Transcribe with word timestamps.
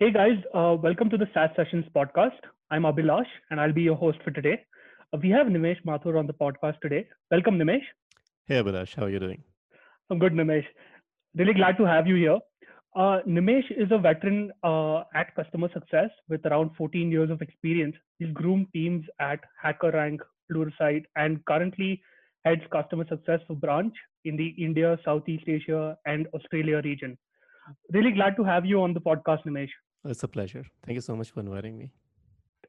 Hey 0.00 0.12
guys, 0.12 0.38
uh, 0.54 0.76
welcome 0.80 1.10
to 1.10 1.16
the 1.18 1.26
SaaS 1.34 1.50
Sessions 1.56 1.84
podcast. 1.92 2.44
I'm 2.70 2.84
Abhilash 2.84 3.26
and 3.50 3.60
I'll 3.60 3.72
be 3.72 3.82
your 3.82 3.96
host 3.96 4.18
for 4.22 4.30
today. 4.30 4.60
Uh, 5.12 5.18
we 5.20 5.28
have 5.30 5.48
Nimesh 5.48 5.84
Mathur 5.84 6.16
on 6.16 6.28
the 6.28 6.34
podcast 6.34 6.78
today. 6.80 7.08
Welcome, 7.32 7.58
Nimesh. 7.58 7.82
Hey 8.46 8.62
Abhilash, 8.62 8.94
how 8.94 9.06
are 9.06 9.10
you 9.10 9.18
doing? 9.18 9.42
I'm 10.08 10.20
good, 10.20 10.34
Nimesh. 10.34 10.66
Really 11.34 11.52
glad 11.52 11.78
to 11.78 11.84
have 11.84 12.06
you 12.06 12.14
here. 12.14 12.38
Uh, 12.94 13.22
Nimesh 13.26 13.72
is 13.72 13.90
a 13.90 13.98
veteran 13.98 14.52
uh, 14.62 15.02
at 15.16 15.34
customer 15.34 15.68
success 15.74 16.10
with 16.28 16.46
around 16.46 16.70
14 16.78 17.10
years 17.10 17.28
of 17.28 17.42
experience. 17.42 17.96
He's 18.20 18.30
groomed 18.32 18.68
teams 18.72 19.04
at 19.18 19.40
HackerRank, 19.64 20.20
Pluralsight, 20.48 21.06
and 21.16 21.44
currently 21.46 22.00
heads 22.44 22.62
customer 22.70 23.04
success 23.08 23.40
for 23.48 23.56
Branch 23.56 23.94
in 24.24 24.36
the 24.36 24.54
India, 24.58 24.96
Southeast 25.04 25.48
Asia, 25.48 25.98
and 26.06 26.28
Australia 26.34 26.80
region. 26.84 27.18
Really 27.92 28.12
glad 28.12 28.36
to 28.36 28.44
have 28.44 28.64
you 28.64 28.80
on 28.80 28.94
the 28.94 29.00
podcast, 29.00 29.44
Nimesh. 29.44 29.70
It's 30.08 30.22
a 30.22 30.28
pleasure. 30.28 30.64
Thank 30.86 30.94
you 30.94 31.02
so 31.02 31.14
much 31.14 31.30
for 31.30 31.40
inviting 31.40 31.76
me. 31.78 31.90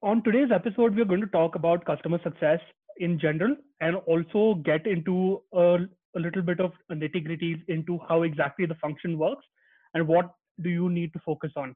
On 0.01 0.21
today's 0.23 0.51
episode, 0.53 0.95
we're 0.95 1.05
going 1.05 1.21
to 1.21 1.27
talk 1.27 1.55
about 1.55 1.85
customer 1.85 2.19
success 2.21 2.59
in 2.97 3.17
general 3.17 3.55
and 3.79 3.95
also 4.07 4.55
get 4.65 4.85
into 4.85 5.41
a, 5.53 5.77
a 6.17 6.19
little 6.19 6.41
bit 6.41 6.59
of 6.59 6.73
nitty 6.91 7.25
gritties 7.25 7.61
into 7.69 7.97
how 8.09 8.23
exactly 8.23 8.65
the 8.65 8.75
function 8.75 9.17
works 9.17 9.45
and 9.93 10.05
what 10.05 10.33
do 10.61 10.69
you 10.69 10.89
need 10.89 11.13
to 11.13 11.19
focus 11.25 11.51
on. 11.55 11.73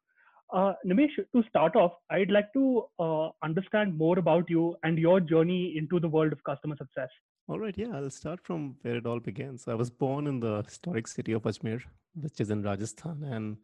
Uh, 0.54 0.74
Nimesh, 0.86 1.16
to 1.34 1.44
start 1.48 1.78
off, 1.78 1.94
I'd 2.12 2.30
like 2.30 2.52
to 2.54 2.84
uh, 3.00 3.30
understand 3.42 3.98
more 3.98 4.20
about 4.20 4.50
you 4.50 4.76
and 4.84 5.00
your 5.00 5.22
journey 5.22 5.76
into 5.78 6.00
the 6.00 6.10
world 6.10 6.34
of 6.34 6.44
customer 6.44 6.76
success. 6.78 7.10
All 7.48 7.60
right, 7.60 7.74
yeah, 7.78 7.96
I'll 7.96 8.10
start 8.10 8.42
from 8.44 8.76
where 8.82 8.98
it 8.98 9.06
all 9.06 9.20
begins. 9.20 9.68
I 9.68 9.76
was 9.76 9.90
born 9.90 10.28
in 10.28 10.42
the 10.42 10.62
historic 10.64 11.08
city 11.08 11.32
of 11.32 11.44
Ajmer, 11.44 11.82
which 12.22 12.40
is 12.42 12.52
in 12.52 12.62
Rajasthan, 12.62 13.24
and 13.24 13.58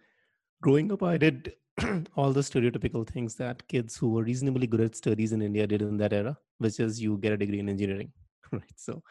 growing 0.62 0.92
up, 0.92 1.04
I 1.04 1.18
did 1.18 1.54
all 2.16 2.34
the 2.34 2.42
stereotypical 2.42 3.08
things 3.08 3.36
that 3.36 3.68
kids 3.68 3.96
who 3.96 4.10
were 4.10 4.24
reasonably 4.24 4.68
good 4.68 4.82
at 4.82 4.96
studies 4.96 5.32
in 5.32 5.42
India 5.42 5.66
did 5.68 5.82
in 5.82 5.98
that 5.98 6.14
era, 6.14 6.38
which 6.58 6.80
is 6.80 7.02
you 7.02 7.18
get 7.18 7.34
a 7.34 7.38
degree 7.38 7.60
in 7.60 7.70
engineering, 7.70 8.12
right? 8.52 8.76
So 8.76 9.02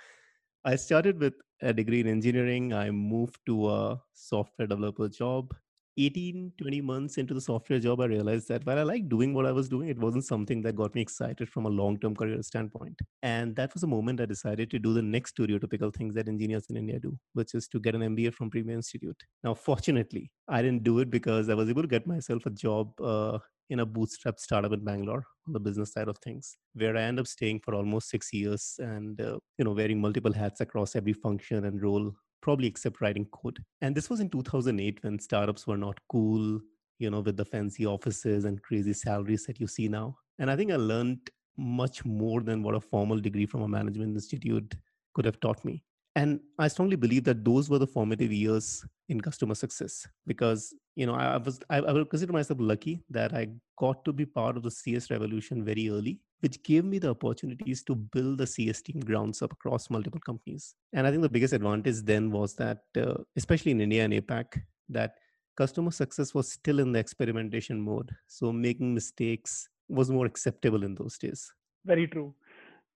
I 0.64 0.76
started 0.76 1.18
with 1.18 1.34
a 1.62 1.72
degree 1.72 2.00
in 2.00 2.08
engineering. 2.08 2.72
I 2.72 2.90
moved 2.90 3.38
to 3.46 3.70
a 3.70 4.02
software 4.12 4.68
developer 4.68 5.08
job 5.08 5.54
18 5.98 6.52
20 6.58 6.80
months 6.80 7.18
into 7.18 7.34
the 7.34 7.40
software 7.40 7.78
job 7.78 8.00
i 8.00 8.04
realized 8.04 8.48
that 8.48 8.64
while 8.66 8.78
i 8.78 8.82
liked 8.82 9.08
doing 9.08 9.34
what 9.34 9.46
i 9.46 9.52
was 9.52 9.68
doing 9.68 9.88
it 9.88 9.98
wasn't 9.98 10.24
something 10.24 10.62
that 10.62 10.76
got 10.76 10.94
me 10.94 11.00
excited 11.00 11.48
from 11.48 11.66
a 11.66 11.68
long 11.68 11.98
term 11.98 12.14
career 12.14 12.42
standpoint. 12.42 12.98
And 13.22 13.56
that 13.56 13.74
was 13.74 13.80
the 13.80 13.86
moment 13.88 14.20
i 14.20 14.26
decided 14.26 14.70
to 14.70 14.78
do 14.78 14.94
the 14.94 15.02
next 15.02 15.36
stereotypical 15.36 15.92
things 15.94 16.14
that 16.14 16.28
engineers 16.28 16.66
in 16.70 16.76
india 16.76 16.98
do 17.00 17.18
which 17.32 17.54
is 17.54 17.68
to 17.68 17.80
get 17.80 17.94
an 17.94 18.02
mba 18.14 18.32
from 18.32 18.50
premier 18.50 18.76
institute. 18.76 19.20
Now 19.44 19.54
fortunately 19.54 20.30
i 20.48 20.62
didn't 20.62 20.84
do 20.84 20.98
it 21.00 21.10
because 21.10 21.48
i 21.48 21.54
was 21.54 21.68
able 21.68 21.82
to 21.82 21.88
get 21.88 22.06
myself 22.06 22.46
a 22.46 22.50
job 22.50 23.00
uh, 23.00 23.38
in 23.70 23.80
a 23.80 23.86
bootstrap 23.86 24.38
startup 24.38 24.72
in 24.72 24.84
Bangalore 24.84 25.24
on 25.46 25.52
the 25.52 25.60
business 25.60 25.92
side 25.92 26.08
of 26.08 26.18
things, 26.18 26.56
where 26.74 26.96
I 26.96 27.02
end 27.02 27.20
up 27.20 27.26
staying 27.26 27.60
for 27.60 27.74
almost 27.74 28.08
six 28.08 28.32
years 28.32 28.76
and 28.78 29.20
uh, 29.20 29.38
you 29.58 29.64
know 29.64 29.72
wearing 29.72 30.00
multiple 30.00 30.32
hats 30.32 30.60
across 30.60 30.96
every 30.96 31.12
function 31.12 31.64
and 31.64 31.82
role 31.82 32.12
probably 32.48 32.66
except 32.66 33.02
writing 33.02 33.26
code. 33.26 33.62
And 33.82 33.94
this 33.94 34.08
was 34.08 34.20
in 34.20 34.30
2008 34.30 35.02
when 35.02 35.18
startups 35.18 35.66
were 35.66 35.76
not 35.76 35.98
cool, 36.10 36.58
you 36.98 37.10
know, 37.10 37.20
with 37.20 37.36
the 37.36 37.44
fancy 37.44 37.84
offices 37.84 38.46
and 38.46 38.62
crazy 38.62 38.94
salaries 38.94 39.44
that 39.44 39.60
you 39.60 39.66
see 39.66 39.86
now. 39.86 40.16
And 40.38 40.50
I 40.50 40.56
think 40.56 40.72
I 40.72 40.76
learned 40.76 41.30
much 41.58 42.06
more 42.06 42.40
than 42.40 42.62
what 42.62 42.74
a 42.74 42.80
formal 42.80 43.18
degree 43.18 43.44
from 43.44 43.60
a 43.60 43.68
management 43.68 44.14
institute 44.14 44.74
could 45.14 45.26
have 45.26 45.38
taught 45.40 45.62
me. 45.62 45.82
And 46.16 46.40
I 46.58 46.68
strongly 46.68 46.96
believe 46.96 47.24
that 47.24 47.44
those 47.44 47.68
were 47.68 47.78
the 47.78 47.86
formative 47.86 48.32
years 48.32 48.82
in 49.10 49.20
customer 49.20 49.54
success 49.54 50.06
because 50.26 50.74
you 50.96 51.04
know 51.06 51.14
I, 51.14 51.36
was 51.36 51.60
I, 51.68 51.78
I 51.80 52.04
consider 52.10 52.32
myself 52.32 52.60
lucky 52.60 53.02
that 53.10 53.34
I 53.34 53.48
got 53.78 54.06
to 54.06 54.12
be 54.12 54.24
part 54.24 54.56
of 54.56 54.62
the 54.62 54.70
CS 54.70 55.10
revolution 55.10 55.64
very 55.64 55.90
early 55.90 56.20
which 56.40 56.62
gave 56.62 56.84
me 56.84 56.98
the 56.98 57.10
opportunities 57.10 57.82
to 57.84 57.94
build 57.94 58.38
the 58.38 58.46
CS 58.46 58.82
team 58.82 59.00
grounds 59.00 59.42
up 59.42 59.52
across 59.52 59.90
multiple 59.90 60.20
companies. 60.20 60.74
And 60.92 61.06
I 61.06 61.10
think 61.10 61.22
the 61.22 61.28
biggest 61.28 61.52
advantage 61.52 62.02
then 62.02 62.30
was 62.30 62.54
that, 62.54 62.82
uh, 62.96 63.14
especially 63.36 63.72
in 63.72 63.80
India 63.80 64.04
and 64.04 64.12
APAC, 64.12 64.60
that 64.90 65.14
customer 65.56 65.90
success 65.90 66.34
was 66.34 66.52
still 66.52 66.78
in 66.78 66.92
the 66.92 67.00
experimentation 67.00 67.80
mode. 67.80 68.10
So 68.26 68.52
making 68.52 68.94
mistakes 68.94 69.68
was 69.88 70.10
more 70.10 70.26
acceptable 70.26 70.84
in 70.84 70.94
those 70.94 71.18
days. 71.18 71.52
Very 71.84 72.06
true. 72.06 72.34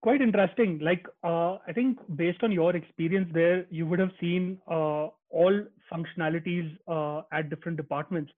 Quite 0.03 0.21
interesting. 0.21 0.79
Like, 0.81 1.07
uh, 1.23 1.59
I 1.67 1.73
think 1.73 1.99
based 2.17 2.43
on 2.43 2.51
your 2.53 2.75
experience 2.75 3.29
there, 3.33 3.67
you 3.71 3.87
would 3.87 3.99
have 4.01 4.11
seen 4.21 4.59
uh, 4.69 5.09
all 5.31 5.65
functionalities 5.93 6.77
uh, 6.89 7.23
at 7.33 7.51
different 7.51 7.77
departments. 7.77 8.33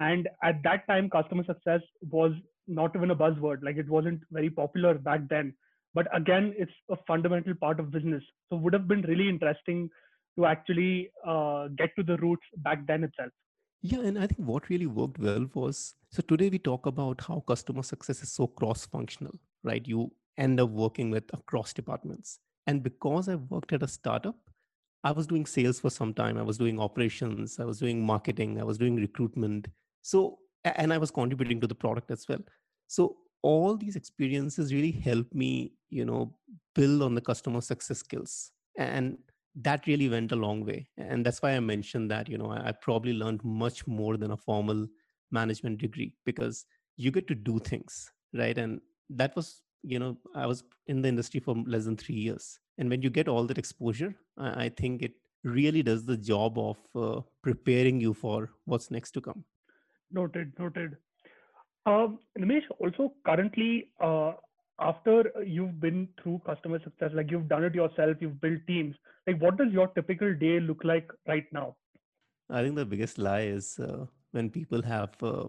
And 0.00 0.28
at 0.42 0.62
that 0.64 0.86
time, 0.86 1.10
customer 1.10 1.44
success 1.44 1.82
was 2.10 2.32
not 2.70 2.94
even 2.96 3.10
a 3.10 3.16
buzzword. 3.16 3.62
Like 3.62 3.76
it 3.76 3.88
wasn't 3.88 4.20
very 4.30 4.50
popular 4.50 4.94
back 4.94 5.28
then. 5.28 5.54
But 5.92 6.06
again 6.16 6.54
it's 6.56 6.72
a 6.90 6.96
fundamental 7.06 7.54
part 7.54 7.80
of 7.80 7.90
business. 7.90 8.22
So 8.48 8.56
would 8.56 8.72
have 8.72 8.88
been 8.88 9.02
really 9.02 9.28
interesting 9.28 9.90
to 10.38 10.46
actually 10.46 11.10
uh, 11.26 11.68
get 11.76 11.90
to 11.96 12.04
the 12.04 12.16
roots 12.18 12.46
back 12.58 12.86
then 12.86 13.04
itself. 13.04 13.32
Yeah 13.82 14.00
and 14.00 14.18
i 14.18 14.26
think 14.26 14.46
what 14.46 14.68
really 14.68 14.86
worked 14.86 15.18
well 15.18 15.46
was 15.54 15.94
so 16.14 16.22
today 16.30 16.50
we 16.54 16.58
talk 16.58 16.84
about 16.84 17.22
how 17.26 17.36
customer 17.50 17.82
success 17.82 18.22
is 18.22 18.30
so 18.30 18.46
cross 18.46 18.84
functional 18.84 19.38
right? 19.62 19.86
You 19.86 20.12
end 20.38 20.60
up 20.60 20.70
working 20.70 21.10
with 21.10 21.24
across 21.34 21.72
departments. 21.72 22.38
And 22.66 22.82
because 22.82 23.28
i 23.28 23.36
worked 23.36 23.72
at 23.72 23.82
a 23.82 23.88
startup 23.88 24.36
i 25.02 25.12
was 25.12 25.26
doing 25.26 25.46
sales 25.46 25.80
for 25.80 25.90
some 25.90 26.12
time. 26.12 26.36
I 26.36 26.42
was 26.42 26.58
doing 26.58 26.78
operations. 26.78 27.58
I 27.58 27.64
was 27.64 27.78
doing 27.78 28.04
marketing. 28.04 28.60
I 28.60 28.64
was 28.64 28.76
doing 28.76 28.96
recruitment. 28.96 29.68
So 30.02 30.40
and 30.64 30.92
i 30.92 30.98
was 30.98 31.10
contributing 31.10 31.60
to 31.60 31.66
the 31.66 31.74
product 31.74 32.10
as 32.10 32.26
well 32.28 32.40
so 32.96 33.16
all 33.42 33.76
these 33.76 33.96
experiences 33.96 34.72
really 34.74 34.90
help 34.90 35.32
me 35.32 35.72
you 35.90 36.04
know 36.04 36.34
build 36.74 37.02
on 37.02 37.14
the 37.14 37.20
customer 37.20 37.60
success 37.60 37.98
skills. 37.98 38.50
And 38.76 39.18
that 39.56 39.86
really 39.86 40.08
went 40.08 40.32
a 40.32 40.36
long 40.36 40.64
way. 40.64 40.88
And 40.96 41.24
that's 41.26 41.42
why 41.42 41.52
i 41.56 41.60
mentioned 41.60 42.10
that 42.10 42.28
you 42.28 42.38
know 42.38 42.50
i, 42.52 42.72
probably 42.72 43.12
learned 43.12 43.44
much 43.44 43.86
more 43.86 44.16
than 44.16 44.32
a 44.32 44.36
formal 44.36 44.86
management 45.30 45.78
degree 45.78 46.12
because 46.24 46.64
you 46.96 47.10
get 47.10 47.28
to 47.28 47.34
do 47.34 47.58
things 47.60 48.10
right? 48.34 48.56
And 48.58 48.80
that 49.10 49.34
was 49.36 49.62
you 49.82 49.98
know 49.98 50.16
i 50.34 50.46
was 50.46 50.62
in 50.86 51.00
the 51.02 51.08
industry 51.08 51.40
for 51.40 51.54
less 51.66 51.84
than 51.84 51.96
three 51.96 52.20
years. 52.26 52.58
And 52.78 52.90
when 52.90 53.02
you 53.02 53.10
get 53.10 53.28
all 53.28 53.44
that 53.50 53.58
exposure 53.64 54.14
i, 54.38 54.64
I 54.64 54.68
think 54.80 55.02
it 55.02 55.12
really 55.44 55.82
does 55.82 56.04
the 56.04 56.16
job 56.16 56.58
of 56.58 56.78
uh, 56.94 57.20
preparing 57.42 58.00
you 58.00 58.12
for 58.14 58.50
what's 58.66 58.90
next 58.90 59.12
to 59.12 59.20
come. 59.28 59.44
Noted 60.12 60.52
noted 60.58 60.96
Nimesh, 61.86 62.64
also 62.78 63.12
currently, 63.24 63.90
uh, 64.00 64.32
after 64.80 65.32
you've 65.44 65.80
been 65.80 66.08
through 66.22 66.40
customer 66.46 66.80
success, 66.82 67.10
like 67.14 67.30
you've 67.30 67.48
done 67.48 67.64
it 67.64 67.74
yourself, 67.74 68.16
you've 68.20 68.40
built 68.40 68.60
teams, 68.66 68.94
like 69.26 69.40
what 69.40 69.56
does 69.56 69.72
your 69.72 69.88
typical 69.88 70.34
day 70.34 70.60
look 70.60 70.82
like 70.84 71.10
right 71.28 71.46
now? 71.52 71.76
I 72.48 72.62
think 72.62 72.76
the 72.76 72.84
biggest 72.84 73.18
lie 73.18 73.42
is 73.42 73.78
uh, 73.78 74.06
when 74.32 74.50
people 74.50 74.82
have 74.82 75.10
uh, 75.22 75.48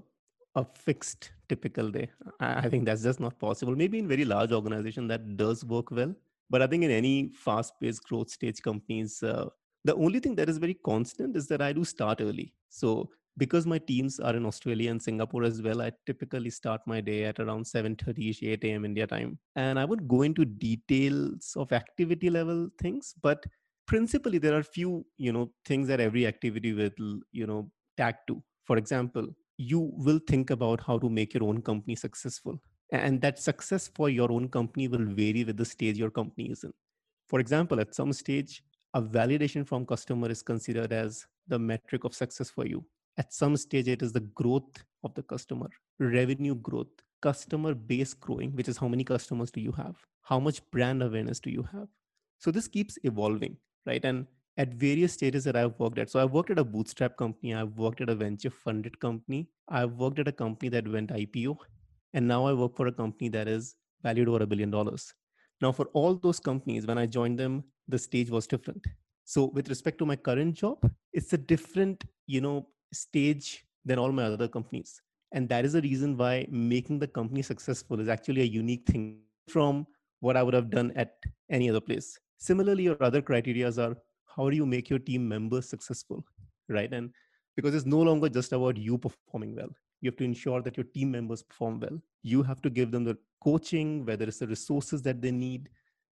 a 0.56 0.66
fixed 0.66 1.32
typical 1.50 1.90
day. 1.90 2.10
I, 2.40 2.54
I 2.66 2.70
think 2.70 2.86
that's 2.86 3.04
just 3.04 3.20
not 3.20 3.40
possible. 3.40 3.76
Maybe 3.76 4.00
in 4.00 4.08
very 4.08 4.26
large 4.26 4.52
organization 4.52 5.08
that 5.08 5.38
does 5.38 5.64
work 5.66 5.92
well, 5.92 6.14
but 6.50 6.62
I 6.62 6.68
think 6.68 6.84
in 6.84 6.92
any 6.92 7.30
fast-paced 7.30 8.04
growth 8.04 8.30
stage 8.30 8.62
companies, 8.62 9.24
uh, 9.24 9.46
the 9.84 9.96
only 9.96 10.20
thing 10.20 10.36
that 10.36 10.50
is 10.50 10.58
very 10.58 10.76
constant 10.76 11.36
is 11.36 11.48
that 11.48 11.62
I 11.62 11.74
do 11.74 11.84
start 11.84 12.22
early. 12.22 12.54
So 12.70 13.10
because 13.38 13.66
my 13.66 13.78
teams 13.78 14.20
are 14.20 14.36
in 14.36 14.46
Australia 14.46 14.92
and 14.92 15.02
Singapore 15.02 15.44
as 15.44 15.62
well, 15.62 15.82
I 15.82 15.92
typically 16.06 16.50
start 16.50 16.82
my 16.86 17.02
day 17.02 17.24
at 17.26 17.40
around 17.40 17.66
7:30ish, 17.66 18.44
8 18.44 18.64
a.m. 18.66 18.86
India 18.86 19.08
time. 19.08 19.40
And 19.56 19.80
I 19.80 19.86
would 19.86 20.08
go 20.08 20.22
into 20.24 20.46
details 20.46 21.54
of 21.56 21.72
activity 21.72 22.30
level 22.30 22.70
things, 22.80 23.16
but 23.22 23.44
principally 23.88 24.38
there 24.38 24.58
are 24.58 24.64
few, 24.64 25.06
you 25.18 25.32
know, 25.32 25.52
things 25.66 25.88
that 25.88 26.00
every 26.00 26.28
activity 26.28 26.74
will, 26.74 27.20
you 27.32 27.48
know, 27.48 27.72
tag 27.98 28.16
to. 28.28 28.44
For 28.66 28.78
example, 28.78 29.28
you 29.58 29.92
will 29.96 30.20
think 30.28 30.50
about 30.50 30.82
how 30.82 30.98
to 31.00 31.10
make 31.10 31.34
your 31.34 31.44
own 31.44 31.62
company 31.62 31.96
successful. 31.96 32.62
And 32.92 33.22
that 33.22 33.40
success 33.40 33.90
for 33.96 34.10
your 34.10 34.32
own 34.32 34.50
company 34.50 34.88
will 34.88 35.06
vary 35.06 35.44
with 35.46 35.58
the 35.58 35.66
stage 35.66 35.98
your 35.98 36.12
company 36.12 36.52
is 36.52 36.64
in. 36.64 36.74
For 37.28 37.40
example, 37.40 37.80
at 37.80 37.96
some 37.96 38.12
stage, 38.12 38.64
a 38.94 39.02
validation 39.02 39.66
from 39.66 39.86
customer 39.86 40.30
is 40.30 40.44
considered 40.44 40.92
as 40.92 41.26
the 41.48 41.58
metric 41.58 42.04
of 42.04 42.14
success 42.14 42.50
for 42.50 42.66
you 42.66 42.84
at 43.22 43.34
some 43.40 43.56
stage 43.64 43.88
it 43.94 44.04
is 44.08 44.12
the 44.18 44.26
growth 44.42 44.84
of 45.04 45.14
the 45.16 45.24
customer 45.34 45.70
revenue 46.18 46.56
growth 46.68 47.02
customer 47.28 47.74
base 47.94 48.14
growing 48.26 48.54
which 48.60 48.70
is 48.74 48.78
how 48.84 48.88
many 48.88 49.04
customers 49.04 49.52
do 49.52 49.62
you 49.62 49.72
have? 49.72 49.96
How 50.24 50.40
much 50.40 50.62
brand 50.72 51.04
awareness 51.04 51.40
do 51.40 51.52
you 51.52 51.64
have? 51.72 51.88
So 52.40 52.52
this 52.52 52.68
keeps 52.68 52.98
evolving 53.04 53.58
right? 53.86 54.04
And 54.04 54.28
at 54.58 54.74
various 54.74 55.14
stages 55.14 55.46
that 55.46 55.56
i've 55.56 55.76
worked 55.80 55.98
at 55.98 56.10
so 56.10 56.20
i've 56.22 56.34
worked 56.38 56.50
at 56.54 56.60
a 56.60 56.64
bootstrap 56.72 57.16
company 57.16 57.54
i've 57.60 57.78
worked 57.84 58.02
at 58.02 58.10
a 58.10 58.16
venture 58.16 58.50
funded 58.50 59.00
company 59.00 59.48
i've 59.70 59.94
worked 59.94 60.20
at 60.20 60.28
a 60.28 60.32
company 60.42 60.68
that 60.74 60.90
went 60.96 61.14
ipo 61.20 61.56
and 62.14 62.28
now 62.28 62.46
i 62.46 62.52
work 62.52 62.76
for 62.76 62.88
a 62.88 62.92
company 62.92 63.30
that 63.30 63.48
is 63.48 63.76
valued 64.04 64.28
over 64.28 64.44
a 64.44 64.48
billion 64.48 64.72
dollars. 64.72 65.14
Now 65.62 65.72
for 65.72 65.86
all 65.94 66.16
those 66.16 66.40
companies 66.40 66.88
when 66.88 66.98
i 66.98 67.06
joined 67.06 67.40
them 67.40 67.64
the 67.88 68.00
stage 68.00 68.30
was 68.30 68.48
different. 68.48 68.86
So 69.26 69.46
with 69.46 69.70
respect 69.70 69.98
to 70.00 70.06
my 70.06 70.16
current 70.16 70.56
job 70.56 70.92
it's 71.14 71.34
a 71.34 71.38
different 71.38 72.04
you 72.28 72.42
know 72.42 72.68
stage 72.94 73.66
than 73.86 74.00
all 74.00 74.12
my 74.12 74.24
other 74.24 74.48
companies 74.48 75.02
And 75.32 75.48
that 75.50 75.66
is 75.66 75.74
the 75.74 75.82
reason 75.82 76.18
why 76.18 76.46
making 76.50 77.00
the 77.00 77.08
company 77.08 77.42
successful 77.42 78.00
is 78.00 78.10
actually 78.10 78.42
a 78.42 78.46
unique 78.46 78.86
thing 78.86 79.20
from 79.48 79.88
what 80.20 80.38
I 80.38 80.44
would 80.44 80.54
have 80.54 80.70
done 80.70 80.92
at 80.96 81.16
any 81.50 81.70
other 81.70 81.80
place. 81.82 82.20
Similarly, 82.38 82.84
your 82.84 83.02
other 83.02 83.22
criterias 83.22 83.78
are 83.78 83.96
how 84.36 84.50
do 84.50 84.56
you 84.56 84.66
make 84.66 84.90
your 84.90 85.00
team 85.00 85.28
members 85.28 85.70
successful, 85.70 86.26
right? 86.70 86.92
And 86.92 87.12
because 87.56 87.76
it's 87.76 87.86
no 87.86 88.02
longer 88.02 88.30
just 88.30 88.54
about 88.54 88.78
you 88.78 88.98
performing 88.98 89.56
well, 89.56 89.70
you 90.02 90.10
have 90.10 90.18
to 90.18 90.24
ensure 90.24 90.62
that 90.62 90.78
your 90.78 90.86
team 90.86 91.12
members 91.12 91.44
perform 91.44 91.80
well. 91.80 92.02
You 92.24 92.44
have 92.44 92.62
to 92.64 92.70
give 92.70 92.92
them 92.92 93.04
the 93.04 93.18
coaching, 93.44 94.06
whether 94.06 94.26
it's 94.26 94.40
the 94.40 94.48
resources 94.48 95.02
that 95.04 95.22
they 95.22 95.32
need, 95.32 95.70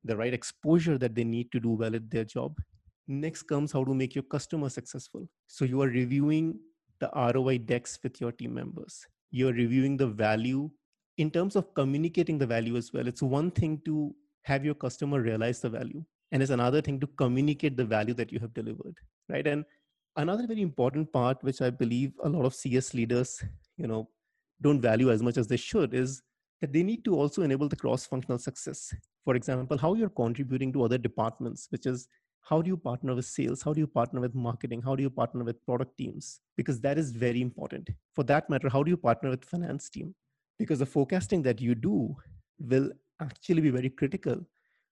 the 0.05 0.17
right 0.17 0.35
exposure 0.35 0.99
that 0.99 1.15
they 1.15 1.25
need 1.25 1.53
to 1.53 1.61
do 1.61 1.71
well 1.71 1.95
at 1.95 2.11
their 2.11 2.25
job. 2.25 2.61
Next 3.07 3.43
comes 3.43 3.73
how 3.73 3.85
to 3.85 3.95
make 3.95 4.15
your 4.15 4.25
customer 4.25 4.69
successful. 4.69 5.29
So 5.47 5.65
you 5.65 5.83
are 5.83 5.89
reviewing 5.89 6.59
the 7.01 7.11
ROI 7.15 7.59
decks 7.59 7.99
with 8.03 8.21
your 8.21 8.33
team 8.33 8.55
members. 8.55 9.07
You're 9.31 9.53
reviewing 9.53 9.97
the 9.97 10.07
value 10.07 10.71
in 11.19 11.31
terms 11.31 11.57
of 11.57 11.75
communicating 11.75 12.39
the 12.39 12.47
value 12.47 12.77
as 12.77 12.93
well. 12.93 13.07
It's 13.07 13.23
one 13.23 13.51
thing 13.51 13.81
to 13.85 14.15
have 14.43 14.65
your 14.65 14.75
customer 14.75 15.21
realize 15.21 15.61
the 15.61 15.71
value, 15.71 16.05
and 16.33 16.43
it's 16.43 16.51
another 16.51 16.81
thing 16.81 17.01
to 17.01 17.07
communicate 17.07 17.77
the 17.77 17.85
value 17.85 18.15
that 18.15 18.33
you 18.33 18.39
have 18.39 18.53
delivered, 18.55 18.97
right? 19.29 19.47
And 19.47 19.65
another 20.17 20.47
very 20.47 20.63
important 20.63 21.13
part, 21.13 21.43
which 21.43 21.61
I 21.61 21.71
believe 21.71 22.13
a 22.23 22.29
lot 22.29 22.45
of 22.45 22.55
CS 22.55 22.95
leaders, 22.95 23.43
you 23.77 23.87
know, 23.87 24.09
don't 24.61 24.81
value 24.81 25.11
as 25.11 25.23
much 25.23 25.37
as 25.37 25.47
they 25.47 25.57
should, 25.57 25.95
is 25.95 26.23
that 26.61 26.73
they 26.73 26.83
need 26.83 27.05
to 27.05 27.15
also 27.15 27.43
enable 27.43 27.69
the 27.69 27.77
cross-functional 27.77 28.39
success. 28.39 28.95
For 29.25 29.35
example, 29.35 29.79
how 29.79 29.95
you're 29.95 30.11
contributing 30.11 30.73
to 30.75 30.85
other 30.85 30.99
departments, 30.99 31.67
which 31.71 31.87
is 31.87 32.09
how 32.45 32.61
do 32.61 32.69
you 32.69 32.77
partner 32.77 33.15
with 33.15 33.25
sales? 33.25 33.63
How 33.63 33.73
do 33.73 33.81
you 33.81 33.87
partner 33.87 34.21
with 34.21 34.35
marketing? 34.35 34.83
How 34.83 34.95
do 34.95 35.03
you 35.03 35.09
partner 35.09 35.45
with 35.45 35.65
product 35.65 35.97
teams? 35.97 36.41
Because 36.57 36.79
that 36.81 36.99
is 36.99 37.11
very 37.11 37.41
important. 37.41 37.89
For 38.15 38.23
that 38.25 38.51
matter 38.51 38.69
how 38.69 38.83
do 38.83 38.91
you 38.91 38.99
partner 38.99 39.31
with 39.31 39.45
finance 39.45 39.89
team? 39.89 40.15
Because 40.59 40.79
the 40.79 40.87
forecasting 40.87 41.43
that 41.43 41.61
you 41.61 41.75
do 41.75 42.15
will 42.59 42.91
actually 43.21 43.63
be 43.63 43.71
very 43.71 43.89
critical 43.89 44.37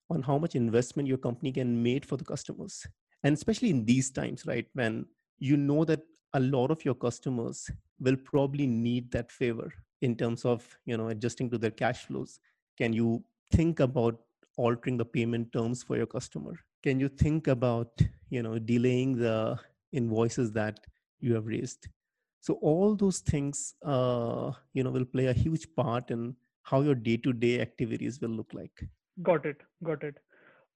on 0.09 0.23
how 0.23 0.39
much 0.39 0.55
investment 0.55 1.07
your 1.07 1.19
company 1.19 1.53
can 1.53 1.83
make 1.83 2.07
for 2.07 2.17
the 2.17 2.25
customers. 2.25 2.87
And 3.23 3.35
especially 3.35 3.71
in 3.71 3.85
these 3.85 4.11
times 4.11 4.47
right 4.47 4.67
when 4.73 5.05
you 5.39 5.57
know 5.59 5.85
that 5.85 6.01
a 6.33 6.41
lot 6.41 6.71
of 6.71 6.85
your 6.87 6.95
customers 6.95 7.71
will 8.01 8.17
probably 8.17 8.67
need 8.67 9.11
that 9.13 9.31
favor 9.31 9.71
in 10.01 10.17
terms 10.17 10.47
of 10.47 10.67
you 10.87 10.97
know 10.97 11.09
adjusting 11.09 11.51
to 11.51 11.59
their 11.59 11.71
cash 11.71 12.07
flows. 12.07 12.41
Can 12.79 12.95
you 12.95 13.23
think 13.51 13.81
about 13.81 14.19
altering 14.57 14.97
the 14.97 15.05
payment 15.05 15.53
terms 15.53 15.83
for 15.83 15.97
your 15.97 16.07
customer 16.07 16.55
can 16.83 17.01
you 17.01 17.09
think 17.09 17.47
about 17.47 18.01
you 18.31 18.43
know 18.43 18.59
delaying 18.59 19.17
the 19.17 19.59
invoices 19.93 20.53
that 20.53 20.81
you 21.21 21.35
have 21.35 21.47
raised? 21.47 21.89
So 22.41 22.55
all 22.55 22.97
those 22.97 23.21
things 23.21 23.75
uh, 23.85 24.53
you 24.75 24.85
know 24.85 24.91
will 24.91 25.05
play 25.05 25.27
a 25.27 25.33
huge 25.33 25.67
part 25.75 26.11
in 26.11 26.37
how 26.63 26.81
your 26.81 26.95
day-to-day 26.95 27.61
activities 27.61 28.21
will 28.21 28.31
look 28.31 28.51
like. 28.53 28.87
Got 29.23 29.47
it. 29.47 29.57
Got 29.85 30.03
it. 30.05 30.17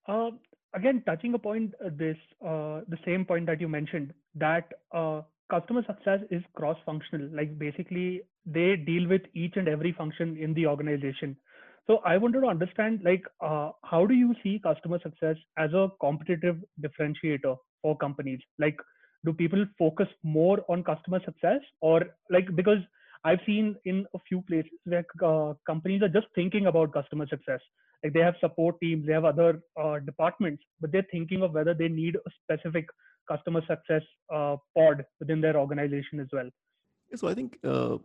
Uh, 0.08 0.30
again 0.74 1.02
touching 1.06 1.34
upon 1.34 1.72
this 1.92 2.16
uh, 2.44 2.80
the 2.88 2.98
same 3.04 3.24
point 3.24 3.46
that 3.46 3.60
you 3.60 3.68
mentioned 3.68 4.12
that 4.34 4.72
uh, 4.92 5.22
customer 5.50 5.82
success 5.86 6.20
is 6.30 6.42
cross 6.54 6.76
functional 6.84 7.28
like 7.32 7.58
basically 7.58 8.22
they 8.44 8.76
deal 8.76 9.08
with 9.08 9.22
each 9.34 9.56
and 9.56 9.68
every 9.68 9.92
function 9.92 10.36
in 10.36 10.54
the 10.54 10.66
organization 10.66 11.36
so 11.86 11.98
I 12.04 12.16
wanted 12.16 12.40
to 12.40 12.48
understand, 12.48 13.00
like, 13.04 13.22
uh, 13.40 13.70
how 13.84 14.06
do 14.06 14.14
you 14.14 14.34
see 14.42 14.58
customer 14.62 14.98
success 15.02 15.36
as 15.56 15.72
a 15.72 15.88
competitive 16.00 16.58
differentiator 16.80 17.56
for 17.82 17.96
companies? 17.96 18.40
Like, 18.58 18.76
do 19.24 19.32
people 19.32 19.64
focus 19.78 20.08
more 20.22 20.64
on 20.68 20.84
customer 20.84 21.20
success, 21.24 21.60
or 21.80 22.02
like 22.30 22.54
because 22.54 22.78
I've 23.24 23.40
seen 23.44 23.74
in 23.84 24.06
a 24.14 24.18
few 24.28 24.42
places 24.42 24.78
where 24.84 25.04
uh, 25.24 25.54
companies 25.66 26.02
are 26.02 26.08
just 26.08 26.28
thinking 26.34 26.66
about 26.66 26.92
customer 26.92 27.26
success. 27.26 27.60
Like 28.04 28.12
they 28.12 28.20
have 28.20 28.34
support 28.40 28.78
teams, 28.80 29.06
they 29.06 29.12
have 29.12 29.24
other 29.24 29.62
uh, 29.82 29.98
departments, 29.98 30.62
but 30.80 30.92
they're 30.92 31.06
thinking 31.10 31.42
of 31.42 31.52
whether 31.52 31.74
they 31.74 31.88
need 31.88 32.14
a 32.14 32.30
specific 32.42 32.86
customer 33.28 33.62
success 33.66 34.02
uh, 34.32 34.56
pod 34.76 35.04
within 35.18 35.40
their 35.40 35.56
organization 35.56 36.20
as 36.20 36.28
well. 36.32 36.48
So 37.14 37.26
I 37.26 37.34
think 37.34 37.58
uh, 37.64 37.98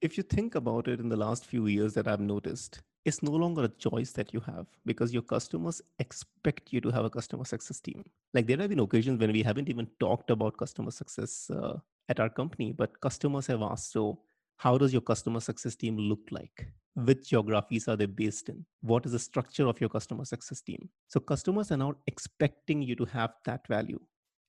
if 0.00 0.16
you 0.16 0.22
think 0.22 0.54
about 0.54 0.88
it 0.88 1.00
in 1.00 1.08
the 1.08 1.16
last 1.16 1.44
few 1.44 1.66
years 1.66 1.92
that 1.94 2.08
I've 2.08 2.20
noticed, 2.20 2.82
it's 3.04 3.22
no 3.22 3.32
longer 3.32 3.64
a 3.64 3.68
choice 3.68 4.12
that 4.12 4.32
you 4.32 4.40
have 4.40 4.66
because 4.86 5.12
your 5.12 5.22
customers 5.22 5.82
expect 5.98 6.72
you 6.72 6.80
to 6.80 6.90
have 6.90 7.04
a 7.04 7.10
customer 7.10 7.44
success 7.44 7.80
team. 7.80 8.04
Like 8.32 8.46
there 8.46 8.58
have 8.58 8.70
been 8.70 8.78
occasions 8.80 9.20
when 9.20 9.32
we 9.32 9.42
haven't 9.42 9.68
even 9.68 9.88
talked 9.98 10.30
about 10.30 10.56
customer 10.56 10.90
success 10.90 11.50
uh, 11.50 11.78
at 12.08 12.20
our 12.20 12.28
company, 12.28 12.72
but 12.72 13.00
customers 13.00 13.46
have 13.48 13.62
asked, 13.62 13.92
so 13.92 14.20
how 14.56 14.78
does 14.78 14.92
your 14.92 15.02
customer 15.02 15.40
success 15.40 15.74
team 15.74 15.96
look 15.98 16.20
like? 16.30 16.68
Which 16.94 17.30
geographies 17.30 17.88
are 17.88 17.96
they 17.96 18.06
based 18.06 18.48
in? 18.48 18.64
What 18.82 19.06
is 19.06 19.12
the 19.12 19.18
structure 19.18 19.66
of 19.66 19.80
your 19.80 19.90
customer 19.90 20.24
success 20.24 20.60
team? 20.60 20.88
So 21.08 21.20
customers 21.20 21.72
are 21.72 21.76
now 21.78 21.94
expecting 22.06 22.82
you 22.82 22.94
to 22.96 23.04
have 23.06 23.32
that 23.46 23.66
value 23.66 24.00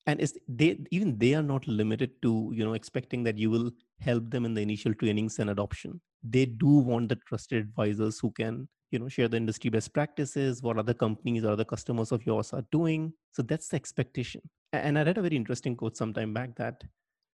and 0.05 0.19
is 0.19 0.37
they 0.47 0.77
even 0.91 1.17
they 1.17 1.33
are 1.33 1.43
not 1.43 1.67
limited 1.67 2.21
to 2.21 2.51
you 2.53 2.65
know 2.65 2.73
expecting 2.73 3.23
that 3.23 3.37
you 3.37 3.49
will 3.49 3.71
help 3.99 4.29
them 4.29 4.45
in 4.45 4.53
the 4.53 4.61
initial 4.61 4.93
trainings 4.93 5.39
and 5.39 5.49
adoption. 5.49 6.01
They 6.23 6.45
do 6.45 6.67
want 6.67 7.09
the 7.09 7.15
trusted 7.27 7.59
advisors 7.59 8.19
who 8.19 8.31
can 8.31 8.67
you 8.91 8.99
know 8.99 9.07
share 9.07 9.27
the 9.27 9.37
industry 9.37 9.69
best 9.69 9.93
practices 9.93 10.61
what 10.61 10.77
other 10.77 10.93
companies 10.93 11.43
or 11.43 11.51
other 11.51 11.65
customers 11.65 12.11
of 12.11 12.25
yours 12.25 12.53
are 12.53 12.65
doing. 12.71 13.13
So 13.31 13.41
that's 13.41 13.69
the 13.69 13.77
expectation. 13.77 14.41
And 14.73 14.97
i 14.97 15.03
read 15.03 15.17
a 15.17 15.21
very 15.21 15.35
interesting 15.35 15.75
quote 15.75 15.97
some 15.97 16.13
time 16.13 16.33
back 16.33 16.55
that 16.55 16.83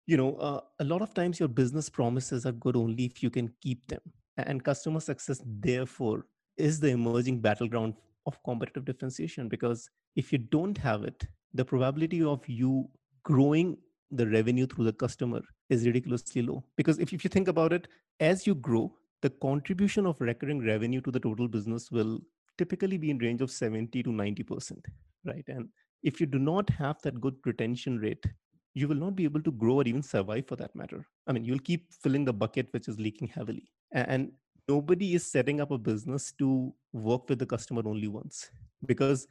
you 0.05 0.17
know 0.17 0.35
uh, 0.35 0.61
a 0.79 0.83
lot 0.83 1.01
of 1.01 1.13
times 1.13 1.39
your 1.39 1.49
business 1.49 1.89
promises 1.89 2.45
are 2.45 2.51
good 2.51 2.75
only 2.75 3.05
if 3.05 3.23
you 3.23 3.29
can 3.29 3.51
keep 3.61 3.85
them. 3.87 4.01
And 4.37 4.63
customer 4.63 4.99
success 4.99 5.41
therefore 5.45 6.25
is 6.57 6.79
the 6.79 6.89
emerging 6.89 7.41
battleground 7.41 7.95
of 8.25 8.41
competitive 8.43 8.85
differentiation 8.85 9.47
because 9.49 9.89
if 10.15 10.31
you 10.31 10.37
don't 10.37 10.77
have 10.77 11.03
it 11.03 11.27
the 11.53 11.65
probability 11.65 12.23
of 12.23 12.47
you 12.47 12.89
growing 13.23 13.77
the 14.11 14.27
revenue 14.27 14.65
through 14.65 14.85
the 14.85 14.93
customer 14.93 15.41
is 15.69 15.85
ridiculously 15.85 16.41
low. 16.41 16.63
Because 16.75 16.99
if, 16.99 17.13
if 17.13 17.23
you 17.23 17.29
think 17.29 17.47
about 17.47 17.73
it 17.73 17.87
as 18.19 18.47
you 18.47 18.55
grow 18.55 18.93
the 19.21 19.29
contribution 19.29 20.05
of 20.05 20.19
recurring 20.21 20.65
revenue 20.65 21.01
to 21.01 21.11
the 21.11 21.19
total 21.19 21.47
business 21.47 21.91
will 21.91 22.19
typically 22.57 22.97
be 22.97 23.09
in 23.09 23.17
range 23.17 23.41
of 23.41 23.51
70 23.51 24.03
to 24.03 24.11
90 24.11 24.43
percent 24.43 24.85
right? 25.25 25.43
And 25.47 25.67
if 26.03 26.19
you 26.21 26.25
do 26.25 26.39
not 26.39 26.69
have 26.69 27.01
that 27.03 27.19
good 27.19 27.35
retention 27.45 27.97
rate 27.99 28.25
you 28.73 28.87
will 28.87 28.95
not 28.95 29.15
be 29.15 29.23
able 29.23 29.41
to 29.41 29.51
grow 29.51 29.75
or 29.75 29.83
even 29.83 30.01
survive 30.01 30.47
for 30.47 30.55
that 30.55 30.75
matter. 30.75 31.05
I 31.27 31.33
mean 31.33 31.43
you'll 31.43 31.59
keep 31.59 31.91
filling 31.93 32.25
the 32.25 32.33
bucket 32.33 32.67
which 32.71 32.87
is 32.87 32.99
leaking 32.99 33.27
heavily. 33.27 33.71
And 33.91 34.31
nobody 34.67 35.15
is 35.15 35.29
setting 35.29 35.59
up 35.59 35.71
a 35.71 35.77
business 35.77 36.31
to 36.39 36.73
work 36.93 37.27
with 37.27 37.39
the 37.39 37.45
customer 37.45 37.81
only 37.85 38.07
once. 38.07 38.49
Because 38.85 39.27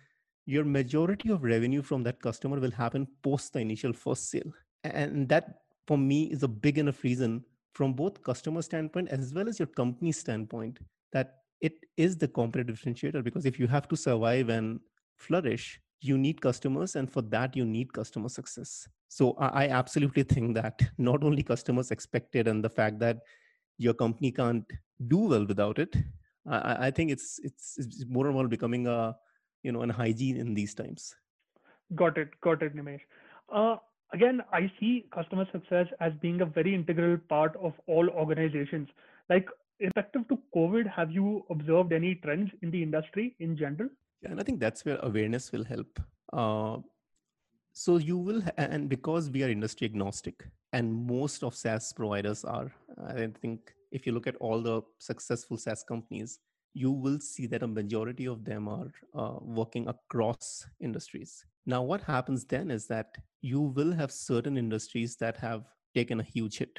your 0.48 0.64
majority 0.64 1.28
of 1.28 1.44
revenue 1.44 1.82
from 1.82 2.02
that 2.02 2.22
customer 2.22 2.58
will 2.58 2.70
happen 2.70 3.06
post 3.22 3.52
the 3.52 3.60
initial 3.60 3.92
first 3.92 4.30
sale. 4.30 4.50
And 4.82 5.28
that 5.28 5.58
for 5.86 5.98
me 5.98 6.22
is 6.24 6.42
a 6.42 6.48
big 6.48 6.78
enough 6.78 7.04
reason 7.04 7.44
from 7.74 7.92
both 7.92 8.22
customer 8.22 8.62
standpoint 8.62 9.08
as 9.10 9.34
well 9.34 9.46
as 9.46 9.58
your 9.58 9.66
company 9.66 10.10
standpoint 10.10 10.78
that 11.12 11.34
it 11.60 11.74
is 11.98 12.16
the 12.16 12.28
competitive 12.28 12.80
differentiator 12.80 13.22
because 13.22 13.44
if 13.44 13.60
you 13.60 13.66
have 13.66 13.88
to 13.88 13.96
survive 13.96 14.48
and 14.48 14.80
flourish 15.16 15.78
you 16.00 16.16
need 16.16 16.40
customers 16.40 16.96
and 16.96 17.12
for 17.12 17.20
that 17.20 17.54
you 17.54 17.66
need 17.66 17.92
customer 17.92 18.30
success. 18.30 18.88
So 19.08 19.36
i 19.38 19.68
absolutely 19.68 20.22
think 20.22 20.54
that 20.54 20.80
not 20.96 21.24
only 21.24 21.42
customers 21.42 21.90
expected 21.90 22.48
and 22.48 22.64
the 22.64 22.70
fact 22.70 22.98
that 23.00 23.18
your 23.76 23.92
company 23.92 24.30
can't 24.32 24.64
do 25.08 25.18
well 25.18 25.44
without 25.44 25.78
it 25.78 25.94
i, 26.50 26.90
think 26.90 27.10
it's, 27.10 27.38
it's 27.44 27.76
it's 27.78 28.04
more 28.08 28.26
and 28.26 28.34
more 28.34 28.48
becoming 28.48 28.86
a 28.86 29.14
you 29.62 29.72
know 29.72 29.82
and 29.82 29.92
hygiene 29.92 30.36
in 30.36 30.54
these 30.54 30.74
times. 30.74 31.14
Got 31.94 32.18
it 32.18 32.40
got 32.40 32.62
it 32.62 32.76
nimesh. 32.76 33.00
Uh, 33.52 33.76
again 34.12 34.40
i 34.52 34.70
see 34.80 35.06
customer 35.14 35.46
success 35.52 35.86
as 36.00 36.12
being 36.22 36.40
a 36.40 36.46
very 36.46 36.74
integral 36.74 37.16
part 37.28 37.56
of 37.56 37.72
all 37.86 38.08
organizations. 38.10 38.88
Like 39.28 39.48
effective 39.80 40.26
to 40.28 40.38
covid 40.54 40.90
have 40.90 41.10
you 41.10 41.44
observed 41.50 41.92
any 41.92 42.14
trends 42.16 42.50
in 42.62 42.70
the 42.70 42.82
industry 42.82 43.34
in 43.38 43.56
general? 43.56 43.90
Yeah, 44.22 44.30
and 44.30 44.40
i 44.40 44.42
think 44.42 44.60
that's 44.60 44.84
where 44.84 44.98
awareness 45.02 45.52
will 45.52 45.64
help. 45.64 46.00
Uh, 46.32 46.78
so 47.72 47.96
you 47.96 48.18
will 48.18 48.42
and 48.56 48.88
because 48.88 49.30
we 49.30 49.44
are 49.44 49.48
industry 49.48 49.86
agnostic 49.86 50.44
and 50.72 50.92
most 51.10 51.44
of 51.48 51.54
saas 51.54 51.92
providers 51.98 52.44
are 52.44 52.72
i 53.08 53.26
think 53.40 53.72
if 53.98 54.06
you 54.06 54.12
look 54.12 54.26
at 54.26 54.40
all 54.46 54.60
the 54.68 54.80
successful 54.98 55.60
saas 55.64 55.84
companies 55.90 56.40
you 56.74 56.90
will 56.90 57.18
see 57.18 57.46
that 57.46 57.62
a 57.62 57.66
majority 57.66 58.26
of 58.26 58.44
them 58.44 58.68
are 58.68 58.90
uh, 59.14 59.38
working 59.40 59.88
across 59.88 60.66
industries. 60.80 61.44
Now, 61.66 61.82
what 61.82 62.02
happens 62.02 62.44
then 62.44 62.70
is 62.70 62.86
that 62.86 63.16
you 63.40 63.60
will 63.60 63.92
have 63.92 64.10
certain 64.10 64.56
industries 64.56 65.16
that 65.16 65.36
have 65.38 65.64
taken 65.94 66.20
a 66.20 66.22
huge 66.22 66.58
hit. 66.58 66.78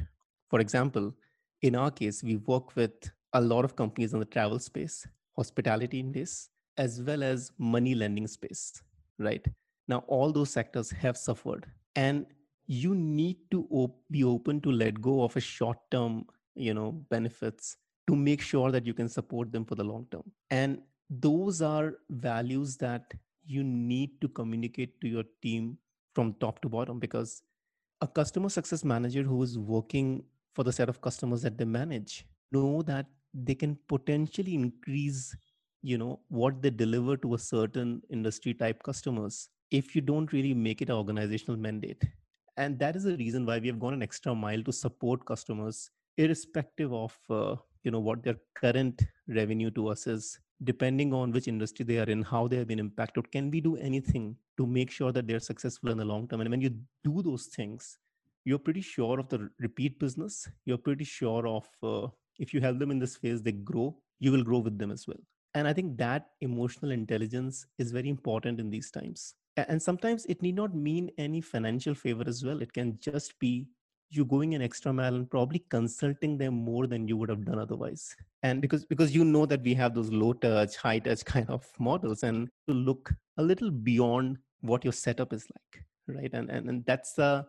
For 0.50 0.60
example, 0.60 1.14
in 1.62 1.76
our 1.76 1.92
case, 1.92 2.24
we 2.24 2.38
work 2.38 2.76
with 2.76 3.12
a 3.34 3.42
lot 3.42 3.66
of 3.66 3.76
companies 3.76 4.14
in 4.14 4.20
the 4.20 4.26
travel 4.26 4.60
space, 4.60 5.06
hospitality 5.36 6.00
in 6.00 6.12
this, 6.12 6.50
as 6.78 7.02
well 7.02 7.22
as 7.22 7.52
money 7.58 7.94
lending 7.94 8.28
space, 8.28 8.82
right? 9.18 9.46
Now, 9.88 10.04
all 10.08 10.32
those 10.32 10.50
sectors 10.50 10.90
have 10.92 11.18
suffered, 11.18 11.66
and 11.96 12.26
you 12.66 12.96
need 12.96 13.38
to 13.52 13.68
op- 13.72 14.02
be 14.10 14.24
open 14.24 14.62
to 14.62 14.72
let 14.72 15.02
go 15.02 15.24
of 15.24 15.36
a 15.36 15.40
short 15.40 15.78
term 15.92 16.26
you 16.56 16.74
know 16.74 16.92
benefits 17.10 17.78
to 18.10 18.16
make 18.16 18.42
sure 18.42 18.72
that 18.72 18.88
you 18.88 18.94
can 18.94 19.08
support 19.08 19.52
them 19.52 19.64
for 19.64 19.76
the 19.76 19.84
long 19.84 20.08
term. 20.12 20.24
And 20.50 20.82
those 21.10 21.62
are 21.62 21.94
values 22.10 22.76
that 22.78 23.14
you 23.46 23.64
need 23.64 24.20
to 24.22 24.28
communicate 24.28 25.00
to 25.02 25.08
your 25.08 25.24
team 25.44 25.78
from 26.16 26.34
top 26.40 26.60
to 26.62 26.70
bottom 26.70 27.00
because 27.00 27.44
a 28.02 28.08
customer 28.08 28.50
success 28.50 28.84
manager 28.84 29.22
who 29.22 29.44
is 29.44 29.60
working 29.60 30.24
for 30.56 30.64
the 30.64 30.72
set 30.72 30.90
of 30.90 31.02
customers 31.02 31.44
that 31.44 31.58
they 31.58 31.66
manage 31.66 32.26
know 32.52 32.82
that 32.82 33.06
they 33.34 33.54
can 33.54 33.78
potentially 33.88 34.56
increase 34.56 35.36
you 35.82 35.98
know 35.98 36.20
what 36.30 36.62
they 36.62 36.70
deliver 36.70 37.16
to 37.16 37.36
a 37.36 37.40
certain 37.40 38.02
industry 38.10 38.54
type 38.54 38.82
customers 38.84 39.50
if 39.72 39.96
you 39.96 40.02
don't 40.02 40.34
really 40.34 40.54
make 40.54 40.82
it 40.82 40.90
an 40.90 40.96
organizational 40.96 41.58
mandate. 41.58 42.04
And 42.58 42.80
that 42.80 42.96
is 42.96 43.04
the 43.04 43.16
reason 43.18 43.46
why 43.46 43.60
we 43.60 43.68
have 43.68 43.80
gone 43.80 43.94
an 43.94 44.02
extra 44.04 44.34
mile 44.34 44.64
to 44.64 44.74
support 44.74 45.26
customers 45.26 45.92
irrespective 46.18 46.92
of 46.92 47.18
uh, 47.30 47.56
you 47.84 47.92
know 47.92 48.00
what 48.00 48.24
their 48.24 48.36
current 48.56 49.04
revenue 49.28 49.72
to 49.72 49.88
us 49.88 50.08
is 50.08 50.40
depending 50.64 51.14
on 51.14 51.32
which 51.32 51.48
industry 51.48 51.86
they 51.86 51.98
are 52.00 52.10
in 52.16 52.22
how 52.22 52.48
they 52.48 52.58
have 52.58 52.68
been 52.68 52.80
impacted 52.80 53.32
can 53.32 53.50
we 53.50 53.62
do 53.62 53.78
anything 53.78 54.36
to 54.58 54.66
make 54.66 54.92
sure 54.92 55.12
that 55.12 55.26
they're 55.28 55.40
successful 55.40 55.90
in 55.90 55.98
the 55.98 56.04
long 56.04 56.28
term? 56.28 56.42
And 56.42 56.50
when 56.50 56.62
you 56.62 56.76
do 57.04 57.22
those 57.22 57.46
things 57.46 57.98
you're 58.46 58.60
pretty 58.60 58.82
sure 58.82 59.20
of 59.20 59.30
the 59.30 59.50
repeat 59.60 60.00
business. 60.00 60.48
You're 60.66 60.78
pretty 60.78 61.04
sure 61.04 61.48
of 61.48 61.68
uh, 61.84 62.08
if 62.40 62.54
you 62.54 62.62
help 62.62 62.80
them 62.80 62.92
in 62.92 63.00
this 63.00 63.16
phase 63.16 63.42
they 63.42 63.52
grow 63.52 63.98
you 64.20 64.32
will 64.32 64.44
grow 64.44 64.60
with 64.60 64.78
them 64.78 64.92
as 64.92 65.08
well. 65.08 65.20
And 65.56 65.68
i 65.68 65.74
think 65.74 65.98
that 65.98 66.28
emotional 66.42 66.92
intelligence 66.92 67.66
is 67.78 67.92
very 67.92 68.10
important 68.10 68.60
in 68.60 68.70
these 68.70 68.92
times. 68.92 69.36
And 69.58 69.82
sometimes 69.82 70.26
it 70.26 70.42
need 70.42 70.56
not 70.56 70.74
mean 70.74 71.10
any 71.18 71.42
financial 71.42 71.94
favor 71.94 72.24
as 72.28 72.46
well. 72.46 72.62
It 72.62 72.72
can 72.72 72.98
just 73.00 73.38
be 73.40 73.68
you 74.12 74.26
going 74.26 74.56
an 74.56 74.62
extra 74.62 74.92
mile 74.92 75.16
and 75.16 75.30
probably 75.30 75.64
consulting 75.70 76.38
them 76.38 76.54
more 76.54 76.88
than 76.88 77.08
you 77.08 77.16
would 77.18 77.30
have 77.30 77.46
done 77.46 77.60
otherwise. 77.60 78.16
And 78.44 78.62
because 78.62 78.86
because 78.86 79.14
you 79.14 79.24
know 79.24 79.46
that 79.46 79.62
we 79.62 79.74
have 79.76 79.94
those 79.94 80.12
low 80.12 80.34
touch 80.34 80.76
high 80.78 81.00
touch 81.00 81.24
kind 81.34 81.50
of 81.50 81.66
models 81.80 82.24
and 82.24 82.50
to 82.68 82.74
look 82.74 83.14
a 83.38 83.44
little 83.44 83.72
beyond 83.72 84.38
what 84.62 84.84
your 84.84 84.94
setup 84.94 85.34
is 85.34 85.46
like 85.56 85.86
right? 86.16 86.30
And 86.34 86.50
and, 86.50 86.70
and 86.70 86.86
that's 86.86 87.14
the 87.14 87.46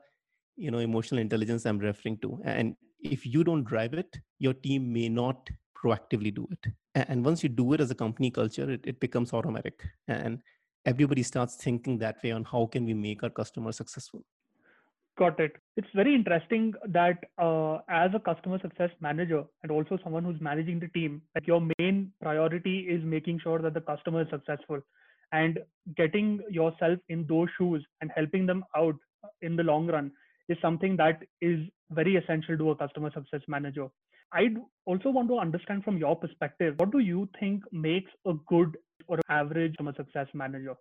you 0.57 0.71
know 0.71 0.79
emotional 0.79 1.21
intelligence 1.21 1.65
i'm 1.65 1.79
referring 1.79 2.19
to. 2.19 2.41
And 2.45 2.77
if 3.01 3.25
you 3.25 3.45
don't 3.45 3.65
drive 3.65 3.95
it 3.95 4.19
your 4.39 4.53
team 4.53 4.93
may 4.93 5.09
not 5.09 5.49
proactively 5.77 6.35
do 6.35 6.47
it. 6.51 6.73
And 6.95 7.25
once 7.25 7.43
you 7.43 7.49
do 7.49 7.73
it 7.73 7.81
as 7.81 7.91
a 7.91 7.95
company 7.95 8.31
culture 8.31 8.71
it, 8.71 8.81
it 8.85 9.01
becomes 9.01 9.33
automatic. 9.33 9.83
And 10.09 10.43
everybody 10.85 11.23
starts 11.23 11.57
thinking 11.57 11.99
that 11.99 12.23
way 12.23 12.33
on 12.33 12.45
how 12.45 12.67
can 12.67 12.85
we 12.85 12.95
make 12.95 13.23
our 13.23 13.31
customers 13.31 13.77
successful 13.77 14.23
got 15.19 15.39
it 15.41 15.57
it's 15.77 15.89
very 15.95 16.15
interesting 16.15 16.73
that 16.89 17.19
uh, 17.39 17.79
as 17.89 18.11
a 18.15 18.21
customer 18.21 18.59
success 18.61 18.91
manager 19.01 19.45
and 19.63 19.73
also 19.73 19.99
someone 20.03 20.25
who's 20.25 20.41
managing 20.41 20.81
the 20.81 20.89
team 20.89 21.21
that 21.35 21.47
your 21.47 21.61
main 21.79 22.13
priority 22.23 22.81
is 22.81 23.03
making 23.05 23.39
sure 23.43 23.59
that 23.59 23.75
the 23.75 23.81
customer 23.81 24.23
is 24.23 24.29
successful 24.31 24.81
and 25.33 25.59
getting 25.97 26.41
yourself 26.51 26.99
in 27.09 27.27
those 27.29 27.49
shoes 27.57 27.85
and 28.01 28.11
helping 28.15 28.47
them 28.47 28.65
out 28.77 28.97
in 29.43 29.57
the 29.57 29.63
long 29.63 29.87
run 29.87 30.11
is 30.49 30.59
something 30.61 30.97
that 30.97 31.23
is 31.41 31.61
very 31.91 32.17
essential 32.17 32.57
to 32.57 32.71
a 32.71 32.77
customer 32.77 33.11
success 33.13 33.43
manager 33.47 33.89
I'd 34.33 34.57
also 34.87 35.11
want 35.11 35.29
to 35.29 35.39
understand 35.39 35.85
from 35.85 35.99
your 35.99 36.15
perspective 36.17 36.75
what 36.79 36.93
do 36.93 37.01
you 37.01 37.29
think 37.39 37.65
makes 37.73 38.11
a 38.27 38.35
good 38.47 38.77
or 39.09 39.19
average 39.29 39.73
customer 39.77 39.95
success 39.97 40.29
manager? 40.35 40.75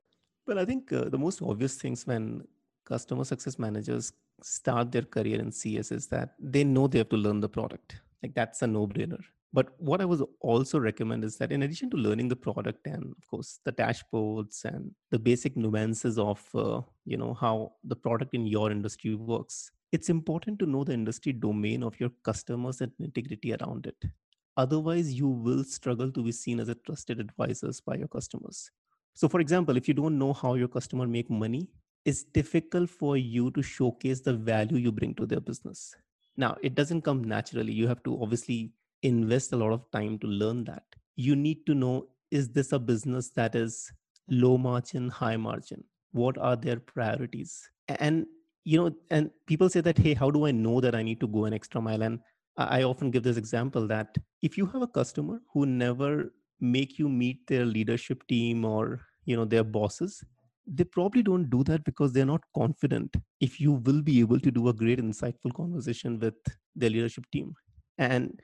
Well, 0.46 0.60
I 0.60 0.66
think 0.66 0.92
uh, 0.92 1.10
the 1.10 1.18
most 1.18 1.42
obvious 1.42 1.76
things 1.76 2.06
when 2.06 2.44
customer 2.90 3.24
success 3.24 3.58
managers 3.60 4.12
start 4.42 4.92
their 4.92 5.04
career 5.04 5.40
in 5.40 5.52
CS 5.52 5.92
is 5.92 6.08
that 6.08 6.36
they 6.40 6.64
know 6.64 6.88
they 6.88 7.00
have 7.00 7.10
to 7.10 7.18
learn 7.18 7.40
the 7.40 7.50
product. 7.50 7.98
Like 8.24 8.34
that's 8.34 8.62
a 8.62 8.68
no-brainer. 8.68 9.22
But 9.52 9.74
what 9.80 10.02
I 10.02 10.06
would 10.06 10.24
also 10.42 10.80
recommend 10.80 11.24
is 11.24 11.38
that 11.38 11.52
in 11.52 11.64
addition 11.64 11.90
to 11.92 11.98
learning 11.98 12.28
the 12.28 12.36
product 12.36 12.86
and 12.86 13.16
of 13.18 13.28
course 13.28 13.60
the 13.66 13.72
dashboards 13.72 14.64
and 14.64 14.92
the 15.10 15.18
basic 15.18 15.58
nuances 15.58 16.20
of 16.20 16.44
uh, 16.54 16.82
you 17.06 17.18
know 17.18 17.34
how 17.34 17.74
the 17.84 17.96
product 17.96 18.36
in 18.36 18.46
your 18.46 18.70
industry 18.72 19.16
works, 19.16 19.72
it's 19.92 20.10
important 20.10 20.60
to 20.60 20.68
know 20.68 20.84
the 20.84 20.94
industry 20.94 21.34
domain 21.34 21.84
of 21.84 22.00
your 22.00 22.12
customers 22.24 22.82
and 22.82 22.92
integrity 23.00 23.56
around 23.56 23.88
it. 23.88 24.12
Otherwise, 24.56 25.14
you 25.14 25.28
will 25.28 25.64
struggle 25.64 26.12
to 26.12 26.22
be 26.22 26.32
seen 26.32 26.60
as 26.60 26.70
a 26.70 26.76
trusted 26.76 27.20
advisors 27.20 27.82
by 27.82 27.96
your 27.96 28.10
customers. 28.10 28.70
So, 29.14 29.28
for 29.28 29.40
example, 29.40 29.78
if 29.78 29.88
you 29.88 29.94
don't 29.94 30.20
know 30.20 30.34
how 30.34 30.54
your 30.56 30.68
customer 30.68 31.08
make 31.08 31.30
money, 31.30 31.70
it's 32.06 32.24
difficult 32.24 32.90
for 32.90 33.18
you 33.18 33.52
to 33.52 33.62
showcase 33.62 34.22
the 34.22 34.34
value 34.34 34.78
you 34.78 34.92
bring 34.92 35.14
to 35.16 35.26
their 35.26 35.40
business. 35.40 35.94
Now, 36.38 36.58
it 36.62 36.76
doesn't 36.76 37.02
come 37.02 37.24
naturally. 37.24 37.74
You 37.74 37.88
have 37.88 38.04
to 38.04 38.22
obviously 38.22 38.72
invest 39.04 39.54
a 39.54 39.58
lot 39.58 39.74
of 39.74 39.90
time 39.92 40.18
to 40.20 40.28
learn 40.28 40.64
that. 40.66 40.84
You 41.16 41.36
need 41.36 41.66
to 41.66 41.74
know 41.74 42.08
is 42.32 42.50
this 42.50 42.72
a 42.72 42.80
business 42.80 43.30
that 43.32 43.56
is 43.56 43.92
low 44.30 44.58
margin, 44.58 45.10
high 45.10 45.38
margin? 45.38 45.84
What 46.12 46.38
are 46.38 46.56
their 46.56 46.80
priorities? 46.80 47.70
And 47.88 48.26
you 48.66 48.78
know, 48.78 48.96
and 49.10 49.32
people 49.48 49.70
say 49.70 49.82
that, 49.82 49.98
hey, 49.98 50.14
how 50.14 50.30
do 50.30 50.46
I 50.46 50.52
know 50.52 50.80
that 50.82 50.94
I 50.94 51.02
need 51.02 51.20
to 51.22 51.28
go 51.28 51.46
an 51.46 51.54
extra 51.54 51.82
mile? 51.82 52.04
And 52.04 52.20
I 52.58 52.84
often 52.84 53.10
give 53.10 53.24
this 53.24 53.38
example 53.38 53.88
that 53.88 54.18
if 54.42 54.58
you 54.58 54.66
have 54.68 54.82
a 54.82 54.88
customer 54.88 55.40
who 55.54 55.66
never 55.66 56.34
make 56.60 57.00
you 57.00 57.10
meet 57.10 57.48
their 57.48 57.66
leadership 57.66 58.22
team 58.28 58.66
or 58.66 59.02
you 59.26 59.36
know 59.36 59.46
their 59.46 59.64
bosses, 59.64 60.24
they 60.72 60.84
probably 60.84 61.24
don't 61.24 61.50
do 61.50 61.64
that 61.64 61.84
because 61.84 62.14
they're 62.14 62.26
not 62.26 62.44
confident 62.56 63.16
if 63.40 63.60
you 63.60 63.74
will 63.74 64.02
be 64.02 64.20
able 64.20 64.40
to 64.40 64.52
do 64.52 64.68
a 64.70 64.74
great 64.74 65.00
insightful 65.00 65.54
conversation 65.56 66.20
with 66.20 66.36
their 66.76 66.90
leadership 66.90 67.26
team. 67.32 67.54
And 67.98 68.40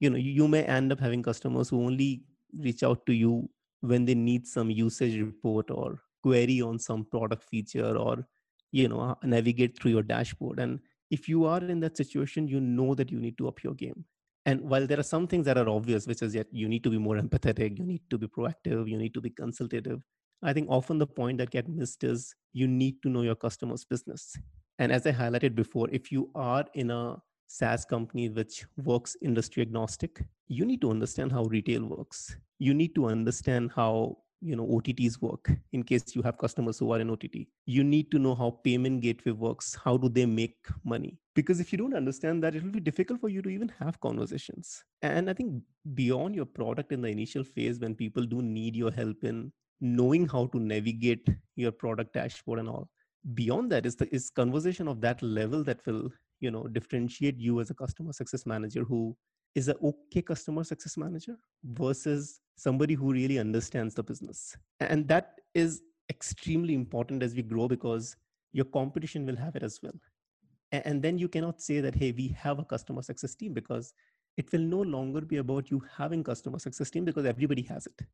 you 0.00 0.10
know 0.10 0.16
you 0.16 0.48
may 0.48 0.64
end 0.64 0.92
up 0.92 1.00
having 1.00 1.22
customers 1.22 1.68
who 1.68 1.84
only 1.84 2.22
reach 2.58 2.82
out 2.82 3.04
to 3.06 3.12
you 3.12 3.48
when 3.80 4.04
they 4.04 4.14
need 4.14 4.46
some 4.46 4.70
usage 4.70 5.18
report 5.20 5.70
or 5.70 6.00
query 6.22 6.60
on 6.60 6.78
some 6.78 7.04
product 7.04 7.44
feature 7.44 7.96
or 7.96 8.26
you 8.72 8.88
know 8.88 9.00
uh, 9.00 9.14
navigate 9.22 9.78
through 9.78 9.90
your 9.90 10.02
dashboard 10.02 10.58
and 10.58 10.78
if 11.10 11.28
you 11.28 11.44
are 11.44 11.62
in 11.62 11.80
that 11.80 11.96
situation 11.96 12.48
you 12.48 12.60
know 12.60 12.94
that 12.94 13.10
you 13.10 13.18
need 13.18 13.36
to 13.38 13.48
up 13.48 13.62
your 13.62 13.74
game 13.74 14.04
and 14.46 14.60
while 14.60 14.86
there 14.86 14.98
are 14.98 15.10
some 15.14 15.26
things 15.26 15.44
that 15.44 15.58
are 15.58 15.68
obvious 15.68 16.06
which 16.06 16.22
is 16.22 16.32
that 16.32 16.46
you 16.50 16.68
need 16.68 16.84
to 16.84 16.90
be 16.90 16.98
more 16.98 17.16
empathetic 17.16 17.78
you 17.78 17.84
need 17.84 18.02
to 18.10 18.18
be 18.18 18.26
proactive 18.26 18.88
you 18.88 18.98
need 18.98 19.14
to 19.14 19.20
be 19.20 19.30
consultative 19.30 20.00
i 20.42 20.52
think 20.52 20.68
often 20.70 20.98
the 20.98 21.06
point 21.06 21.38
that 21.38 21.50
get 21.50 21.68
missed 21.68 22.04
is 22.04 22.34
you 22.52 22.66
need 22.66 23.02
to 23.02 23.08
know 23.08 23.22
your 23.22 23.34
customer's 23.34 23.84
business. 23.84 24.36
And 24.78 24.92
as 24.92 25.06
i 25.06 25.12
highlighted 25.12 25.54
before 25.54 25.88
if 25.90 26.12
you 26.12 26.30
are 26.34 26.64
in 26.74 26.90
a 26.90 27.16
SaaS 27.48 27.84
company 27.84 28.28
which 28.28 28.66
works 28.76 29.16
industry 29.22 29.62
agnostic, 29.62 30.22
you 30.48 30.66
need 30.66 30.82
to 30.82 30.90
understand 30.90 31.32
how 31.32 31.44
retail 31.44 31.84
works. 31.86 32.36
You 32.58 32.74
need 32.74 32.94
to 32.94 33.06
understand 33.06 33.72
how 33.74 34.18
you 34.40 34.54
know 34.54 34.66
otts 34.66 35.20
work 35.20 35.50
in 35.72 35.82
case 35.82 36.14
you 36.14 36.22
have 36.22 36.38
customers 36.38 36.78
who 36.78 36.92
are 36.92 37.00
in 37.00 37.10
ott 37.10 37.24
you 37.66 37.82
need 37.82 38.08
to 38.12 38.20
know 38.20 38.34
how 38.36 38.50
payment 38.62 39.00
gateway 39.00 39.32
works 39.32 39.74
how 39.84 39.96
do 39.96 40.08
they 40.08 40.26
make 40.26 40.56
money? 40.84 41.18
Because 41.34 41.58
if 41.58 41.72
you 41.72 41.78
don't 41.78 41.94
understand 41.94 42.42
that 42.44 42.54
it 42.54 42.62
will 42.62 42.70
be 42.70 42.80
difficult 42.80 43.20
for 43.20 43.28
you 43.28 43.42
to 43.42 43.48
even 43.48 43.72
have 43.80 44.00
conversations. 44.00 44.84
And 45.02 45.30
i 45.30 45.32
think 45.32 45.62
beyond 45.94 46.36
your 46.36 46.46
product 46.46 46.92
in 46.92 47.00
the 47.00 47.08
initial 47.08 47.44
phase 47.44 47.80
when 47.80 47.94
people 47.94 48.24
do 48.24 48.42
need 48.42 48.76
your 48.76 48.92
help 48.92 49.24
in 49.24 49.52
knowing 49.80 50.26
how 50.26 50.46
to 50.46 50.58
navigate 50.58 51.28
your 51.56 51.72
product 51.72 52.14
dashboard 52.14 52.58
and 52.58 52.68
all 52.68 52.88
beyond 53.34 53.70
that 53.70 53.86
is 53.86 53.96
the 53.96 54.12
is 54.14 54.30
conversation 54.30 54.88
of 54.88 55.00
that 55.00 55.20
level 55.22 55.62
that 55.62 55.84
will 55.86 56.10
you 56.40 56.50
know 56.50 56.66
differentiate 56.68 57.38
you 57.38 57.60
as 57.60 57.70
a 57.70 57.74
customer 57.74 58.12
success 58.12 58.46
manager 58.46 58.84
who 58.84 59.16
is 59.54 59.68
a 59.68 59.76
okay 59.82 60.22
customer 60.22 60.64
success 60.64 60.96
manager 60.96 61.36
versus 61.64 62.40
somebody 62.56 62.94
who 62.94 63.12
really 63.12 63.38
understands 63.38 63.94
the 63.94 64.02
business. 64.02 64.56
And 64.80 65.06
that 65.08 65.40
is 65.54 65.82
extremely 66.10 66.74
important 66.74 67.22
as 67.22 67.34
we 67.34 67.42
grow 67.42 67.68
because 67.68 68.16
your 68.52 68.64
competition 68.66 69.26
will 69.26 69.36
have 69.36 69.56
it 69.56 69.62
as 69.62 69.78
well. 69.82 69.92
And 70.70 71.02
then 71.02 71.16
you 71.16 71.28
cannot 71.28 71.62
say 71.62 71.80
that, 71.80 71.94
hey, 71.94 72.12
we 72.12 72.28
have 72.38 72.58
a 72.58 72.64
customer 72.64 73.02
success 73.02 73.34
team 73.34 73.54
because 73.54 73.94
it 74.36 74.52
will 74.52 74.60
no 74.60 74.82
longer 74.82 75.22
be 75.22 75.38
about 75.38 75.70
you 75.70 75.82
having 75.96 76.22
customer 76.22 76.58
success 76.58 76.90
team 76.90 77.04
because 77.04 77.24
everybody 77.24 77.62
has 77.62 77.86
it. 77.86 78.06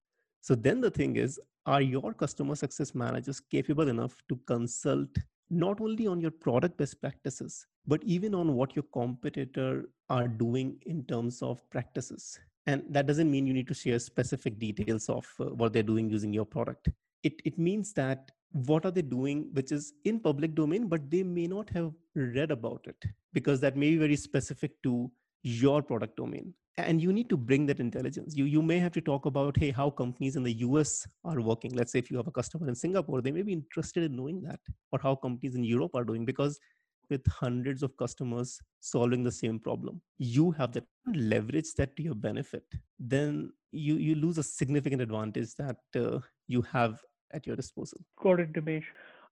So 0.45 0.55
then 0.55 0.83
the 0.83 0.91
thing 0.91 1.17
is, 1.17 1.41
are 1.65 1.81
your 1.81 2.13
customer 2.13 2.55
success 2.55 2.95
managers 2.95 3.41
capable 3.41 3.89
enough 3.89 4.21
to 4.29 4.37
consult 4.47 5.09
not 5.49 5.81
only 5.81 6.07
on 6.07 6.21
your 6.21 6.33
product 6.33 6.77
best 6.77 7.01
practices, 7.01 7.67
but 7.87 8.05
even 8.05 8.35
on 8.35 8.53
what 8.53 8.77
your 8.77 8.83
competitor 8.93 9.89
are 10.11 10.29
doing 10.29 10.77
in 10.85 11.03
terms 11.05 11.41
of 11.41 11.63
practices. 11.71 12.39
And 12.67 12.83
that 12.91 13.07
doesn't 13.07 13.31
mean 13.31 13.47
you 13.47 13.55
need 13.55 13.69
to 13.69 13.73
share 13.73 13.99
specific 13.99 14.59
details 14.59 15.09
of 15.09 15.27
uh, 15.41 15.45
what 15.45 15.73
they're 15.73 15.83
doing 15.83 16.11
using 16.11 16.35
your 16.35 16.45
product. 16.45 16.91
It, 17.23 17.41
it 17.47 17.59
means 17.59 17.95
that 17.95 18.31
what 18.53 18.85
are 18.85 18.91
they 18.91 19.01
doing 19.01 19.49
which 19.55 19.73
is 19.73 19.95
in 20.05 20.21
public 20.21 20.55
domain, 20.55 20.89
but 20.89 21.11
they 21.11 21.23
may 21.23 21.47
not 21.47 21.71
have 21.71 21.91
read 22.15 22.51
about 22.51 22.85
it 22.87 23.03
because 23.33 23.61
that 23.61 23.79
may 23.79 23.93
be 23.93 23.97
very 23.97 24.17
specific 24.17 24.73
to 24.83 25.11
your 25.43 25.81
product 25.83 26.19
domain 26.19 26.53
and 26.77 27.01
you 27.01 27.13
need 27.13 27.29
to 27.29 27.37
bring 27.37 27.67
that 27.67 27.81
intelligence. 27.81 28.35
You 28.37 28.45
you 28.45 28.63
may 28.63 28.79
have 28.79 28.93
to 28.93 29.01
talk 29.01 29.27
about 29.27 29.57
hey 29.57 29.71
how 29.71 29.91
companies 29.91 30.37
in 30.37 30.43
the 30.43 30.53
us 30.53 31.07
are 31.25 31.41
working. 31.41 31.75
Let's 31.75 31.93
say 31.93 31.99
if 32.01 32.11
you 32.11 32.17
have 32.17 32.27
a 32.27 32.33
customer 32.33 32.69
in 32.69 32.75
singapore 32.75 33.21
they 33.23 33.33
may 33.33 33.43
be 33.43 33.53
interested 33.53 34.03
in 34.05 34.17
knowing 34.17 34.43
that 34.43 34.61
or 34.93 34.99
how 35.03 35.15
companies 35.15 35.55
in 35.55 35.65
europe 35.65 35.95
are 35.95 36.05
doing 36.05 36.25
because 36.25 36.59
with 37.11 37.27
hundreds 37.27 37.83
of 37.83 37.97
customers 37.97 38.59
solving 38.81 39.23
the 39.23 39.33
same 39.33 39.59
problem 39.59 40.01
you 40.19 40.51
have 40.53 40.73
that 40.73 40.85
leverage 41.15 41.75
that 41.77 41.97
to 41.97 42.03
your 42.03 42.15
benefit 42.15 42.65
then 42.99 43.51
you 43.73 43.97
you 43.97 44.15
lose 44.15 44.39
a 44.39 44.43
significant 44.43 45.03
advantage 45.03 45.55
that 45.57 45.77
uh, 45.97 46.19
you 46.47 46.63
have 46.63 47.01
at 47.33 47.47
your 47.47 47.57
disposal. 47.57 47.99
Got 48.23 48.41
it 48.41 48.53
nimesh 48.53 48.85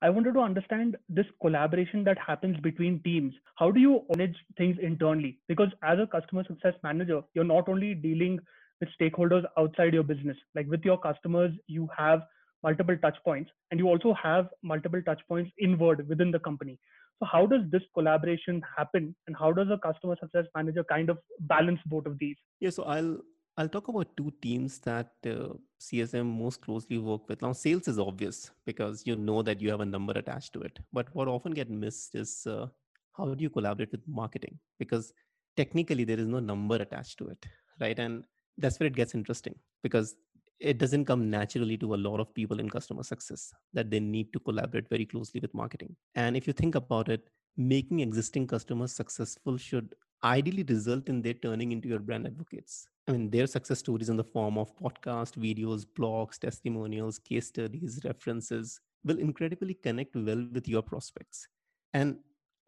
I 0.02 0.10
wanted 0.10 0.34
to 0.34 0.40
understand 0.40 0.96
this 1.08 1.26
collaboration 1.40 2.02
that 2.04 2.18
happens 2.18 2.58
between 2.60 3.00
teams. 3.04 3.32
How 3.54 3.70
do 3.70 3.78
you 3.78 4.00
manage 4.16 4.34
things 4.58 4.76
internally? 4.82 5.38
Because 5.46 5.68
as 5.84 6.00
a 6.00 6.08
customer 6.08 6.42
success 6.44 6.74
manager, 6.82 7.22
you're 7.34 7.44
not 7.44 7.68
only 7.68 7.94
dealing 7.94 8.40
with 8.80 8.88
stakeholders 9.00 9.44
outside 9.56 9.94
your 9.94 10.02
business, 10.02 10.36
like 10.56 10.66
with 10.66 10.84
your 10.84 10.98
customers, 10.98 11.52
you 11.68 11.88
have 11.96 12.22
multiple 12.64 12.96
touch 13.00 13.16
points 13.24 13.52
and 13.70 13.78
you 13.78 13.86
also 13.86 14.12
have 14.20 14.48
multiple 14.64 15.00
touch 15.02 15.20
points 15.28 15.52
inward 15.60 16.08
within 16.08 16.32
the 16.32 16.40
company. 16.40 16.80
So, 17.20 17.26
how 17.30 17.46
does 17.46 17.62
this 17.70 17.82
collaboration 17.94 18.60
happen 18.76 19.14
and 19.28 19.36
how 19.38 19.52
does 19.52 19.68
a 19.70 19.78
customer 19.78 20.16
success 20.20 20.46
manager 20.56 20.82
kind 20.82 21.10
of 21.10 21.18
balance 21.40 21.78
both 21.86 22.06
of 22.06 22.18
these? 22.18 22.36
Yeah, 22.58 22.70
so 22.70 22.82
I'll 22.82 23.18
I'll 23.56 23.68
talk 23.68 23.88
about 23.88 24.16
two 24.16 24.32
teams 24.40 24.78
that 24.80 25.12
uh, 25.26 25.54
CSM 25.80 26.24
most 26.24 26.62
closely 26.62 26.96
work 26.98 27.28
with. 27.28 27.42
Now, 27.42 27.52
sales 27.52 27.86
is 27.86 27.98
obvious 27.98 28.50
because 28.64 29.06
you 29.06 29.14
know 29.14 29.42
that 29.42 29.60
you 29.60 29.70
have 29.70 29.80
a 29.80 29.86
number 29.86 30.14
attached 30.16 30.54
to 30.54 30.62
it. 30.62 30.78
But 30.92 31.08
what 31.14 31.28
often 31.28 31.52
get 31.52 31.68
missed 31.70 32.14
is 32.14 32.46
uh, 32.46 32.66
how 33.12 33.34
do 33.34 33.42
you 33.42 33.50
collaborate 33.50 33.92
with 33.92 34.00
marketing? 34.06 34.58
Because 34.78 35.12
technically 35.56 36.04
there 36.04 36.18
is 36.18 36.26
no 36.26 36.40
number 36.40 36.76
attached 36.76 37.18
to 37.18 37.28
it, 37.28 37.44
right? 37.78 37.98
And 37.98 38.24
that's 38.56 38.80
where 38.80 38.86
it 38.86 38.96
gets 38.96 39.14
interesting 39.14 39.54
because 39.82 40.14
it 40.58 40.78
doesn't 40.78 41.04
come 41.04 41.28
naturally 41.28 41.76
to 41.76 41.94
a 41.94 41.96
lot 41.96 42.20
of 42.20 42.32
people 42.32 42.58
in 42.58 42.70
customer 42.70 43.02
success 43.02 43.52
that 43.74 43.90
they 43.90 44.00
need 44.00 44.32
to 44.32 44.38
collaborate 44.40 44.88
very 44.88 45.04
closely 45.04 45.40
with 45.40 45.52
marketing. 45.52 45.94
And 46.14 46.36
if 46.36 46.46
you 46.46 46.52
think 46.54 46.74
about 46.74 47.08
it, 47.08 47.28
making 47.56 48.00
existing 48.00 48.46
customers 48.46 48.92
successful 48.92 49.58
should 49.58 49.94
ideally 50.24 50.62
result 50.62 51.08
in 51.08 51.22
their 51.22 51.34
turning 51.34 51.72
into 51.72 51.88
your 51.88 51.98
brand 51.98 52.26
advocates. 52.26 52.86
I 53.08 53.12
mean, 53.12 53.30
their 53.30 53.46
success 53.46 53.80
stories 53.80 54.08
in 54.08 54.16
the 54.16 54.24
form 54.24 54.58
of 54.58 54.76
podcast, 54.76 55.36
videos, 55.36 55.84
blogs, 55.84 56.38
testimonials, 56.38 57.18
case 57.18 57.48
studies, 57.48 58.00
references 58.04 58.80
will 59.04 59.18
incredibly 59.18 59.74
connect 59.74 60.14
well 60.14 60.46
with 60.52 60.68
your 60.68 60.82
prospects. 60.82 61.48
And 61.92 62.18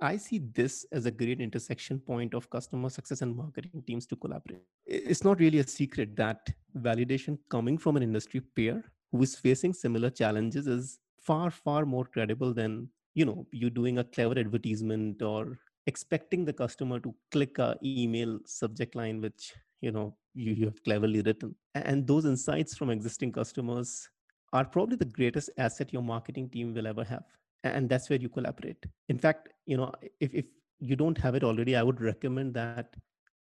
I 0.01 0.17
see 0.17 0.41
this 0.53 0.85
as 0.91 1.07
a 1.07 1.11
great 1.11 1.41
intersection 1.41 2.01
point 2.01 2.35
of 2.35 2.51
customer 2.51 2.89
success 2.89 3.23
and 3.23 3.37
marketing 3.37 3.85
teams 3.87 4.07
to 4.07 4.17
collaborate. 4.17 4.63
It's 4.87 5.23
not 5.23 5.39
really 5.39 5.61
a 5.61 5.67
secret 5.67 6.17
that 6.17 6.49
validation 6.77 7.39
coming 7.49 7.79
from 7.79 7.97
an 7.97 8.03
industry 8.03 8.41
peer 8.41 8.83
who 9.13 9.23
is 9.23 9.37
facing 9.37 9.73
similar 9.73 10.11
challenges 10.11 10.67
is 10.67 10.99
far, 11.21 11.53
far 11.53 11.87
more 11.87 12.05
credible 12.05 12.53
than, 12.53 12.89
you 13.15 13.25
know, 13.25 13.47
you 13.53 13.71
doing 13.71 13.99
a 13.99 14.05
clever 14.05 14.37
advertisement 14.37 15.23
or 15.23 15.57
expecting 15.87 16.45
the 16.45 16.53
customer 16.53 16.99
to 17.01 17.15
click 17.31 17.59
a 17.59 17.77
email 17.85 18.39
subject 18.47 18.95
line 18.95 19.21
which 19.21 19.53
you 19.81 19.93
know 19.93 20.17
you, 20.35 20.53
you 20.53 20.65
have 20.67 20.83
cleverly 20.85 21.23
written. 21.23 21.55
And 21.75 22.07
those 22.07 22.25
insights 22.25 22.77
from 22.77 22.91
existing 22.91 23.33
customers 23.33 24.09
are 24.53 24.65
probably 24.65 24.97
the 24.97 25.05
greatest 25.05 25.51
asset 25.59 25.93
your 25.93 26.03
marketing 26.03 26.49
team 26.49 26.75
will 26.75 26.87
ever 26.87 27.05
have. 27.05 27.25
And 27.65 27.89
that's 27.89 28.09
where 28.11 28.19
you 28.19 28.29
collaborate. 28.29 28.85
In 29.09 29.19
fact 29.19 29.49
you 29.67 29.77
know 29.77 29.93
if, 30.21 30.33
if 30.35 30.47
you 30.81 30.97
don't 30.97 31.19
have 31.19 31.35
it 31.35 31.45
already 31.45 31.77
i 31.77 31.83
would 31.83 32.01
recommend 32.01 32.53
that 32.53 32.95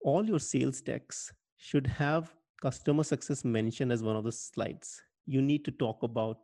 all 0.03 0.25
your 0.27 0.39
sales 0.39 0.81
decks 0.81 1.33
should 1.57 1.87
have 1.87 2.35
customer 2.61 3.03
success 3.03 3.45
mentioned 3.45 3.93
as 3.93 4.03
one 4.03 4.17
of 4.17 4.25
the 4.25 4.33
slides. 4.33 5.01
You 5.27 5.41
need 5.43 5.65
to 5.65 5.71
talk 5.71 6.03
about 6.03 6.39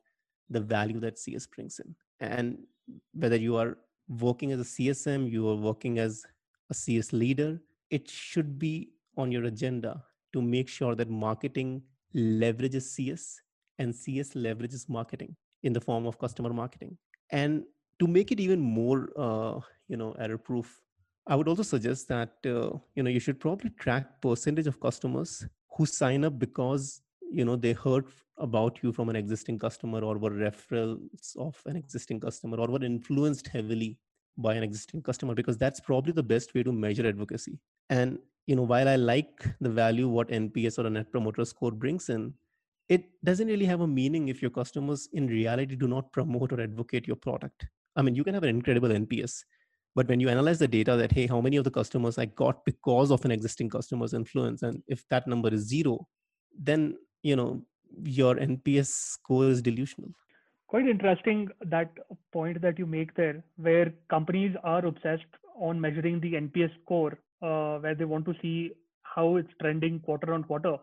the 0.48 0.60
value 0.60 1.00
that 1.00 1.18
cs 1.18 1.46
brings 1.46 1.80
in 1.80 1.94
and 2.20 2.58
whether 3.14 3.36
you 3.36 3.56
are 3.56 3.78
working 4.08 4.52
as 4.52 4.60
a 4.60 4.64
CSM, 4.64 5.30
you 5.30 5.48
are 5.48 5.56
working 5.56 5.98
as 5.98 6.24
a 6.70 6.74
CS 6.74 7.12
leader, 7.12 7.60
it 7.90 8.08
should 8.10 8.58
be 8.58 8.90
on 9.16 9.32
your 9.32 9.44
agenda 9.44 10.02
to 10.32 10.42
make 10.42 10.68
sure 10.68 10.94
that 10.94 11.08
marketing 11.08 11.82
leverages 12.14 12.82
CS 12.82 13.40
and 13.78 13.94
CS 13.94 14.30
leverages 14.34 14.88
marketing 14.88 15.36
in 15.62 15.72
the 15.72 15.80
form 15.80 16.06
of 16.06 16.18
customer 16.18 16.52
marketing. 16.52 16.96
And 17.30 17.64
to 17.98 18.06
make 18.06 18.32
it 18.32 18.40
even 18.40 18.60
more, 18.60 19.10
uh, 19.16 19.60
you 19.88 19.96
know, 19.96 20.12
error 20.18 20.38
proof, 20.38 20.80
I 21.26 21.34
would 21.34 21.48
also 21.48 21.62
suggest 21.62 22.08
that 22.08 22.34
uh, 22.44 22.78
you 22.94 23.02
know 23.02 23.10
you 23.10 23.18
should 23.18 23.40
probably 23.40 23.70
track 23.70 24.20
percentage 24.20 24.66
of 24.68 24.80
customers 24.80 25.44
who 25.76 25.84
sign 25.84 26.24
up 26.24 26.38
because 26.38 27.02
you 27.30 27.44
know 27.44 27.56
they 27.56 27.72
heard 27.72 28.04
about 28.38 28.78
you 28.82 28.92
from 28.92 29.08
an 29.08 29.16
existing 29.16 29.58
customer 29.58 30.00
or 30.00 30.18
were 30.18 30.30
referrals 30.30 31.36
of 31.38 31.60
an 31.66 31.76
existing 31.76 32.20
customer 32.20 32.58
or 32.58 32.68
were 32.68 32.84
influenced 32.84 33.48
heavily 33.48 33.98
by 34.36 34.54
an 34.54 34.62
existing 34.62 35.02
customer 35.02 35.34
because 35.34 35.56
that's 35.56 35.80
probably 35.80 36.12
the 36.12 36.22
best 36.22 36.54
way 36.54 36.62
to 36.62 36.72
measure 36.72 37.06
advocacy. 37.06 37.58
And 37.88 38.18
you 38.46 38.54
know 38.54 38.62
while 38.62 38.88
i 38.88 38.96
like 38.96 39.44
the 39.60 39.68
value 39.68 40.08
what 40.08 40.28
nps 40.28 40.78
or 40.78 40.86
a 40.86 40.90
net 40.90 41.10
promoter 41.10 41.44
score 41.44 41.72
brings 41.72 42.08
in 42.08 42.32
it 42.88 43.04
doesn't 43.24 43.48
really 43.48 43.66
have 43.66 43.80
a 43.80 43.86
meaning 43.86 44.28
if 44.28 44.40
your 44.40 44.50
customers 44.50 45.08
in 45.12 45.26
reality 45.26 45.74
do 45.74 45.88
not 45.88 46.12
promote 46.12 46.52
or 46.52 46.60
advocate 46.60 47.04
your 47.04 47.16
product. 47.16 47.66
I 47.96 48.02
mean 48.02 48.14
you 48.14 48.22
can 48.22 48.34
have 48.34 48.44
an 48.44 48.50
incredible 48.50 48.90
nps 48.90 49.42
but 49.96 50.06
when 50.08 50.20
you 50.20 50.28
analyze 50.28 50.58
the 50.58 50.68
data 50.68 50.96
that 50.96 51.12
hey 51.12 51.26
how 51.26 51.40
many 51.40 51.56
of 51.56 51.64
the 51.64 51.70
customers 51.70 52.18
i 52.18 52.26
got 52.26 52.64
because 52.64 53.10
of 53.10 53.24
an 53.24 53.30
existing 53.30 53.70
customer's 53.70 54.14
influence 54.14 54.62
and 54.62 54.82
if 54.86 55.04
that 55.08 55.26
number 55.26 55.52
is 55.52 55.62
zero 55.62 56.06
then 56.58 56.94
you 57.30 57.36
know 57.40 57.50
your 58.20 58.34
nps 58.36 58.86
score 58.86 59.44
is 59.46 59.62
delusional. 59.62 60.10
Quite 60.68 60.88
interesting 60.88 61.48
that 61.74 61.92
point 62.32 62.60
that 62.62 62.78
you 62.78 62.86
make 62.86 63.14
there 63.14 63.42
where 63.56 63.92
companies 64.10 64.56
are 64.64 64.84
obsessed 64.84 65.38
on 65.68 65.80
measuring 65.80 66.20
the 66.20 66.32
nps 66.40 66.74
score 66.82 67.18
uh, 67.42 67.78
where 67.78 67.94
they 67.94 68.04
want 68.04 68.26
to 68.26 68.34
see 68.42 68.72
how 69.02 69.36
it's 69.36 69.58
trending 69.60 70.00
quarter 70.00 70.34
on 70.34 70.44
quarter. 70.44 70.76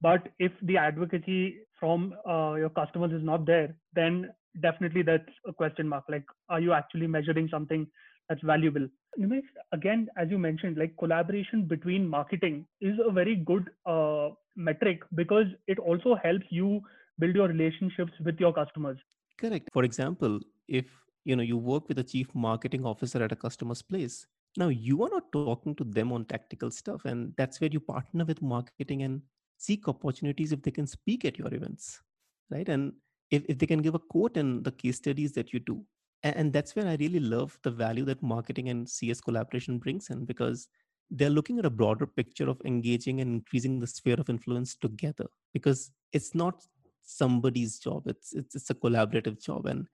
But 0.00 0.28
if 0.38 0.52
the 0.62 0.76
advocacy 0.76 1.60
from 1.78 2.14
uh, 2.28 2.54
your 2.54 2.70
customers 2.70 3.12
is 3.12 3.24
not 3.30 3.46
there 3.46 3.74
then 3.94 4.28
definitely 4.60 5.02
that's 5.02 5.40
a 5.46 5.52
question 5.52 5.88
mark. 5.88 6.04
Like 6.08 6.24
are 6.48 6.60
you 6.60 6.72
actually 6.72 7.06
measuring 7.06 7.48
something 7.48 7.86
that's 8.28 8.42
valuable. 8.42 8.88
Nimesh, 9.18 9.48
again 9.72 10.08
as 10.16 10.30
you 10.30 10.38
mentioned 10.38 10.78
like 10.78 10.96
collaboration 10.96 11.64
between 11.64 12.06
marketing 12.06 12.66
is 12.80 12.96
a 13.04 13.10
very 13.10 13.36
good 13.36 13.70
uh, 13.86 14.30
metric 14.56 15.02
because 15.14 15.46
it 15.66 15.78
also 15.78 16.16
helps 16.22 16.46
you 16.50 16.80
build 17.18 17.34
your 17.34 17.48
relationships 17.48 18.12
with 18.24 18.38
your 18.38 18.52
customers. 18.52 18.98
Correct. 19.38 19.68
For 19.72 19.84
example 19.84 20.40
if 20.68 20.86
you 21.24 21.36
know 21.36 21.42
you 21.42 21.56
work 21.56 21.88
with 21.88 21.98
a 21.98 22.04
chief 22.04 22.28
marketing 22.34 22.84
officer 22.84 23.22
at 23.22 23.32
a 23.32 23.36
customer's 23.36 23.82
place 23.82 24.26
now 24.56 24.68
you 24.68 25.02
are 25.02 25.10
not 25.10 25.30
talking 25.32 25.74
to 25.74 25.84
them 25.84 26.12
on 26.12 26.24
tactical 26.24 26.70
stuff 26.70 27.04
and 27.04 27.34
that's 27.36 27.60
where 27.60 27.70
you 27.70 27.80
partner 27.80 28.24
with 28.24 28.40
marketing 28.40 29.02
and 29.02 29.20
seek 29.56 29.88
opportunities 29.88 30.52
if 30.52 30.62
they 30.62 30.70
can 30.70 30.86
speak 30.86 31.24
at 31.24 31.38
your 31.38 31.52
events 31.52 32.00
right? 32.50 32.68
And 32.68 32.92
if, 33.30 33.42
if 33.48 33.58
they 33.58 33.66
can 33.66 33.82
give 33.82 33.94
a 33.94 33.98
quote 33.98 34.36
in 34.36 34.62
the 34.62 34.72
case 34.72 34.96
studies 34.96 35.32
that 35.32 35.52
you 35.52 35.60
do 35.60 35.84
and 36.22 36.52
that's 36.52 36.74
where 36.74 36.86
i 36.86 36.96
really 37.00 37.20
love 37.20 37.58
the 37.62 37.70
value 37.70 38.04
that 38.04 38.22
marketing 38.22 38.68
and 38.68 38.88
cs 38.88 39.20
collaboration 39.20 39.78
brings 39.78 40.10
in 40.10 40.24
because 40.24 40.68
they're 41.10 41.30
looking 41.30 41.58
at 41.58 41.64
a 41.64 41.70
broader 41.70 42.06
picture 42.06 42.48
of 42.48 42.60
engaging 42.64 43.20
and 43.20 43.30
increasing 43.34 43.78
the 43.80 43.86
sphere 43.86 44.16
of 44.18 44.28
influence 44.28 44.74
together 44.74 45.26
because 45.52 45.90
it's 46.12 46.34
not 46.34 46.62
somebody's 47.02 47.78
job 47.78 48.02
it's 48.06 48.34
it's, 48.34 48.54
it's 48.54 48.70
a 48.70 48.74
collaborative 48.74 49.42
job. 49.42 49.66
And 49.66 49.86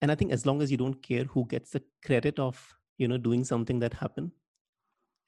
and 0.00 0.10
i 0.10 0.14
think 0.14 0.32
as 0.32 0.46
long 0.46 0.62
as 0.62 0.70
you 0.70 0.76
don't 0.76 1.02
care 1.02 1.24
who 1.24 1.46
gets 1.46 1.70
the 1.70 1.82
credit 2.04 2.38
of 2.38 2.74
you 2.98 3.08
know 3.08 3.18
doing 3.18 3.44
something 3.44 3.78
that 3.80 3.94
happened 3.94 4.30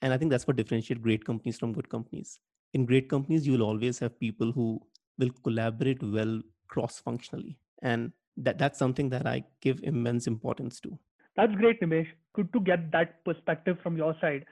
and 0.03 0.13
i 0.13 0.19
think 0.19 0.31
that's 0.31 0.47
what 0.47 0.57
differentiate 0.57 1.03
great 1.03 1.25
companies 1.25 1.59
from 1.59 1.73
good 1.73 1.89
companies. 1.89 2.39
In 2.73 2.85
great 2.87 3.09
companies 3.09 3.47
you 3.47 3.53
will 3.53 3.63
always 3.63 3.99
have 4.01 4.19
people 4.19 4.51
who 4.51 4.81
will 5.19 5.31
collaborate 5.45 6.03
well 6.03 6.41
cross 6.67 6.99
functionally 6.99 7.57
and 7.83 8.13
that 8.37 8.59
that's 8.59 8.79
something 8.79 9.09
that 9.11 9.27
i 9.27 9.43
give 9.61 9.81
immense 9.83 10.27
importance 10.27 10.81
to. 10.81 10.99
That's 11.37 11.55
great 11.55 11.81
nimesh. 11.81 12.09
Good 12.35 12.53
to 12.53 12.61
get 12.61 12.91
that 12.93 13.25
perspective 13.25 13.77
from 13.83 13.97
your 13.97 14.15
side. 14.21 14.45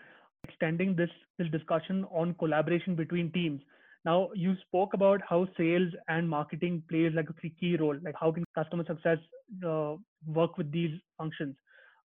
Extending 0.45 0.97
this 0.97 1.11
this 1.39 1.49
discussion 1.49 2.05
on 2.11 2.35
collaboration 2.35 2.97
between 2.97 3.31
teams. 3.33 3.61
Now 4.05 4.31
you 4.35 4.55
spoke 4.67 4.95
about 4.95 5.21
how 5.29 5.47
sales 5.57 5.93
and 6.09 6.29
marketing 6.29 6.83
plays 6.89 7.13
like 7.15 7.29
a 7.31 7.49
key 7.61 7.77
role 7.77 7.97
like 8.03 8.17
how 8.19 8.33
can 8.33 8.45
customer 8.55 8.85
success 8.85 9.19
uh, 9.67 9.95
work 10.27 10.59
with 10.59 10.73
these 10.73 10.99
functions? 11.19 11.57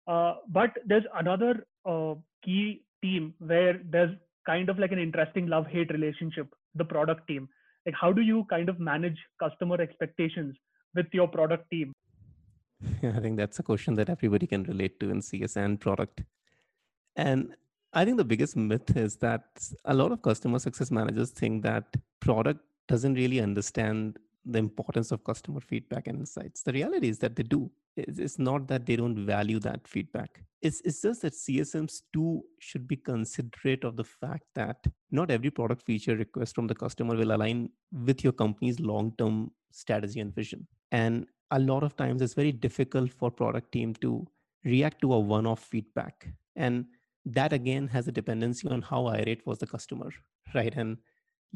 Uh, 0.07 0.35
but 0.49 0.71
there's 0.85 1.05
another 1.15 1.67
uh, 1.87 2.15
key 2.45 2.83
team 3.03 3.33
where 3.39 3.81
there's 3.91 4.15
kind 4.47 4.69
of 4.69 4.79
like 4.79 4.93
an 4.93 4.99
interesting 4.99 5.47
love 5.47 5.67
hate 5.67 5.91
relationship 5.91 6.49
the 6.75 6.85
product 6.85 7.27
team. 7.29 7.49
Like 7.87 7.95
how 8.01 8.13
do 8.13 8.23
you 8.23 8.45
kind 8.51 8.69
of 8.69 8.81
manage 8.81 9.19
customer 9.41 9.81
expectations 9.81 10.57
with 10.95 11.13
your 11.13 11.29
product 11.29 11.71
team 11.71 11.93
i 13.17 13.21
think 13.21 13.37
that's 13.37 13.59
a 13.59 13.63
question 13.63 13.95
that 13.95 14.09
everybody 14.09 14.47
can 14.47 14.63
relate 14.65 14.99
to 15.01 15.11
in 15.11 15.21
csn 15.21 15.79
product 15.79 16.23
and 17.17 17.55
I 17.97 18.05
think 18.05 18.17
the 18.17 18.25
biggest 18.25 18.57
myth 18.57 18.97
is 18.97 19.17
that 19.17 19.45
a 19.85 19.95
lot 19.95 20.11
of 20.11 20.21
customer 20.21 20.59
success 20.59 20.91
managers 20.91 21.31
think 21.31 21.63
that 21.63 21.85
product 22.21 22.61
doesn't 22.89 23.15
really 23.15 23.41
understand 23.41 24.19
the 24.45 24.59
importance 24.59 25.13
of 25.13 25.23
customer 25.25 25.61
feedback 25.61 26.09
and 26.09 26.19
insights. 26.19 26.63
The 26.63 26.73
reality 26.73 27.09
is 27.09 27.19
that 27.21 27.37
they 27.37 27.45
do. 27.45 27.71
It's, 27.97 28.41
not 28.41 28.67
that 28.67 28.85
they 28.85 28.97
don't 28.97 29.25
value 29.25 29.61
that 29.61 29.87
feedback. 29.87 30.43
It's, 30.61 30.81
it's 30.81 31.01
just 31.03 31.23
that 31.23 31.35
CSMs 31.35 32.03
too 32.13 32.43
should 32.59 32.89
be 32.89 32.97
considerate 32.97 33.85
of 33.85 33.97
the 33.97 34.03
fact 34.03 34.43
that 34.57 34.85
not 35.13 35.31
every 35.31 35.51
product 35.51 35.87
feature 35.87 36.17
request 36.17 36.57
from 36.57 36.67
the 36.67 36.75
customer 36.75 37.15
will 37.15 37.33
align 37.33 37.71
with 37.93 38.25
your 38.25 38.33
company's 38.33 38.81
long 38.81 39.15
term 39.17 39.53
strategy 39.71 40.19
and 40.19 40.35
vision. 40.35 40.67
And 40.95 41.27
a 41.51 41.59
lot 41.59 41.83
of 41.83 41.97
times 41.97 42.23
it's 42.23 42.39
very 42.43 42.53
difficult 42.67 43.13
for 43.13 43.31
product 43.31 43.73
team 43.73 43.95
to 44.05 44.27
react 44.65 45.01
to 45.03 45.13
a 45.15 45.19
one 45.19 45.47
off 45.53 45.65
feedback. 45.73 46.29
And 46.57 46.87
that 47.39 47.53
again 47.53 47.89
has 47.89 48.07
a 48.09 48.13
dependency 48.13 48.69
on 48.69 48.83
how 48.83 49.07
irate 49.09 49.45
was 49.47 49.59
the 49.59 49.67
customer, 49.67 50.11
right? 50.55 50.75
And 50.77 50.99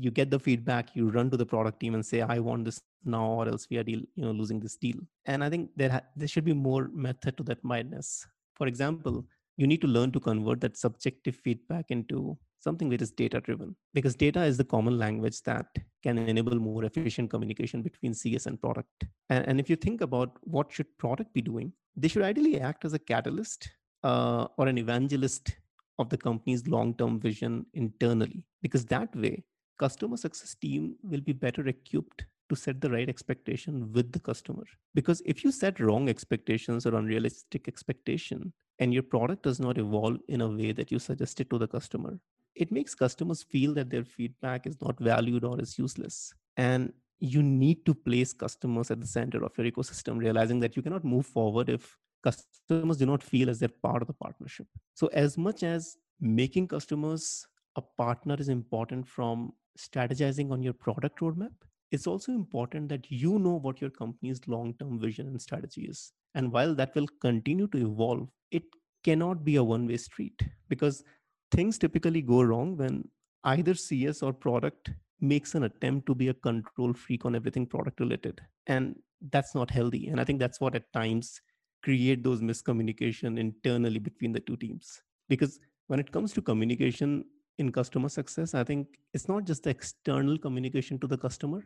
you 0.04 0.10
get 0.18 0.30
the 0.30 0.38
feedback 0.38 0.94
you 0.94 1.08
run 1.10 1.30
to 1.30 1.36
the 1.36 1.46
product 1.52 1.80
team 1.80 1.94
and 1.96 2.06
say 2.08 2.20
i 2.34 2.38
want 2.48 2.64
this 2.64 2.80
now 3.14 3.26
or 3.38 3.48
else 3.48 3.66
we 3.70 3.78
are 3.78 3.82
deal, 3.82 4.02
you 4.14 4.24
know 4.24 4.30
losing 4.40 4.60
this 4.60 4.76
deal 4.76 4.98
and 5.26 5.42
i 5.42 5.50
think 5.50 5.70
there 5.80 5.90
ha- 5.94 6.06
there 6.14 6.28
should 6.28 6.44
be 6.44 6.58
more 6.68 6.88
method 7.06 7.36
to 7.36 7.42
that 7.48 7.62
madness 7.72 8.10
for 8.54 8.68
example 8.68 9.24
you 9.56 9.66
need 9.66 9.82
to 9.86 9.88
learn 9.96 10.12
to 10.12 10.20
convert 10.28 10.60
that 10.60 10.76
subjective 10.76 11.34
feedback 11.34 11.90
into 11.96 12.38
something 12.68 12.90
that 12.92 13.02
is 13.06 13.10
data 13.22 13.40
driven 13.48 13.74
because 13.98 14.14
data 14.24 14.42
is 14.52 14.56
the 14.60 14.70
common 14.74 14.96
language 15.04 15.38
that 15.50 15.66
can 16.06 16.18
enable 16.32 16.58
more 16.68 16.84
efficient 16.90 17.30
communication 17.34 17.82
between 17.88 18.14
cs 18.22 18.46
and 18.46 18.60
product. 18.64 19.04
And, 19.30 19.46
and 19.48 19.60
if 19.62 19.70
you 19.70 19.76
think 19.84 20.00
about 20.08 20.30
what 20.56 20.72
should 20.78 20.90
product 21.04 21.32
be 21.38 21.44
doing 21.50 21.72
they 22.02 22.08
should 22.08 22.22
ideally 22.22 22.60
act 22.60 22.84
as 22.84 22.94
a 22.94 22.98
catalyst 22.98 23.68
uh, 24.04 24.46
or 24.56 24.68
an 24.68 24.78
evangelist 24.78 25.56
of 25.98 26.08
the 26.08 26.16
company's 26.16 26.66
long 26.68 26.94
term 26.94 27.18
vision 27.18 27.66
internally 27.74 28.44
because 28.62 28.84
that 28.86 29.14
way 29.16 29.42
customer 29.78 30.16
success 30.16 30.54
team 30.54 30.94
will 31.02 31.20
be 31.20 31.32
better 31.32 31.66
equipped 31.66 32.24
to 32.48 32.56
set 32.56 32.80
the 32.80 32.90
right 32.90 33.08
expectation 33.08 33.92
with 33.92 34.10
the 34.12 34.20
customer. 34.20 34.62
Because 34.94 35.20
if 35.26 35.44
you 35.44 35.52
set 35.52 35.80
wrong 35.80 36.08
expectations 36.08 36.86
or 36.86 36.94
unrealistic 36.94 37.68
expectation 37.68 38.52
and 38.78 38.94
your 38.94 39.02
product 39.02 39.42
does 39.42 39.60
not 39.60 39.76
evolve 39.76 40.18
in 40.28 40.40
a 40.40 40.48
way 40.48 40.72
that 40.72 40.90
you 40.90 40.98
suggested 40.98 41.50
to 41.50 41.58
the 41.58 41.68
customer 41.68 42.18
it 42.62 42.72
makes 42.72 42.94
customers 42.94 43.42
feel 43.42 43.74
that 43.74 43.90
their 43.90 44.04
feedback 44.04 44.66
is 44.66 44.80
not 44.80 44.98
valued 44.98 45.44
or 45.44 45.60
is 45.60 45.78
useless 45.78 46.32
and 46.56 46.92
you 47.20 47.42
need 47.42 47.84
to 47.84 47.94
place 47.94 48.32
customers 48.32 48.90
at 48.90 49.00
the 49.00 49.06
center 49.06 49.44
of 49.44 49.56
your 49.58 49.70
ecosystem 49.70 50.18
realizing 50.18 50.60
that 50.60 50.76
you 50.76 50.82
cannot 50.82 51.04
move 51.04 51.26
forward 51.26 51.68
if 51.68 51.96
customers 52.22 52.96
do 52.96 53.06
not 53.06 53.22
feel 53.22 53.50
as 53.50 53.58
they're 53.58 53.80
part 53.82 54.02
of 54.02 54.08
the 54.08 54.20
partnership 54.24 54.66
so 54.94 55.08
as 55.08 55.38
much 55.38 55.62
as 55.62 55.96
making 56.20 56.66
customers 56.66 57.46
a 57.76 57.82
partner 58.02 58.36
is 58.38 58.48
important 58.48 59.06
from 59.06 59.52
strategizing 59.78 60.50
on 60.50 60.62
your 60.62 60.72
product 60.72 61.20
roadmap, 61.20 61.52
it's 61.90 62.06
also 62.06 62.32
important 62.32 62.88
that 62.88 63.10
you 63.10 63.38
know 63.38 63.58
what 63.66 63.80
your 63.80 63.90
company's 63.90 64.40
long 64.46 64.74
term 64.78 64.98
vision 64.98 65.28
and 65.28 65.40
strategy 65.40 65.82
is. 65.82 66.12
And 66.34 66.52
while 66.52 66.74
that 66.74 66.94
will 66.94 67.06
continue 67.20 67.68
to 67.68 67.78
evolve, 67.78 68.28
it 68.50 68.64
cannot 69.04 69.44
be 69.44 69.56
a 69.56 69.64
one 69.64 69.86
way 69.86 69.96
street 69.96 70.42
because 70.68 71.04
things 71.50 71.78
typically 71.78 72.22
go 72.22 72.42
wrong 72.42 72.76
when 72.76 73.08
either 73.44 73.74
CS 73.74 74.22
or 74.22 74.32
product 74.32 74.90
makes 75.20 75.54
an 75.54 75.64
attempt 75.64 76.06
to 76.06 76.14
be 76.14 76.28
a 76.28 76.34
control 76.34 76.92
freak 76.92 77.24
on 77.24 77.34
everything 77.34 77.66
product 77.66 78.00
related. 78.00 78.40
And 78.66 78.96
that's 79.30 79.54
not 79.54 79.70
healthy. 79.70 80.08
And 80.08 80.20
I 80.20 80.24
think 80.24 80.38
that's 80.38 80.60
what 80.60 80.74
at 80.74 80.92
times 80.92 81.40
create 81.82 82.22
those 82.22 82.40
miscommunication 82.40 83.38
internally 83.38 83.98
between 83.98 84.32
the 84.32 84.40
two 84.40 84.56
teams. 84.56 85.02
Because 85.28 85.58
when 85.88 85.98
it 85.98 86.12
comes 86.12 86.32
to 86.34 86.42
communication, 86.42 87.24
in 87.58 87.72
customer 87.72 88.08
success, 88.08 88.54
I 88.54 88.64
think 88.64 88.86
it's 89.12 89.28
not 89.28 89.44
just 89.44 89.64
the 89.64 89.70
external 89.70 90.38
communication 90.38 90.98
to 91.00 91.06
the 91.06 91.18
customer, 91.18 91.64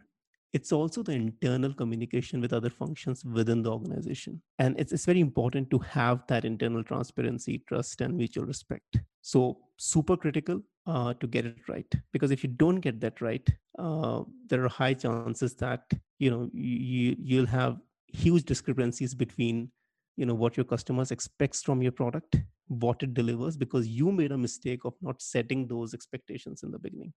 it's 0.52 0.72
also 0.72 1.02
the 1.02 1.12
internal 1.12 1.72
communication 1.72 2.40
with 2.40 2.52
other 2.52 2.70
functions 2.70 3.24
within 3.24 3.62
the 3.62 3.70
organization. 3.70 4.42
And 4.58 4.78
it's, 4.78 4.92
it's 4.92 5.06
very 5.06 5.20
important 5.20 5.70
to 5.70 5.78
have 5.78 6.26
that 6.28 6.44
internal 6.44 6.84
transparency, 6.84 7.62
trust, 7.68 8.00
and 8.00 8.16
mutual 8.16 8.44
respect. 8.44 8.98
So, 9.22 9.58
super 9.76 10.16
critical 10.16 10.60
uh, 10.86 11.14
to 11.14 11.26
get 11.26 11.46
it 11.46 11.68
right. 11.68 11.92
Because 12.12 12.30
if 12.30 12.42
you 12.44 12.50
don't 12.50 12.80
get 12.80 13.00
that 13.00 13.20
right, 13.20 13.48
uh, 13.78 14.22
there 14.48 14.64
are 14.64 14.68
high 14.68 14.94
chances 14.94 15.54
that 15.54 15.90
you 16.18 16.30
know 16.30 16.50
you, 16.52 17.16
you'll 17.18 17.46
have 17.46 17.78
huge 18.08 18.44
discrepancies 18.44 19.14
between 19.14 19.70
you 20.16 20.26
know 20.26 20.34
what 20.34 20.56
your 20.56 20.64
customers 20.64 21.10
expects 21.10 21.62
from 21.62 21.82
your 21.82 21.92
product 21.92 22.36
what 22.68 23.02
it 23.02 23.14
delivers 23.14 23.56
because 23.56 23.88
you 23.88 24.12
made 24.12 24.32
a 24.32 24.38
mistake 24.38 24.84
of 24.84 24.94
not 25.00 25.20
setting 25.20 25.66
those 25.66 25.94
expectations 25.94 26.62
in 26.62 26.70
the 26.70 26.78
beginning 26.78 27.12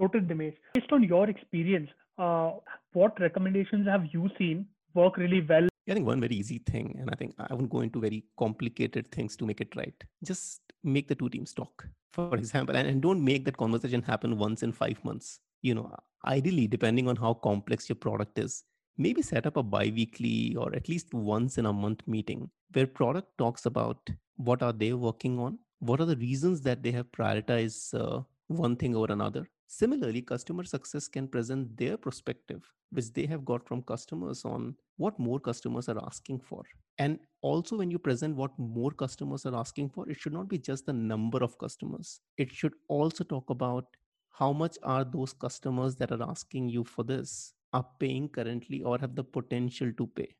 total 0.00 0.20
Nimesh. 0.20 0.56
based 0.74 0.92
on 0.92 1.02
your 1.02 1.28
experience 1.28 1.90
uh, 2.18 2.52
what 2.92 3.20
recommendations 3.20 3.86
have 3.86 4.06
you 4.12 4.28
seen 4.38 4.66
work 4.94 5.16
really 5.16 5.42
well 5.42 5.68
I 5.88 5.92
think 5.92 6.06
one 6.06 6.18
very 6.18 6.34
easy 6.34 6.62
thing, 6.64 6.96
and 6.98 7.10
I 7.10 7.14
think 7.14 7.34
I 7.38 7.52
won't 7.52 7.68
go 7.68 7.80
into 7.80 8.00
very 8.00 8.24
complicated 8.38 9.12
things 9.12 9.36
to 9.36 9.44
make 9.44 9.60
it 9.60 9.76
right. 9.76 9.92
Just 10.24 10.62
make 10.84 11.08
the 11.08 11.14
two 11.14 11.28
teams 11.28 11.52
talk, 11.52 11.86
for 12.12 12.36
example, 12.36 12.76
and, 12.76 12.86
and 12.86 13.02
don't 13.02 13.24
make 13.24 13.44
that 13.46 13.56
conversation 13.56 14.02
happen 14.02 14.38
once 14.38 14.62
in 14.62 14.72
five 14.72 15.02
months. 15.04 15.40
You 15.62 15.74
know, 15.74 15.96
ideally, 16.26 16.66
depending 16.66 17.08
on 17.08 17.16
how 17.16 17.34
complex 17.34 17.88
your 17.88 17.96
product 17.96 18.38
is, 18.38 18.64
maybe 18.96 19.22
set 19.22 19.46
up 19.46 19.56
a 19.56 19.62
bi-weekly 19.62 20.54
or 20.56 20.74
at 20.74 20.88
least 20.88 21.12
once 21.12 21.58
in 21.58 21.66
a 21.66 21.72
month 21.72 22.02
meeting 22.06 22.50
where 22.72 22.86
product 22.86 23.28
talks 23.38 23.66
about 23.66 23.98
what 24.36 24.62
are 24.62 24.72
they 24.72 24.92
working 24.92 25.38
on 25.38 25.58
what 25.80 26.00
are 26.00 26.06
the 26.06 26.16
reasons 26.16 26.60
that 26.62 26.82
they 26.82 26.90
have 26.92 27.10
prioritized 27.12 27.94
uh, 28.00 28.20
one 28.46 28.76
thing 28.76 28.94
over 28.94 29.12
another 29.12 29.48
similarly 29.66 30.22
customer 30.22 30.64
success 30.64 31.08
can 31.08 31.26
present 31.26 31.76
their 31.76 31.96
perspective 31.96 32.62
which 32.94 33.12
they 33.12 33.26
have 33.26 33.44
got 33.44 33.66
from 33.66 33.82
customers 33.82 34.44
on 34.44 34.74
what 34.96 35.18
more 35.18 35.40
customers 35.40 35.88
are 35.88 35.98
asking 36.06 36.38
for 36.38 36.62
and 36.98 37.18
also 37.42 37.76
when 37.76 37.90
you 37.90 37.98
present 37.98 38.36
what 38.36 38.56
more 38.58 38.90
customers 38.90 39.44
are 39.46 39.56
asking 39.56 39.88
for 39.88 40.08
it 40.08 40.18
should 40.18 40.32
not 40.32 40.48
be 40.48 40.58
just 40.58 40.86
the 40.86 40.92
number 40.92 41.42
of 41.48 41.58
customers 41.58 42.20
it 42.38 42.52
should 42.52 42.74
also 42.88 43.24
talk 43.24 43.50
about 43.50 43.86
how 44.30 44.52
much 44.52 44.76
are 44.82 45.04
those 45.04 45.32
customers 45.32 45.94
that 45.96 46.10
are 46.10 46.22
asking 46.28 46.68
you 46.68 46.84
for 46.84 47.04
this 47.04 47.54
are 47.72 47.86
paying 47.98 48.28
currently 48.28 48.82
or 48.82 48.98
have 48.98 49.14
the 49.14 49.24
potential 49.24 49.92
to 49.98 50.06
pay? 50.08 50.34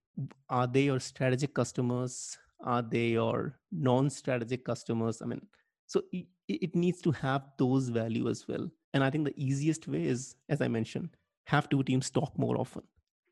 Are 0.49 0.67
they 0.67 0.83
your 0.83 1.01
strategic 1.01 1.55
customers? 1.55 2.39
Are 2.61 2.83
they 2.83 3.09
your 3.09 3.59
non 3.71 4.11
strategic 4.11 4.65
customers? 4.65 5.23
I 5.23 5.27
mean, 5.27 5.43
so 5.87 6.03
it, 6.13 6.27
it 6.49 6.75
needs 6.75 7.03
to 7.03 7.13
have 7.13 7.43
those 7.59 7.89
value 7.89 8.29
as 8.29 8.47
well. 8.49 8.69
And 8.95 9.05
I 9.05 9.11
think 9.11 9.25
the 9.25 9.35
easiest 9.37 9.87
way 9.89 10.05
is, 10.05 10.37
as 10.49 10.61
I 10.61 10.69
mentioned, 10.69 11.11
have 11.45 11.69
two 11.69 11.83
teams 11.83 12.11
talk 12.11 12.39
more 12.39 12.57
often. 12.57 12.83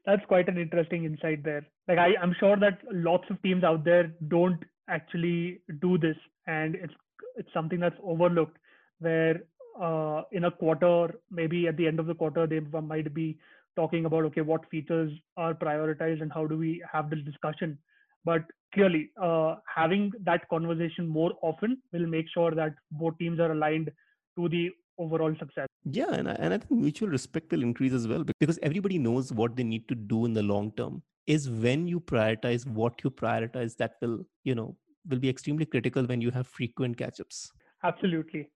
That's 0.04 0.24
quite 0.26 0.48
an 0.48 0.58
interesting 0.58 1.04
insight 1.04 1.44
there. 1.44 1.66
Like 1.88 1.98
I, 1.98 2.14
I'm 2.20 2.34
sure 2.38 2.56
that 2.56 2.78
lots 2.92 3.24
of 3.30 3.40
teams 3.42 3.64
out 3.64 3.84
there 3.84 4.12
don't 4.28 4.62
actually 4.88 5.60
do 5.80 5.98
this, 5.98 6.16
and 6.46 6.74
it's 6.74 6.94
it's 7.36 7.52
something 7.54 7.80
that's 7.80 7.96
overlooked. 8.02 8.58
Where 8.98 9.42
uh, 9.80 10.22
in 10.32 10.44
a 10.44 10.50
quarter, 10.50 11.14
maybe 11.30 11.68
at 11.68 11.76
the 11.76 11.86
end 11.86 12.00
of 12.00 12.06
the 12.06 12.14
quarter, 12.14 12.46
they 12.46 12.60
might 12.60 13.14
be 13.14 13.38
talking 13.76 14.04
about 14.04 14.24
okay 14.24 14.42
what 14.42 14.68
features 14.70 15.12
are 15.36 15.54
prioritized 15.54 16.20
and 16.20 16.32
how 16.32 16.46
do 16.46 16.58
we 16.58 16.82
have 16.92 17.08
this 17.08 17.20
discussion 17.24 17.78
but 18.24 18.44
clearly 18.74 19.10
uh, 19.20 19.56
having 19.74 20.12
that 20.24 20.48
conversation 20.48 21.06
more 21.06 21.32
often 21.42 21.78
will 21.92 22.06
make 22.06 22.26
sure 22.32 22.52
that 22.52 22.74
both 22.92 23.16
teams 23.18 23.40
are 23.40 23.52
aligned 23.52 23.90
to 24.36 24.48
the 24.48 24.70
overall 24.98 25.34
success. 25.38 25.66
Yeah 25.84 26.12
and 26.12 26.28
I, 26.28 26.32
and 26.34 26.54
I 26.54 26.58
think 26.58 26.80
mutual 26.80 27.08
respect 27.08 27.50
will 27.50 27.62
increase 27.62 27.92
as 27.92 28.06
well 28.06 28.24
because 28.38 28.58
everybody 28.62 28.98
knows 28.98 29.32
what 29.32 29.56
they 29.56 29.64
need 29.64 29.88
to 29.88 29.94
do 29.94 30.24
in 30.24 30.32
the 30.32 30.42
long 30.42 30.72
term 30.72 31.02
is 31.26 31.48
when 31.48 31.86
you 31.86 32.00
prioritize 32.00 32.66
what 32.66 33.02
you 33.04 33.10
prioritize 33.10 33.76
that 33.76 33.94
will 34.00 34.24
you 34.44 34.54
know 34.54 34.76
will 35.08 35.18
be 35.18 35.28
extremely 35.28 35.66
critical 35.66 36.04
when 36.04 36.20
you 36.20 36.30
have 36.30 36.46
frequent 36.46 36.96
catch-ups. 36.96 37.50
Absolutely. 37.82 38.48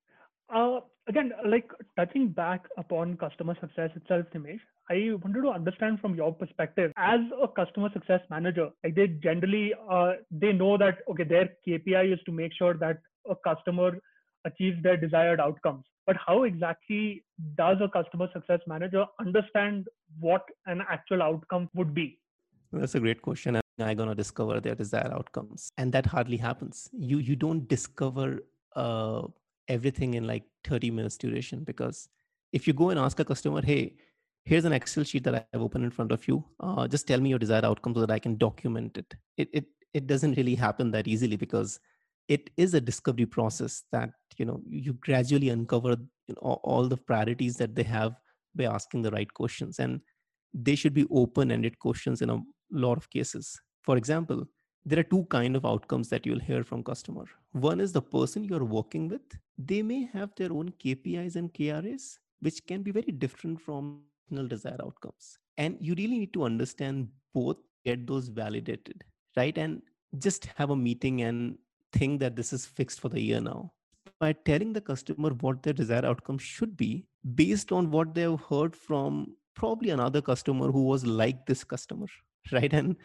Uh, 0.55 0.79
again 1.09 1.33
like 1.45 1.69
touching 1.97 2.29
back 2.29 2.67
upon 2.79 3.17
customer 3.17 3.57
success 3.61 3.91
itself 3.97 4.27
Nimesh, 4.35 4.61
I 4.89 5.11
wanted 5.23 5.43
to 5.43 5.51
understand 5.51 6.01
from 6.01 6.15
your 6.15 6.33
perspective 6.33 6.93
as 6.97 7.21
a 7.43 7.49
customer 7.49 7.91
success 7.93 8.21
manager, 8.31 8.71
like 8.85 8.95
they 8.95 9.09
generally 9.09 9.75
uh, 9.91 10.13
they 10.31 10.53
know 10.53 10.79
that 10.79 10.99
okay, 11.11 11.25
their 11.25 11.51
KPI 11.67 12.13
is 12.13 12.21
to 12.27 12.33
make 12.33 12.53
sure 12.57 12.75
that 12.75 12.99
a 13.29 13.35
customer 13.35 13.99
achieves 14.45 14.81
their 14.83 14.97
desired 14.97 15.41
outcomes. 15.41 15.85
But 16.07 16.17
how 16.25 16.45
exactly 16.45 17.25
does 17.57 17.79
a 17.81 17.89
customer 17.89 18.29
success 18.33 18.61
manager 18.67 19.05
understand 19.21 19.89
what 20.21 20.45
an 20.67 20.83
actual 20.89 21.23
outcome 21.23 21.69
would 21.75 21.95
be? 21.95 22.19
That's 22.73 22.95
a 22.95 23.01
great 23.01 23.23
question. 23.23 23.61
I'm 23.79 23.97
gonna 23.97 24.15
discover 24.15 24.61
their 24.61 24.75
desired 24.75 25.13
outcomes, 25.13 25.69
and 25.77 25.93
that 25.93 26.07
hardly 26.07 26.37
happens. 26.37 26.89
You 26.93 27.19
you 27.19 27.37
don't 27.37 27.69
discover 27.69 28.45
uh, 28.75 29.23
everything 29.69 30.15
in 30.15 30.27
like 30.27 30.45
30 30.65 30.91
minutes 30.91 31.17
duration 31.17 31.65
because 31.65 32.09
if 32.53 32.67
you 32.67 32.73
go 32.73 32.91
and 32.91 32.99
ask 32.99 33.19
a 33.21 33.25
customer, 33.25 33.61
hey, 33.63 33.97
here's 34.47 34.65
an 34.65 34.73
excel 34.73 35.05
sheet 35.05 35.25
that 35.25 35.47
i've 35.53 35.61
opened 35.61 35.85
in 35.85 35.91
front 35.91 36.13
of 36.13 36.27
you 36.27 36.43
uh, 36.61 36.87
just 36.89 37.07
tell 37.07 37.21
me 37.21 37.31
your 37.31 37.39
desired 37.39 37.65
outcome 37.65 37.95
so 37.95 38.01
that 38.01 38.11
i 38.11 38.19
can 38.19 38.37
document 38.37 38.97
it. 38.97 39.15
it 39.37 39.49
it 39.53 39.67
it 39.93 40.07
doesn't 40.07 40.37
really 40.37 40.55
happen 40.55 40.91
that 40.91 41.09
easily 41.09 41.37
because 41.37 41.81
it 42.29 42.51
is 42.57 42.75
a 42.75 42.81
discovery 42.81 43.27
process 43.27 43.85
that 43.93 44.11
you 44.37 44.45
know 44.45 44.61
you 44.69 44.93
gradually 44.95 45.49
uncover 45.49 45.97
you 46.29 46.35
know, 46.35 46.61
all 46.63 46.89
the 46.89 46.97
priorities 46.97 47.57
that 47.57 47.75
they 47.75 47.83
have 47.83 48.15
by 48.55 48.65
asking 48.65 49.03
the 49.03 49.11
right 49.11 49.33
questions 49.33 49.79
and 49.79 50.01
they 50.55 50.75
should 50.75 50.95
be 50.95 51.07
open-ended 51.11 51.79
questions 51.79 52.23
in 52.23 52.31
a 52.31 52.41
lot 52.71 52.97
of 52.97 53.11
cases. 53.11 53.61
For 53.83 53.97
example, 53.97 54.47
there 54.85 54.99
are 54.99 55.11
two 55.15 55.25
kind 55.25 55.57
of 55.57 55.67
outcomes 55.67 56.09
that 56.09 56.25
you'll 56.25 56.41
hear 56.41 56.65
from 56.65 56.83
customer. 56.83 57.25
One 57.53 57.81
is 57.81 57.93
the 57.93 58.01
person 58.01 58.45
you're 58.45 58.65
working 58.65 59.09
with. 59.09 59.21
They 59.59 59.83
may 59.83 60.09
have 60.13 60.31
their 60.37 60.53
own 60.53 60.73
KPIs 60.83 61.37
and 61.37 61.53
KRAs, 61.53 62.19
which 62.41 62.65
can 62.67 62.83
be 62.83 62.93
very 62.93 63.13
different 63.13 63.61
from 63.61 64.03
desired 64.49 64.81
outcomes. 64.81 65.39
And 65.59 65.77
you 65.81 65.95
really 65.95 66.19
need 66.19 66.33
to 66.35 66.45
understand 66.45 67.09
both, 67.35 67.57
get 67.85 68.07
those 68.07 68.29
validated, 68.29 69.05
right? 69.37 69.57
And 69.57 69.83
just 70.19 70.47
have 70.57 70.71
a 70.71 70.77
meeting 70.77 71.23
and 71.23 71.59
think 71.93 72.21
that 72.21 72.37
this 72.37 72.53
is 72.53 72.67
fixed 72.67 73.01
for 73.01 73.09
the 73.09 73.21
year 73.21 73.41
now. 73.41 73.73
By 74.21 74.33
telling 74.33 74.73
the 74.73 74.81
customer 74.81 75.31
what 75.31 75.63
their 75.63 75.73
desired 75.73 76.05
outcome 76.05 76.39
should 76.39 76.77
be 76.77 77.07
based 77.35 77.73
on 77.73 77.91
what 77.91 78.15
they've 78.15 78.41
heard 78.49 78.75
from 78.75 79.37
probably 79.55 79.91
another 79.91 80.23
customer 80.23 80.71
who 80.71 80.85
was 80.85 81.05
like 81.05 81.47
this 81.47 81.65
customer 81.65 82.07
right? 82.53 82.73
And 82.73 82.97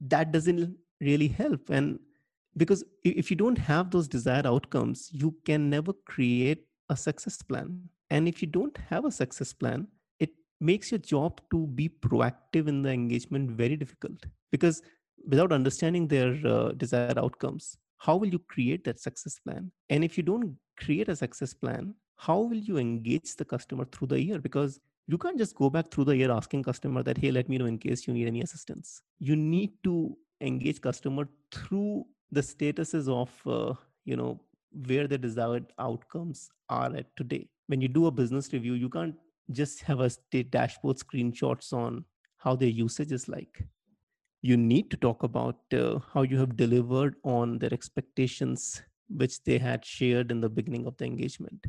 that 0.00 0.32
doesn't 0.32 0.76
really 1.00 1.28
help. 1.28 1.70
And 1.70 1.98
because 2.56 2.84
if 3.04 3.30
you 3.30 3.36
don't 3.36 3.58
have 3.58 3.90
those 3.90 4.08
desired 4.08 4.46
outcomes 4.46 5.10
you 5.12 5.34
can 5.44 5.70
never 5.70 5.92
create 5.92 6.66
a 6.88 6.96
success 6.96 7.42
plan. 7.42 7.80
And 8.10 8.26
if 8.26 8.42
you 8.42 8.48
don't 8.48 8.76
have 8.88 9.04
a 9.04 9.10
success 9.12 9.52
plan 9.52 9.86
it 10.18 10.30
makes 10.60 10.90
your 10.90 10.98
job 10.98 11.40
to 11.50 11.66
be 11.68 11.88
proactive 11.88 12.66
in 12.66 12.82
the 12.82 12.90
engagement 12.90 13.50
very 13.52 13.76
difficult. 13.76 14.26
Because 14.50 14.82
without 15.28 15.52
understanding 15.52 16.08
their 16.08 16.34
uh, 16.46 16.72
desired 16.72 17.18
outcomes 17.18 17.76
how 18.00 18.16
will 18.16 18.28
you 18.28 18.40
create 18.40 18.84
that 18.84 19.00
success 19.00 19.38
plan? 19.38 19.70
And 19.88 20.04
if 20.04 20.16
you 20.18 20.24
don't 20.24 20.56
create 20.76 21.08
a 21.08 21.16
success 21.16 21.54
plan 21.54 21.94
how 22.20 22.38
will 22.40 22.62
you 22.70 22.76
engage 22.76 23.34
the 23.36 23.44
customer 23.46 23.86
through 23.86 24.08
the 24.08 24.20
year? 24.20 24.38
Because 24.38 24.78
you 25.06 25.16
can't 25.16 25.38
just 25.38 25.54
go 25.54 25.70
back 25.70 25.90
through 25.90 26.04
the 26.04 26.16
year 26.16 26.30
asking 26.30 26.62
customer 26.62 27.02
that 27.02 27.16
hey 27.16 27.30
let 27.30 27.48
me 27.48 27.56
know 27.56 27.64
in 27.64 27.78
case 27.78 28.06
you 28.06 28.12
need 28.12 28.26
any 28.26 28.42
assistance. 28.42 29.00
You 29.18 29.36
need 29.36 29.72
to 29.84 30.16
engage 30.42 30.82
customer 30.82 31.26
through 31.50 32.04
the 32.30 32.42
statuses 32.42 33.08
of 33.08 33.30
uh, 33.46 33.74
you 34.04 34.16
know 34.16 34.38
where 34.86 35.08
the 35.08 35.16
desired 35.16 35.72
outcomes 35.78 36.50
are 36.68 36.94
at 36.94 37.16
today. 37.16 37.48
When 37.68 37.80
you 37.80 37.88
do 37.88 38.06
a 38.06 38.10
business 38.10 38.52
review 38.52 38.74
you 38.74 38.90
can't 38.90 39.14
just 39.50 39.80
have 39.82 40.00
a 40.00 40.10
state 40.10 40.50
dashboard 40.50 40.98
screenshots 40.98 41.72
on 41.72 42.04
how 42.36 42.54
their 42.54 42.68
usage 42.68 43.12
is 43.12 43.28
like 43.28 43.64
you 44.42 44.56
need 44.56 44.90
to 44.90 44.96
talk 44.96 45.22
about 45.22 45.58
uh, 45.72 45.98
how 46.12 46.22
you 46.22 46.38
have 46.38 46.56
delivered 46.56 47.16
on 47.24 47.58
their 47.58 47.72
expectations 47.72 48.82
which 49.08 49.42
they 49.44 49.58
had 49.58 49.84
shared 49.84 50.30
in 50.30 50.40
the 50.40 50.48
beginning 50.48 50.86
of 50.86 50.96
the 50.96 51.04
engagement. 51.04 51.66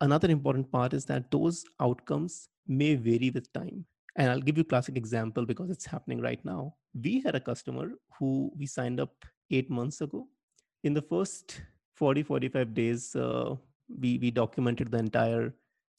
Another 0.00 0.30
important 0.30 0.70
part 0.70 0.94
is 0.94 1.04
that 1.06 1.30
those 1.30 1.64
outcomes 1.80 2.48
may 2.66 2.94
vary 2.94 3.30
with 3.30 3.52
time. 3.52 3.84
And 4.16 4.30
i'll 4.30 4.40
give 4.40 4.56
you 4.56 4.62
a 4.62 4.72
classic 4.72 4.96
example 4.96 5.44
because 5.44 5.70
it's 5.70 5.84
happening 5.84 6.20
right 6.20 6.42
now. 6.44 6.74
We 6.94 7.20
had 7.20 7.34
a 7.34 7.40
customer 7.40 7.90
who 8.18 8.52
we 8.56 8.66
signed 8.66 9.00
up 9.00 9.24
8 9.50 9.70
months 9.70 10.00
ago. 10.00 10.28
In 10.84 10.94
the 10.94 11.02
first 11.02 11.62
40 11.94 12.22
45 12.22 12.74
days 12.74 13.16
uh, 13.16 13.56
we 14.00 14.18
we 14.18 14.30
documented 14.30 14.90
the 14.90 14.98
entire 14.98 15.52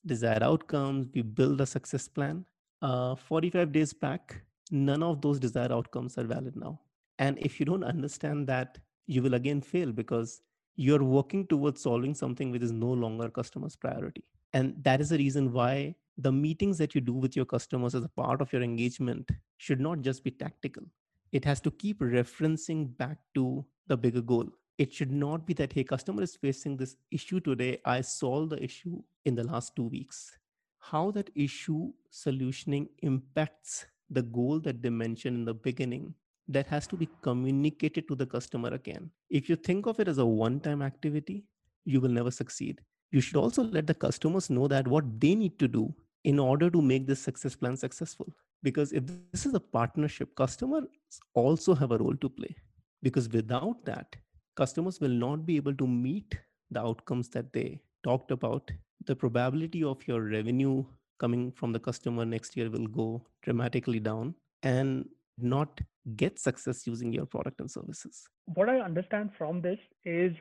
desired 0.05 0.43
outcomes. 0.43 1.07
We 1.13 1.21
built 1.21 1.61
a 1.61 1.65
success 1.65 2.07
plan. 2.07 2.45
Uh, 2.81 3.15
45 3.15 3.71
days 3.71 3.93
back 3.93 4.41
none 4.71 5.03
of 5.03 5.21
those 5.21 5.39
desired 5.39 5.71
outcomes 5.71 6.17
are 6.17 6.23
valid 6.23 6.55
now. 6.55 6.79
And 7.19 7.37
if 7.39 7.59
you 7.59 7.65
don't 7.65 7.83
understand 7.83 8.47
that, 8.47 8.77
you 9.07 9.21
will 9.21 9.35
again 9.35 9.61
fail 9.61 9.91
because 9.91 10.41
you're 10.75 11.03
working 11.03 11.47
towards 11.47 11.81
solving 11.81 12.13
something 12.13 12.51
which 12.51 12.63
is 12.63 12.71
no 12.71 12.91
longer 12.91 13.29
customer's 13.29 13.75
priority. 13.75 14.23
And 14.53 14.75
that 14.83 15.01
is 15.01 15.09
the 15.09 15.17
reason 15.17 15.51
why 15.53 15.95
the 16.17 16.31
meetings 16.31 16.77
that 16.77 16.95
you 16.95 17.01
do 17.01 17.13
with 17.13 17.35
your 17.35 17.45
customers 17.45 17.95
as 17.95 18.03
a 18.03 18.09
part 18.09 18.41
of 18.41 18.51
your 18.51 18.61
engagement 18.61 19.29
should 19.57 19.79
not 19.79 20.01
just 20.01 20.23
be 20.23 20.31
tactical. 20.31 20.83
It 21.31 21.45
has 21.45 21.59
to 21.61 21.71
keep 21.71 21.99
referencing 21.99 22.97
back 22.97 23.17
to 23.35 23.65
the 23.87 23.97
bigger 23.97 24.21
goal. 24.21 24.47
It 24.77 24.93
should 24.93 25.11
not 25.11 25.45
be 25.45 25.53
that, 25.55 25.73
hey, 25.73 25.83
customer 25.83 26.23
is 26.23 26.35
facing 26.35 26.77
this 26.77 26.95
issue 27.11 27.39
today. 27.39 27.79
I 27.85 28.01
solved 28.01 28.51
the 28.51 28.63
issue 28.63 29.01
in 29.25 29.35
the 29.35 29.43
last 29.43 29.75
two 29.75 29.87
weeks. 29.87 30.37
How 30.79 31.11
that 31.11 31.29
issue 31.35 31.91
solutioning 32.11 32.87
impacts 32.99 33.85
the 34.09 34.21
goal 34.21 34.59
that 34.59 34.81
they 34.81 34.89
mentioned 34.89 35.37
in 35.37 35.45
the 35.45 35.53
beginning 35.53 36.13
that 36.47 36.67
has 36.67 36.87
to 36.87 36.95
be 36.95 37.09
communicated 37.21 38.07
to 38.07 38.15
the 38.15 38.25
customer 38.25 38.69
again. 38.69 39.09
If 39.29 39.49
you 39.49 39.55
think 39.55 39.87
of 39.87 39.99
it 39.99 40.07
as 40.07 40.19
a 40.19 40.25
one 40.25 40.59
time 40.59 40.81
activity, 40.81 41.45
you 41.85 41.99
will 41.99 42.09
never 42.09 42.31
succeed. 42.31 42.81
You 43.11 43.21
should 43.21 43.37
also 43.37 43.63
let 43.63 43.87
the 43.87 43.93
customers 43.93 44.49
know 44.49 44.67
that 44.67 44.87
what 44.87 45.19
they 45.19 45.35
need 45.35 45.57
to 45.59 45.67
do 45.67 45.93
in 46.23 46.39
order 46.39 46.69
to 46.69 46.81
make 46.81 47.07
this 47.07 47.21
success 47.21 47.55
plan 47.55 47.77
successful. 47.77 48.27
Because 48.63 48.91
if 48.93 49.03
this 49.31 49.45
is 49.45 49.53
a 49.53 49.59
partnership, 49.59 50.35
customers 50.35 50.85
also 51.33 51.75
have 51.75 51.91
a 51.91 51.97
role 51.97 52.15
to 52.15 52.29
play. 52.29 52.55
Because 53.03 53.29
without 53.29 53.85
that, 53.85 54.15
customers 54.55 54.99
will 54.99 55.09
not 55.09 55.45
be 55.45 55.55
able 55.55 55.75
to 55.75 55.87
meet 55.87 56.37
the 56.71 56.81
outcomes 56.81 57.29
that 57.29 57.53
they 57.53 57.81
talked 58.03 58.31
about. 58.31 58.71
The 59.05 59.15
probability 59.15 59.83
of 59.83 60.07
your 60.07 60.21
revenue 60.21 60.83
coming 61.19 61.51
from 61.51 61.71
the 61.71 61.79
customer 61.79 62.25
next 62.25 62.55
year 62.57 62.69
will 62.69 62.87
go 62.87 63.25
dramatically 63.43 63.99
down 63.99 64.35
and 64.63 65.07
not 65.37 65.79
get 66.15 66.39
success 66.39 66.85
using 66.87 67.11
your 67.11 67.25
product 67.25 67.59
and 67.59 67.69
services. 67.69 68.23
What 68.53 68.69
i 68.69 68.79
understand 68.79 69.31
from 69.37 69.61
this 69.61 69.79
is 70.05 70.33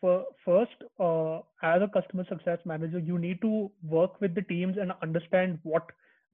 for 0.00 0.24
first 0.44 0.76
uh, 0.98 1.38
as 1.62 1.80
a 1.80 1.88
customer 1.88 2.24
success 2.28 2.58
manager 2.64 2.98
you 2.98 3.18
need 3.18 3.40
to 3.40 3.70
work 3.82 4.20
with 4.20 4.34
the 4.34 4.42
teams 4.42 4.76
and 4.76 4.92
understand 5.00 5.58
what 5.62 5.84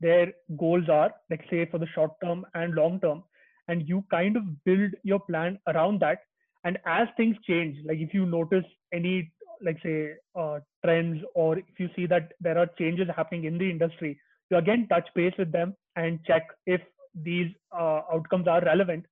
their 0.01 0.33
goals 0.57 0.89
are 0.89 1.13
like 1.31 1.45
say 1.51 1.67
for 1.67 1.79
the 1.79 1.87
short 1.95 2.13
term 2.25 2.47
and 2.55 2.75
long 2.75 3.01
term 3.01 3.23
and 3.69 3.87
you 3.89 4.05
kind 4.11 4.37
of 4.37 4.65
build 4.65 4.93
your 5.03 5.21
plan 5.21 5.59
around 5.69 6.01
that. 6.01 6.21
And 6.65 6.79
as 6.87 7.09
things 7.17 7.37
change 7.47 7.77
like 7.85 7.99
if 7.99 8.13
you 8.13 8.27
notice 8.27 8.65
any 8.93 9.33
like 9.63 9.79
say 9.83 10.13
uh, 10.35 10.59
trends 10.85 11.23
or 11.35 11.59
if 11.59 11.79
you 11.79 11.89
see 11.97 12.07
that 12.07 12.33
there 12.41 12.59
are 12.59 12.67
changes 12.79 13.09
happening 13.15 13.45
in 13.45 13.59
the 13.59 13.71
industry 13.71 14.19
you 14.51 14.57
again 14.57 14.87
touch 14.89 15.09
base 15.15 15.35
with 15.39 15.53
them 15.53 15.75
and 15.97 16.19
check 16.25 16.47
if 16.67 16.81
these 17.15 17.51
uh, 17.73 18.01
outcomes 18.13 18.47
are 18.47 18.63
relevant 18.65 19.05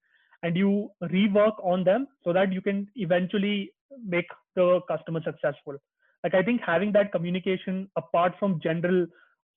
and 0.43 0.57
you 0.57 0.91
rework 1.05 1.55
on 1.63 1.85
them 1.85 2.07
so 2.25 2.33
that 2.33 2.53
you 2.53 2.61
can 2.61 2.87
eventually 2.97 3.73
make 4.05 4.27
the 4.55 4.81
customer 4.89 5.21
successful. 5.23 5.77
Like 6.25 6.35
i 6.35 6.43
think 6.43 6.61
having 6.61 6.93
that 6.93 7.13
communication 7.13 7.89
apart 7.97 8.35
from 8.39 8.61
general 8.61 9.07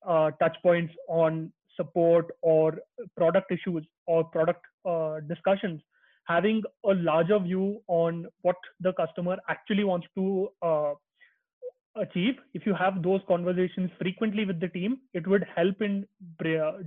uh, 0.06 0.30
touch 0.42 0.56
points 0.62 0.94
on 1.08 1.52
support 1.76 2.26
or 2.42 2.78
product 3.16 3.50
issues 3.50 3.84
or 4.06 4.24
product 4.24 4.64
uh, 4.84 5.20
discussions 5.20 5.80
having 6.30 6.62
a 6.92 6.94
larger 7.10 7.38
view 7.38 7.66
on 8.00 8.26
what 8.42 8.56
the 8.86 8.92
customer 9.00 9.36
actually 9.48 9.84
wants 9.84 10.06
to 10.18 10.48
uh, 10.70 10.92
achieve. 11.96 12.34
If 12.54 12.66
you 12.66 12.74
have 12.74 13.02
those 13.02 13.20
conversations 13.32 13.90
frequently 14.00 14.44
with 14.44 14.60
the 14.60 14.68
team 14.68 14.98
it 15.12 15.26
would 15.26 15.46
help 15.56 15.82
in 15.88 16.06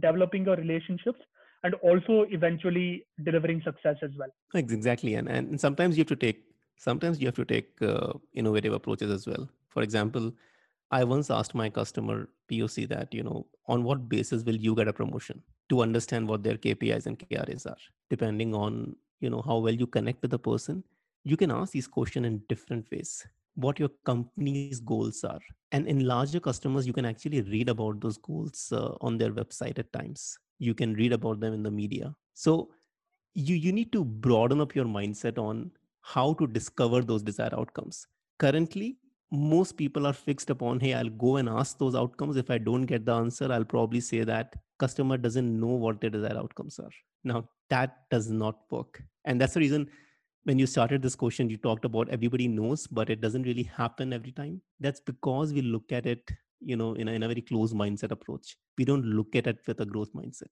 developing 0.02 0.46
your 0.46 0.56
relationships 0.56 1.20
and 1.64 1.76
also 1.90 2.26
eventually 2.38 3.06
delivering 3.24 3.62
success 3.66 3.98
as 4.02 4.12
well. 4.18 4.34
Exactly. 4.54 5.16
And 5.16 5.30
and 5.30 5.60
sometimes 5.68 5.98
you 5.98 6.02
have 6.02 6.16
to 6.16 6.22
take 6.28 6.44
sometimes 6.88 7.22
you 7.22 7.28
have 7.32 7.42
to 7.44 7.46
take 7.54 7.70
uh, 7.82 8.14
innovative 8.34 8.74
approaches 8.80 9.12
as 9.20 9.28
well. 9.34 9.48
For 9.78 9.84
example 9.90 10.34
i 10.96 11.04
once 11.10 11.30
asked 11.36 11.56
my 11.60 11.68
customer 11.76 12.16
poc 12.50 12.88
that 12.90 13.14
you 13.18 13.24
know 13.28 13.38
on 13.76 13.86
what 13.88 14.02
basis 14.10 14.44
will 14.48 14.60
you 14.66 14.76
get 14.80 14.92
a 14.92 14.94
promotion? 15.02 15.44
to 15.70 15.82
understand 15.84 16.28
what 16.32 16.44
their 16.44 16.58
kpis 16.64 17.06
and 17.10 17.20
kras 17.20 17.66
are 17.70 17.84
depending 18.14 18.54
on 18.54 18.96
you 19.24 19.30
know 19.30 19.44
how 19.52 19.58
well 19.58 19.74
you 19.84 19.88
connect 19.88 20.22
with 20.22 20.32
the 20.32 20.40
person 20.50 20.84
you 21.24 21.38
can 21.38 21.52
ask 21.52 21.72
these 21.72 21.88
questions 21.88 22.28
in 22.28 22.42
different 22.50 22.86
ways 22.92 23.26
what 23.56 23.80
your 23.80 23.90
company's 24.06 24.80
goals 24.80 25.24
are. 25.24 25.40
And 25.72 25.88
in 25.88 26.06
larger 26.06 26.40
customers 26.40 26.88
you 26.88 26.94
can 26.94 27.06
actually 27.06 27.42
read 27.42 27.70
about 27.70 28.02
those 28.02 28.18
goals 28.18 28.72
uh, 28.72 28.96
on 29.02 29.18
their 29.18 29.32
website 29.32 29.80
at 29.80 29.92
times. 29.94 30.38
You 30.60 30.74
can 30.74 30.94
read 30.94 31.14
about 31.14 31.40
them 31.40 31.54
in 31.54 31.64
the 31.64 31.72
media. 31.72 32.16
So 32.34 32.70
you 33.34 33.56
you 33.56 33.72
need 33.72 33.92
to 33.92 34.04
broaden 34.04 34.62
up 34.62 34.76
your 34.76 34.86
mindset 34.86 35.38
on 35.38 35.72
how 36.02 36.34
to 36.34 36.48
discover 36.48 37.02
those 37.02 37.24
desired 37.24 37.54
outcomes. 37.54 38.08
Currently 38.40 38.98
most 39.32 39.78
people 39.78 40.06
are 40.06 40.14
fixed 40.14 40.52
upon 40.52 40.80
hey 40.80 40.94
i'll 40.94 41.10
go 41.10 41.38
and 41.38 41.50
ask 41.50 41.80
those 41.80 41.96
outcomes. 41.96 42.38
If 42.38 42.52
i 42.52 42.60
don't 42.60 42.86
get 42.86 43.06
the 43.06 43.14
answer 43.14 43.52
i'll 43.52 43.66
probably 43.66 44.00
say 44.00 44.24
that 44.24 44.54
customer 44.78 45.18
doesn't 45.18 45.60
know 45.60 45.76
what 45.86 46.02
their 46.02 46.12
desired 46.12 46.38
outcomes 46.38 46.78
are. 46.78 46.92
Now 47.24 47.50
that 47.70 48.10
does 48.10 48.30
not 48.30 48.56
work. 48.70 49.02
And 49.26 49.40
that's 49.40 49.54
the 49.54 49.60
reason 49.60 49.90
when 50.44 50.60
you 50.60 50.66
started 50.68 51.02
this 51.02 51.16
question 51.16 51.50
you 51.50 51.58
talked 51.58 51.86
about 51.86 52.10
everybody 52.10 52.50
knows 52.50 52.86
but 52.86 53.10
it 53.10 53.22
doesn't 53.22 53.44
really 53.44 53.64
happen 53.64 54.14
every 54.14 54.32
time. 54.32 54.62
That's 54.80 55.00
because 55.00 55.54
we 55.54 55.62
look 55.62 55.92
at 55.92 56.06
it 56.06 56.30
you 56.60 56.76
know 56.76 56.94
in 56.94 57.08
a, 57.08 57.12
in 57.12 57.24
a 57.24 57.28
very 57.28 57.42
closed 57.42 57.76
mindset 57.76 58.12
approach. 58.12 58.58
We 58.78 58.86
don't 58.86 59.06
look 59.06 59.36
at 59.36 59.48
it 59.48 59.60
with 59.68 59.80
a 59.80 59.86
growth 59.86 60.14
mindset. 60.14 60.52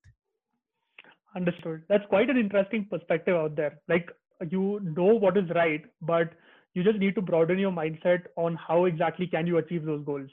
Understood. 1.36 1.84
That's 1.90 2.06
quite 2.08 2.30
an 2.30 2.38
interesting 2.38 2.88
perspective 2.90 3.36
out 3.36 3.56
there. 3.56 3.80
Like 3.88 4.10
you 4.50 4.80
know 4.82 5.14
what 5.14 5.38
is 5.38 5.48
right 5.54 5.84
but 6.02 6.32
you 6.74 6.84
just 6.84 6.98
need 7.00 7.16
to 7.16 7.22
broaden 7.22 7.60
your 7.60 7.72
mindset 7.72 8.24
on 8.38 8.56
how 8.56 8.86
exactly 8.86 9.28
can 9.28 9.46
you 9.46 9.58
achieve 9.58 9.86
those 9.86 10.06
goals. 10.06 10.30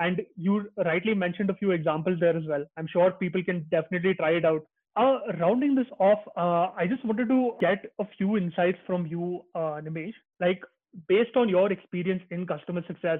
And 0.00 0.22
you 0.36 0.68
rightly 0.84 1.14
mentioned 1.14 1.50
a 1.50 1.54
few 1.54 1.70
examples 1.70 2.18
there 2.20 2.36
as 2.36 2.44
well. 2.48 2.64
I'm 2.76 2.86
sure 2.86 3.12
people 3.12 3.44
can 3.44 3.66
definitely 3.70 4.14
try 4.14 4.30
it 4.30 4.44
out. 4.44 4.62
Uh, 4.96 5.18
rounding 5.40 5.74
this 5.74 5.86
off, 5.98 6.20
uh, 6.36 6.72
I 6.76 6.86
just 6.88 7.04
wanted 7.04 7.28
to 7.28 7.52
get 7.60 7.92
a 7.98 8.04
few 8.16 8.36
insights 8.36 8.78
from 8.86 9.06
you, 9.06 9.42
uh, 9.54 9.80
Nimesh. 9.82 10.14
Like, 10.40 10.62
based 11.08 11.36
on 11.36 11.48
your 11.48 11.72
experience 11.72 12.22
in 12.30 12.46
customer 12.46 12.82
success, 12.86 13.18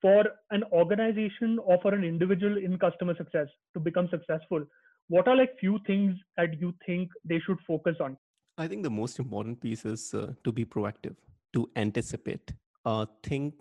for 0.00 0.24
an 0.50 0.62
organization 0.72 1.58
or 1.64 1.78
for 1.82 1.94
an 1.94 2.04
individual 2.04 2.58
in 2.58 2.78
customer 2.78 3.16
success 3.16 3.48
to 3.74 3.80
become 3.80 4.08
successful, 4.10 4.64
what 5.08 5.26
are 5.26 5.36
like 5.36 5.58
few 5.58 5.78
things 5.86 6.14
that 6.36 6.60
you 6.60 6.72
think 6.84 7.10
they 7.24 7.40
should 7.40 7.58
focus 7.66 7.96
on? 8.00 8.16
I 8.58 8.68
think 8.68 8.82
the 8.82 8.90
most 8.90 9.18
important 9.18 9.60
piece 9.60 9.84
is 9.84 10.14
uh, 10.14 10.32
to 10.44 10.52
be 10.52 10.64
proactive, 10.64 11.16
to 11.54 11.68
anticipate, 11.76 12.52
uh, 12.84 13.06
think 13.22 13.54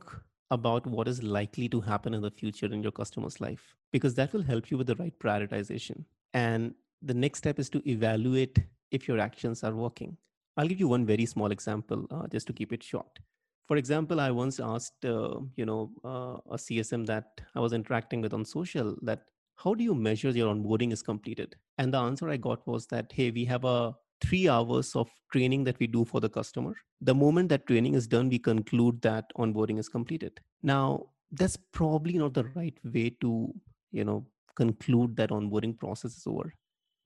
about 0.52 0.86
what 0.86 1.08
is 1.08 1.24
likely 1.24 1.68
to 1.70 1.82
happen 1.82 2.14
in 2.14 2.22
the 2.22 2.32
future 2.32 2.68
in 2.68 2.84
your 2.84 2.92
customer's 2.92 3.42
life, 3.42 3.76
because 3.92 4.14
that 4.16 4.32
will 4.34 4.44
help 4.44 4.70
you 4.70 4.78
with 4.78 4.88
the 4.88 4.96
right 4.96 5.18
prioritization. 5.20 6.04
And 6.34 6.76
the 7.06 7.14
next 7.14 7.40
step 7.40 7.60
is 7.60 7.70
to 7.70 7.88
evaluate 7.90 8.58
if 8.92 9.08
your 9.08 9.20
actions 9.20 9.64
are 9.64 9.74
working. 9.74 10.18
I'll 10.58 10.68
give 10.68 10.80
you 10.80 10.88
one 10.88 11.06
very 11.06 11.26
small 11.26 11.52
example 11.52 12.08
uh, 12.10 12.28
just 12.28 12.48
to 12.48 12.54
keep 12.54 12.74
it 12.74 12.82
short. 12.82 13.20
For 13.68 13.78
example, 13.78 14.20
I 14.20 14.32
once 14.32 14.60
asked, 14.60 15.06
uh, 15.06 15.40
you 15.56 15.66
know, 15.66 15.92
uh, 16.04 16.38
a 16.52 16.58
CSM 16.58 17.06
that 17.08 17.42
I 17.56 17.60
was 17.60 17.74
interacting 17.74 18.22
with 18.22 18.34
on 18.34 18.46
social 18.46 18.96
that 19.04 19.24
how 19.56 19.74
do 19.74 19.84
you 19.84 19.96
measure 19.96 20.30
your 20.30 20.54
onboarding 20.54 20.92
is 20.92 21.02
completed? 21.02 21.56
And 21.78 21.94
the 21.94 22.00
answer 22.00 22.30
I 22.30 22.38
got 22.38 22.66
was 22.68 22.88
that, 22.88 23.12
hey, 23.12 23.32
we 23.32 23.46
have 23.46 23.66
a 23.66 23.96
three 24.22 24.48
hours 24.50 24.96
of 24.96 25.10
training 25.32 25.64
that 25.66 25.80
we 25.80 25.88
do 25.88 26.06
for 26.06 26.20
the 26.20 26.30
customer. 26.30 26.76
The 27.02 27.16
moment 27.16 27.50
that 27.50 27.68
training 27.68 27.96
is 27.96 28.08
done, 28.08 28.30
we 28.30 28.40
conclude 28.40 29.02
that 29.02 29.26
onboarding 29.38 29.80
is 29.80 29.90
completed. 29.90 30.40
Now, 30.64 31.08
that's 31.32 31.58
probably 31.72 32.18
not 32.18 32.34
the 32.34 32.46
right 32.56 32.78
way 32.84 33.12
to, 33.22 33.54
you 33.92 34.04
know, 34.04 34.26
conclude 34.56 35.16
that 35.18 35.32
onboarding 35.32 35.78
process 35.78 36.16
is 36.18 36.28
over 36.28 36.54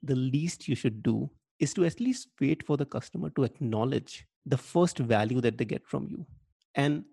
the 0.04 0.16
least 0.16 0.68
you 0.68 0.76
should 0.76 1.04
do 1.04 1.30
is 1.60 1.74
to 1.74 1.86
at 1.86 2.00
least 2.00 2.30
wait 2.40 2.66
for 2.66 2.78
the 2.78 2.86
customer 2.86 3.30
to 3.32 3.44
acknowledge 3.44 4.26
the 4.46 4.58
first 4.58 4.98
value 5.00 5.42
that 5.42 5.58
they 5.58 5.66
get 5.66 5.86
from 5.86 6.08
you. 6.10 6.26
And 6.76 7.04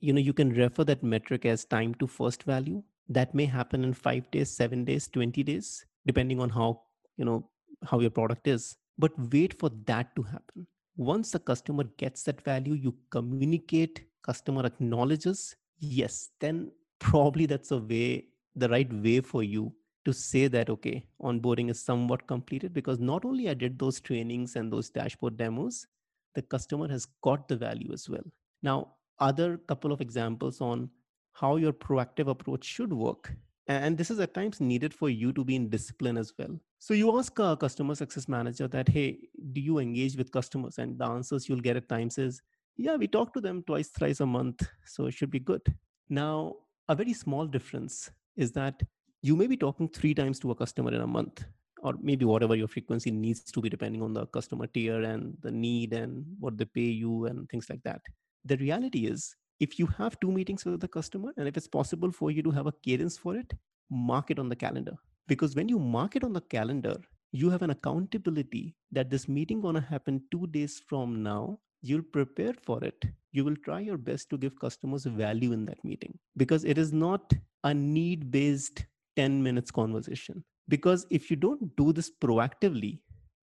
you 0.00 0.12
know 0.12 0.20
you 0.20 0.32
can 0.32 0.50
refer 0.50 0.84
that 0.84 1.02
metric 1.02 1.44
as 1.46 1.64
time 1.64 1.94
to 1.96 2.06
first 2.06 2.42
value. 2.42 2.82
That 3.08 3.34
may 3.34 3.44
happen 3.44 3.84
in 3.84 3.92
5 3.92 4.30
days 4.30 4.50
7 4.50 4.84
days 4.84 5.08
20 5.08 5.42
days 5.42 5.84
depending 6.06 6.40
on 6.40 6.48
how 6.50 6.82
you 7.16 7.24
know 7.24 7.48
how 7.84 8.00
your 8.00 8.10
product 8.10 8.48
is. 8.48 8.76
But 8.98 9.12
wait 9.32 9.58
for 9.58 9.70
that 9.86 10.14
to 10.16 10.22
happen. 10.22 10.66
Once 10.96 11.30
the 11.30 11.38
customer 11.38 11.84
gets 11.96 12.22
that 12.24 12.42
value 12.42 12.74
you 12.74 12.94
communicate 13.10 14.04
customer 14.22 14.64
acknowledges 14.64 15.56
yes 15.78 16.30
then 16.40 16.70
probably 16.98 17.46
that's 17.46 17.72
a 17.72 17.78
way 17.78 18.26
the 18.54 18.68
right 18.68 18.92
way 18.92 19.20
for 19.20 19.42
you 19.42 19.72
to 20.04 20.12
say 20.12 20.48
that 20.48 20.68
okay 20.68 21.04
onboarding 21.22 21.70
is 21.70 21.80
somewhat 21.80 22.26
completed 22.26 22.72
because 22.72 22.98
not 22.98 23.24
only 23.24 23.48
i 23.48 23.54
did 23.54 23.78
those 23.78 24.00
trainings 24.00 24.56
and 24.56 24.72
those 24.72 24.90
dashboard 24.90 25.36
demos 25.36 25.86
the 26.34 26.42
customer 26.42 26.88
has 26.88 27.06
got 27.22 27.48
the 27.48 27.56
value 27.56 27.92
as 27.92 28.08
well. 28.08 28.24
Now 28.62 28.94
other 29.18 29.58
couple 29.68 29.92
of 29.92 30.00
examples 30.00 30.60
on 30.60 30.90
how 31.32 31.56
your 31.56 31.72
proactive 31.72 32.28
approach 32.28 32.64
should 32.64 32.92
work 32.92 33.32
and 33.68 33.96
this 33.96 34.10
is 34.10 34.18
at 34.18 34.34
times 34.34 34.60
needed 34.60 34.92
for 34.92 35.08
you 35.08 35.32
to 35.32 35.44
be 35.44 35.54
in 35.54 35.68
discipline 35.68 36.16
as 36.16 36.32
well. 36.36 36.58
So 36.80 36.94
you 36.94 37.16
ask 37.16 37.38
a 37.38 37.56
customer 37.56 37.94
success 37.94 38.28
manager 38.28 38.68
that 38.68 38.88
hey 38.88 39.18
do 39.52 39.60
you 39.60 39.78
engage 39.78 40.16
with 40.16 40.32
customers? 40.32 40.78
And 40.78 40.98
the 40.98 41.06
answers 41.06 41.48
you'll 41.48 41.60
get 41.60 41.76
at 41.76 41.88
times 41.88 42.18
is 42.18 42.42
yeah 42.76 42.96
we 42.96 43.06
talk 43.06 43.32
to 43.34 43.40
them 43.40 43.62
twice 43.66 43.88
thrice 43.88 44.20
a 44.20 44.26
month 44.26 44.66
so 44.84 45.06
it 45.06 45.14
should 45.14 45.30
be 45.30 45.40
good. 45.40 45.62
Now 46.08 46.56
a 46.88 46.94
very 46.94 47.12
small 47.12 47.46
difference 47.46 48.10
is 48.36 48.52
that 48.52 48.82
you 49.22 49.36
may 49.36 49.46
be 49.46 49.56
talking 49.56 49.88
three 49.88 50.14
times 50.14 50.38
to 50.40 50.50
a 50.50 50.54
customer 50.54 50.92
in 50.92 51.00
a 51.00 51.06
month 51.06 51.44
or 51.82 51.94
maybe 52.00 52.24
whatever 52.24 52.54
your 52.54 52.68
frequency 52.68 53.10
needs 53.10 53.42
to 53.42 53.60
be 53.60 53.68
depending 53.68 54.02
on 54.02 54.12
the 54.12 54.26
customer 54.26 54.66
tier 54.66 55.02
and 55.02 55.36
the 55.42 55.50
need 55.50 55.92
and 55.92 56.24
what 56.38 56.58
they 56.58 56.64
pay 56.64 56.80
you 56.80 57.26
and 57.26 57.48
things 57.48 57.68
like 57.70 57.82
that. 57.84 58.00
The 58.44 58.56
reality 58.56 59.06
is 59.06 59.34
if 59.60 59.78
you 59.78 59.86
have 59.86 60.18
two 60.20 60.32
meetings 60.32 60.64
with 60.64 60.80
the 60.80 60.88
customer 60.88 61.32
and 61.36 61.46
if 61.46 61.56
it's 61.56 61.68
possible 61.68 62.10
for 62.10 62.30
you 62.30 62.42
to 62.42 62.50
have 62.50 62.66
a 62.66 62.74
cadence 62.84 63.16
for 63.16 63.36
it 63.36 63.52
mark 63.90 64.30
it 64.30 64.38
on 64.38 64.48
the 64.48 64.56
calendar. 64.56 64.94
Because 65.28 65.54
when 65.54 65.68
you 65.68 65.78
mark 65.78 66.16
it 66.16 66.24
on 66.24 66.32
the 66.32 66.40
calendar 66.40 66.96
you 67.32 67.48
have 67.48 67.62
an 67.62 67.70
accountability 67.70 68.74
that 68.92 69.08
this 69.10 69.26
meeting 69.26 69.60
going 69.60 69.74
to 69.74 69.80
happen 69.80 70.22
2 70.30 70.46
days 70.48 70.80
from 70.86 71.22
now. 71.22 71.58
You'll 71.80 72.02
prepare 72.02 72.54
for 72.62 72.84
it. 72.84 73.04
You 73.32 73.44
will 73.44 73.56
try 73.64 73.80
your 73.80 73.96
best 73.96 74.30
to 74.30 74.38
give 74.38 74.58
customers 74.60 75.04
value 75.04 75.52
in 75.52 75.64
that 75.66 75.82
meeting. 75.82 76.16
Because 76.36 76.64
it 76.64 76.78
is 76.78 76.92
not 76.92 77.32
a 77.64 77.74
need 77.74 78.30
based 78.30 78.84
10 79.16 79.42
minutes 79.42 79.70
conversation. 79.70 80.44
Because 80.68 81.06
if 81.10 81.30
you 81.30 81.36
don't 81.36 81.74
do 81.76 81.92
this 81.92 82.10
proactively 82.10 83.00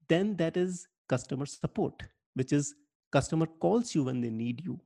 then 0.07 0.35
that 0.37 0.57
is 0.57 0.87
customer 1.07 1.45
support 1.45 2.03
which 2.33 2.51
is 2.53 2.75
customer 3.11 3.45
calls 3.45 3.95
you 3.95 4.03
when 4.03 4.21
they 4.21 4.29
need 4.29 4.61
you. 4.63 4.79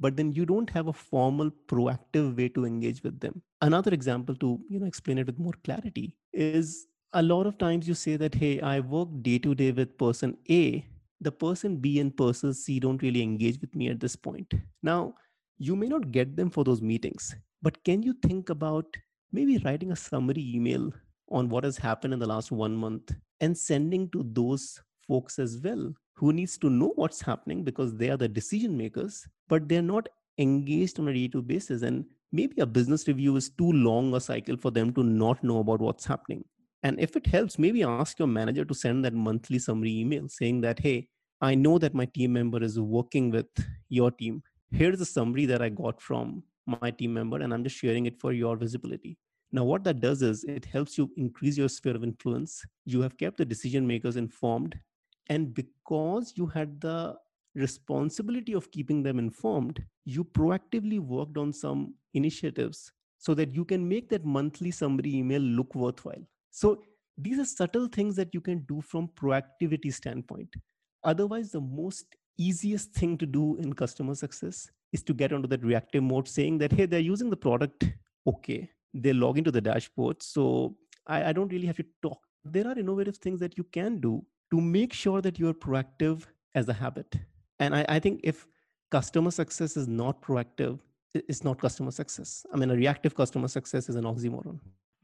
But 0.00 0.16
then 0.16 0.32
you 0.32 0.46
don't 0.46 0.70
have 0.70 0.86
a 0.86 0.92
formal 0.92 1.50
proactive 1.66 2.36
way 2.36 2.48
to 2.50 2.64
engage 2.64 3.02
with 3.02 3.18
them. 3.18 3.42
Another 3.62 3.92
example 3.92 4.36
to 4.36 4.60
you 4.68 4.78
know 4.78 4.86
explain 4.86 5.18
it 5.18 5.26
with 5.26 5.38
more 5.38 5.54
clarity 5.64 6.16
is 6.32 6.86
a 7.14 7.22
lot 7.22 7.46
of 7.46 7.58
times 7.58 7.88
you 7.88 7.94
say 7.94 8.16
that 8.16 8.34
hey 8.34 8.60
i 8.60 8.78
work 8.80 9.08
day 9.22 9.38
to 9.38 9.54
day 9.54 9.72
with 9.72 9.96
person 9.98 10.36
a. 10.50 10.84
The 11.20 11.32
person 11.32 11.76
b 11.76 11.98
and 11.98 12.16
person 12.16 12.54
c 12.54 12.78
don't 12.78 13.02
really 13.02 13.22
engage 13.22 13.60
with 13.60 13.74
me 13.74 13.88
at 13.88 13.98
this 13.98 14.14
point. 14.14 14.54
Now 14.82 15.14
you 15.58 15.74
may 15.74 15.88
not 15.88 16.12
get 16.12 16.36
them 16.36 16.50
for 16.50 16.62
those 16.62 16.80
meetings 16.80 17.34
but 17.60 17.82
can 17.82 18.02
you 18.02 18.12
think 18.22 18.50
about 18.50 18.96
maybe 19.32 19.58
writing 19.64 19.92
a 19.92 19.96
summary 19.96 20.52
email 20.54 20.92
on 21.30 21.48
what 21.48 21.64
has 21.64 21.76
happened 21.76 22.14
in 22.14 22.18
the 22.18 22.26
last 22.26 22.50
one 22.50 22.74
month 22.74 23.12
and 23.40 23.56
sending 23.56 24.08
to 24.10 24.24
those 24.32 24.80
folks 25.06 25.38
as 25.38 25.58
well 25.62 25.92
who 26.14 26.32
needs 26.32 26.58
to 26.58 26.70
know 26.70 26.92
what's 26.96 27.20
happening 27.20 27.62
because 27.62 27.94
they 27.96 28.10
are 28.10 28.16
the 28.16 28.28
decision 28.28 28.76
makers 28.76 29.26
but 29.48 29.68
they're 29.68 29.82
not 29.82 30.08
engaged 30.38 30.98
on 30.98 31.08
a 31.08 31.12
day-to-day 31.12 31.46
basis. 31.46 31.82
And 31.82 32.04
maybe 32.32 32.60
a 32.60 32.66
business 32.66 33.06
review 33.06 33.36
is 33.36 33.50
too 33.50 33.72
long 33.72 34.14
a 34.14 34.20
cycle 34.20 34.56
for 34.56 34.70
them 34.70 34.92
to 34.94 35.02
not 35.02 35.42
know 35.42 35.58
about 35.58 35.80
what's 35.80 36.06
happening. 36.06 36.44
And 36.82 36.98
if 37.00 37.16
it 37.16 37.26
helps 37.26 37.58
maybe 37.58 37.82
ask 37.82 38.18
your 38.18 38.28
manager 38.28 38.64
to 38.64 38.74
send 38.74 39.04
that 39.04 39.12
monthly 39.12 39.58
summary 39.58 39.98
email 39.98 40.28
saying 40.28 40.60
that 40.60 40.78
hey 40.78 41.08
i 41.40 41.52
know 41.52 41.76
that 41.76 41.92
my 41.92 42.04
team 42.04 42.32
member 42.32 42.62
is 42.62 42.78
working 42.78 43.30
with 43.30 43.46
your 43.88 44.12
team. 44.12 44.42
Here's 44.70 45.00
a 45.00 45.04
summary 45.04 45.44
that 45.46 45.60
i 45.60 45.68
got 45.68 46.00
from 46.00 46.44
my 46.68 46.90
team 46.90 47.14
member 47.14 47.38
and 47.40 47.52
i'm 47.52 47.64
just 47.64 47.76
sharing 47.76 48.06
it 48.06 48.20
for 48.20 48.32
your 48.32 48.56
visibility. 48.56 49.16
Now 49.50 49.64
what 49.64 49.82
that 49.84 50.00
does 50.00 50.22
is 50.22 50.44
it 50.44 50.66
helps 50.66 50.98
you 50.98 51.10
increase 51.16 51.56
your 51.56 51.70
sphere 51.70 51.96
of 51.96 52.04
influence. 52.04 52.64
You 52.84 53.00
have 53.00 53.16
kept 53.16 53.38
the 53.38 53.46
decision 53.46 53.86
makers 53.86 54.16
informed 54.16 54.78
and 55.28 55.54
because 55.54 56.34
you 56.36 56.46
had 56.46 56.80
the 56.80 57.16
responsibility 57.54 58.52
of 58.52 58.70
keeping 58.70 59.02
them 59.02 59.18
informed 59.18 59.82
you 60.04 60.24
proactively 60.24 61.00
worked 61.00 61.38
on 61.38 61.52
some 61.52 61.94
initiatives 62.14 62.92
so 63.18 63.34
that 63.34 63.54
you 63.54 63.64
can 63.64 63.88
make 63.88 64.08
that 64.10 64.24
monthly 64.24 64.70
summary 64.70 65.14
email 65.14 65.40
look 65.40 65.74
worthwhile. 65.74 66.22
So 66.50 66.82
these 67.16 67.38
are 67.38 67.44
subtle 67.44 67.88
things 67.88 68.16
that 68.16 68.32
you 68.32 68.40
can 68.40 68.60
do 68.68 68.80
from 68.80 69.08
proactivity 69.08 69.92
standpoint. 69.92 70.54
Otherwise 71.04 71.50
the 71.50 71.60
most 71.60 72.16
easiest 72.38 72.92
thing 72.92 73.18
to 73.18 73.26
do 73.26 73.56
in 73.56 73.72
customer 73.72 74.14
success 74.14 74.70
is 74.92 75.02
to 75.02 75.14
get 75.14 75.32
onto 75.32 75.48
that 75.48 75.62
reactive 75.64 76.02
mode 76.02 76.28
saying 76.28 76.58
that 76.58 76.72
hey 76.72 76.86
they're 76.86 77.00
using 77.00 77.30
the 77.30 77.36
product 77.36 77.88
okay 78.26 78.70
they 78.94 79.12
log 79.12 79.38
into 79.38 79.50
the 79.50 79.60
dashboard 79.60 80.22
so 80.22 80.74
I, 81.08 81.30
I 81.30 81.32
don't 81.32 81.50
really 81.50 81.66
have 81.66 81.76
to 81.76 81.86
talk. 82.02 82.20
There 82.44 82.66
are 82.66 82.78
innovative 82.78 83.16
things 83.16 83.40
that 83.40 83.56
you 83.58 83.64
can 83.64 83.98
do 83.98 84.24
to 84.50 84.60
make 84.60 84.92
sure 84.92 85.20
that 85.22 85.38
you're 85.38 85.54
proactive 85.54 86.26
as 86.54 86.68
a 86.68 86.72
habit. 86.72 87.16
And 87.58 87.74
I, 87.74 87.84
I 87.88 87.98
think 87.98 88.20
if 88.22 88.46
customer 88.90 89.30
success 89.30 89.76
is 89.76 89.88
not 89.88 90.22
proactive 90.22 90.78
it's 91.14 91.42
not 91.42 91.58
customer 91.60 91.90
success. 91.90 92.44
I 92.52 92.56
mean 92.58 92.70
a 92.70 92.76
reactive 92.76 93.14
customer 93.14 93.48
success 93.48 93.88
is 93.88 93.96
an 93.96 94.04
oxymoron. 94.04 94.60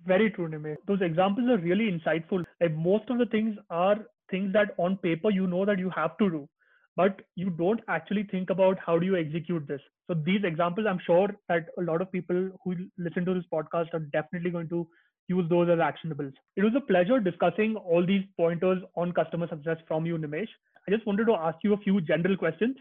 Very 0.06 0.30
true 0.30 0.48
Nime. 0.48 0.76
those 0.86 1.00
examples 1.00 1.48
are 1.48 1.56
really 1.56 1.90
insightful. 1.90 2.44
Like 2.60 2.74
most 2.76 3.08
of 3.08 3.18
the 3.18 3.26
things 3.26 3.56
are 3.70 3.96
things 4.30 4.52
that 4.52 4.74
on 4.76 4.98
paper 4.98 5.30
you 5.30 5.46
know 5.46 5.64
that 5.64 5.78
you 5.78 5.90
have 5.90 6.16
to 6.18 6.30
do 6.30 6.48
but 6.96 7.22
you 7.34 7.50
don't 7.50 7.80
actually 7.88 8.22
think 8.24 8.50
about 8.50 8.78
how 8.84 8.98
do 8.98 9.06
you 9.06 9.16
execute 9.16 9.66
this. 9.66 9.80
So 10.06 10.14
these 10.14 10.44
examples 10.44 10.86
i'm 10.88 11.00
sure 11.06 11.28
that 11.48 11.66
a 11.78 11.82
lot 11.82 12.02
of 12.02 12.12
people 12.12 12.50
who 12.62 12.74
listen 12.98 13.24
to 13.24 13.34
this 13.34 13.44
podcast 13.52 13.94
are 13.94 14.06
definitely 14.12 14.50
going 14.50 14.68
to 14.68 14.86
use 15.28 15.48
those 15.48 15.68
as 15.70 15.78
actionables. 15.78 16.32
It 16.56 16.62
was 16.62 16.74
a 16.76 16.80
pleasure 16.80 17.20
discussing 17.20 17.76
all 17.76 18.04
these 18.04 18.24
pointers 18.36 18.82
on 18.96 19.12
customer 19.12 19.48
success 19.48 19.78
from 19.88 20.06
you 20.06 20.18
nimesh. 20.18 20.48
I 20.86 20.90
just 20.90 21.06
wanted 21.06 21.26
to 21.26 21.34
ask 21.34 21.56
you 21.62 21.72
a 21.72 21.78
few 21.78 22.00
general 22.00 22.36
questions. 22.36 22.76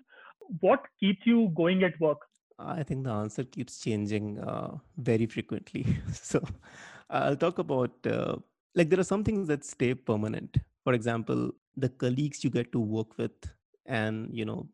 What 0.59 0.81
keeps 0.99 1.21
you 1.25 1.51
going 1.55 1.83
at 1.83 1.99
work? 1.99 2.17
I 2.59 2.83
think 2.83 3.05
the 3.05 3.11
answer 3.11 3.43
keeps 3.43 3.79
changing 3.79 4.39
uh, 4.39 4.77
very 4.97 5.25
frequently. 5.25 5.85
So 6.13 6.43
i'll 7.09 7.35
talk 7.35 7.59
about 7.59 8.07
uh, 8.07 8.35
like 8.75 8.89
there 8.89 8.99
are 8.99 9.09
some 9.13 9.23
things 9.23 9.47
that 9.47 9.63
stay 9.63 9.93
permanent. 9.93 10.57
For 10.83 10.93
example 10.93 11.51
the 11.75 11.89
colleagues 11.89 12.43
you 12.43 12.49
get 12.49 12.71
to 12.71 12.79
work 12.79 13.17
with 13.17 13.31
and 13.85 14.29
you 14.31 14.45
know 14.45 14.67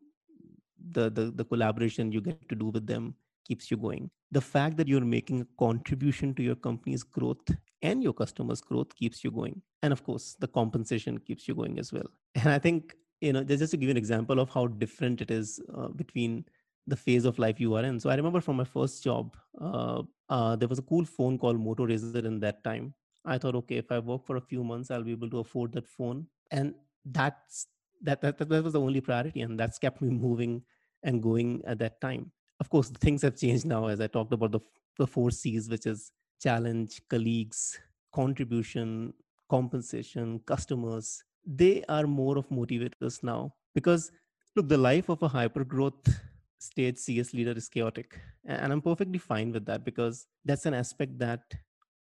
the, 0.92 1.10
the 1.10 1.30
the 1.30 1.44
collaboration 1.44 2.12
you 2.12 2.20
get 2.20 2.48
to 2.48 2.54
do 2.54 2.66
with 2.66 2.86
them 2.86 3.14
keeps 3.46 3.70
you 3.70 3.76
going. 3.76 4.10
The 4.30 4.40
fact 4.40 4.76
that 4.76 4.88
you're 4.88 5.04
making 5.04 5.40
a 5.40 5.46
contribution 5.58 6.34
to 6.34 6.42
your 6.42 6.54
company's 6.54 7.02
growth 7.02 7.50
and 7.82 8.02
your 8.02 8.12
customers' 8.12 8.60
growth 8.60 8.94
keeps 8.94 9.24
you 9.24 9.30
going. 9.30 9.60
And 9.82 9.92
of 9.92 10.04
course, 10.04 10.36
the 10.38 10.46
compensation 10.46 11.18
keeps 11.18 11.48
you 11.48 11.54
going 11.54 11.78
as 11.78 11.92
well. 11.92 12.08
And 12.36 12.48
I 12.48 12.58
think, 12.58 12.94
you 13.20 13.32
know, 13.32 13.42
just 13.42 13.72
to 13.72 13.76
give 13.76 13.88
you 13.88 13.90
an 13.90 13.96
example 13.96 14.38
of 14.38 14.50
how 14.50 14.66
different 14.68 15.20
it 15.20 15.30
is 15.30 15.60
uh, 15.76 15.88
between 15.88 16.44
the 16.86 16.96
phase 16.96 17.24
of 17.24 17.38
life 17.38 17.60
you 17.60 17.74
are 17.74 17.84
in. 17.84 17.98
So 17.98 18.10
I 18.10 18.14
remember 18.14 18.40
from 18.40 18.56
my 18.56 18.64
first 18.64 19.02
job, 19.02 19.36
uh, 19.60 20.02
uh, 20.28 20.56
there 20.56 20.68
was 20.68 20.78
a 20.78 20.82
cool 20.82 21.04
phone 21.04 21.38
called 21.38 21.58
Moto 21.58 21.86
Razr 21.86 22.24
in 22.24 22.40
that 22.40 22.62
time. 22.62 22.94
I 23.24 23.38
thought, 23.38 23.54
okay, 23.56 23.76
if 23.76 23.90
I 23.92 23.98
work 23.98 24.24
for 24.24 24.36
a 24.36 24.40
few 24.40 24.64
months, 24.64 24.90
I'll 24.90 25.02
be 25.02 25.12
able 25.12 25.30
to 25.30 25.40
afford 25.40 25.72
that 25.72 25.88
phone. 25.88 26.26
And 26.50 26.74
that's 27.04 27.66
that, 28.02 28.20
that, 28.22 28.38
that 28.38 28.64
was 28.64 28.72
the 28.72 28.80
only 28.80 29.00
priority. 29.00 29.40
And 29.40 29.58
that's 29.58 29.78
kept 29.78 30.00
me 30.02 30.10
moving 30.10 30.62
and 31.02 31.22
going 31.22 31.62
at 31.66 31.78
that 31.78 32.00
time. 32.00 32.32
Of 32.60 32.68
course, 32.68 32.90
things 32.90 33.22
have 33.22 33.36
changed 33.36 33.66
now, 33.66 33.86
as 33.86 34.00
I 34.00 34.06
talked 34.06 34.32
about 34.32 34.52
the, 34.52 34.60
the 34.98 35.06
four 35.06 35.30
C's, 35.30 35.68
which 35.68 35.86
is 35.86 36.12
challenge, 36.40 37.00
colleagues, 37.08 37.78
contribution, 38.14 39.14
compensation, 39.48 40.40
customers. 40.46 41.24
They 41.46 41.84
are 41.88 42.06
more 42.06 42.36
of 42.38 42.48
motivators 42.48 43.22
now 43.22 43.54
because 43.74 44.12
look, 44.56 44.68
the 44.68 44.78
life 44.78 45.08
of 45.08 45.22
a 45.22 45.28
hyper 45.28 45.64
growth 45.64 46.20
stage 46.58 46.98
CS 46.98 47.32
leader 47.32 47.52
is 47.52 47.68
chaotic. 47.68 48.18
And 48.44 48.72
I'm 48.72 48.82
perfectly 48.82 49.18
fine 49.18 49.52
with 49.52 49.64
that 49.66 49.84
because 49.84 50.26
that's 50.44 50.66
an 50.66 50.74
aspect 50.74 51.18
that 51.18 51.40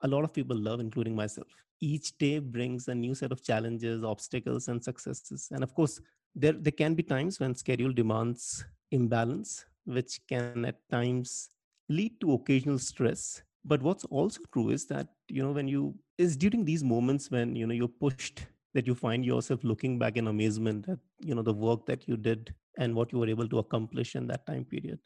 a 0.02 0.08
lot 0.08 0.24
of 0.24 0.34
people 0.34 0.58
love, 0.58 0.80
including 0.80 1.16
myself. 1.16 1.47
Each 1.82 2.18
day 2.18 2.39
brings 2.39 2.88
a 2.88 2.95
new 2.95 3.16
set 3.16 3.32
of 3.32 3.43
challenges, 3.43 4.04
obstacles, 4.04 4.68
and 4.68 4.84
successes. 4.84 5.50
And 5.52 5.64
of 5.64 5.74
course, 5.74 6.02
there, 6.36 6.54
there 6.54 6.72
can 6.72 6.93
be 6.93 7.04
times 7.04 7.39
when 7.39 7.56
schedule 7.56 7.91
demands 7.91 8.66
imbalance, 8.91 9.66
which 9.86 10.20
can 10.28 10.66
at 10.66 10.78
times 10.89 11.50
lead 11.89 12.20
to 12.22 12.34
occasional 12.34 12.80
stress. 12.80 13.43
But 13.66 13.82
what's 13.82 14.06
also 14.06 14.41
true 14.54 14.70
is 14.70 14.86
that, 14.88 15.08
you 15.28 15.43
know, 15.43 15.52
when 15.52 15.68
you 15.68 15.95
is 16.18 16.36
during 16.36 16.66
these 16.66 16.84
moments 16.84 17.32
when, 17.32 17.56
you 17.56 17.66
know, 17.66 17.74
you're 17.74 17.88
pushed 17.88 18.45
that 18.74 18.86
you 18.86 18.93
find 18.93 19.26
yourself 19.26 19.64
looking 19.64 19.97
back 19.97 20.18
in 20.18 20.28
amazement 20.28 20.88
at, 20.88 21.00
you 21.20 21.34
know, 21.34 21.41
the 21.41 21.54
work 21.54 21.86
that 21.86 22.08
you 22.08 22.16
did 22.18 22.54
and 22.78 22.93
what 22.93 23.12
you 23.12 23.20
were 23.20 23.28
able 23.28 23.47
to 23.47 23.58
accomplish 23.60 24.16
in 24.16 24.28
that 24.28 24.45
time 24.45 24.64
period. 24.64 25.00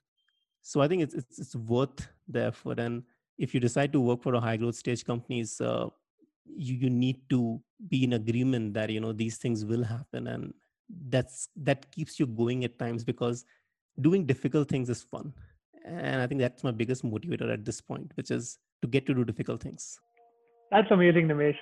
So 0.62 0.82
I 0.82 0.88
think 0.88 1.04
it's 1.04 1.14
it's, 1.14 1.40
it's 1.40 1.56
worth 1.56 2.08
the 2.28 2.46
effort. 2.46 2.80
And 2.80 3.04
if 3.38 3.54
you 3.54 3.60
decide 3.60 3.92
to 3.94 4.00
work 4.00 4.22
for 4.22 4.36
a 4.36 4.40
high 4.40 4.58
growth 4.58 4.76
stage 4.76 5.04
companies, 5.06 5.60
uh, 5.62 5.88
you 6.46 6.76
you 6.76 6.90
need 6.90 7.18
to 7.30 7.62
be 7.90 8.04
in 8.04 8.14
agreement 8.14 8.74
that 8.74 8.90
you 8.90 9.00
know 9.00 9.14
these 9.14 9.38
things 9.38 9.66
will 9.66 9.84
happen, 9.84 10.28
and 10.28 10.54
that's 11.10 11.48
that 11.56 11.92
keeps 11.92 12.20
you 12.20 12.28
going 12.28 12.64
at 12.64 12.78
times 12.78 13.04
because 13.04 13.46
doing 14.02 14.26
difficult 14.26 14.70
things 14.70 14.90
is 14.90 15.04
fun. 15.04 15.34
And 15.86 16.22
I 16.22 16.28
think 16.28 16.40
that's 16.40 16.64
my 16.64 16.72
biggest 16.72 17.04
motivator 17.04 17.52
at 17.52 17.66
this 17.66 17.82
point, 17.82 18.12
which 18.16 18.32
is 18.32 18.58
to 18.82 18.88
get 18.88 19.06
to 19.08 19.14
do 19.14 19.26
difficult 19.26 19.62
things. 19.62 20.00
That's 20.72 20.90
amazing, 20.92 21.28
Nimesh. 21.28 21.58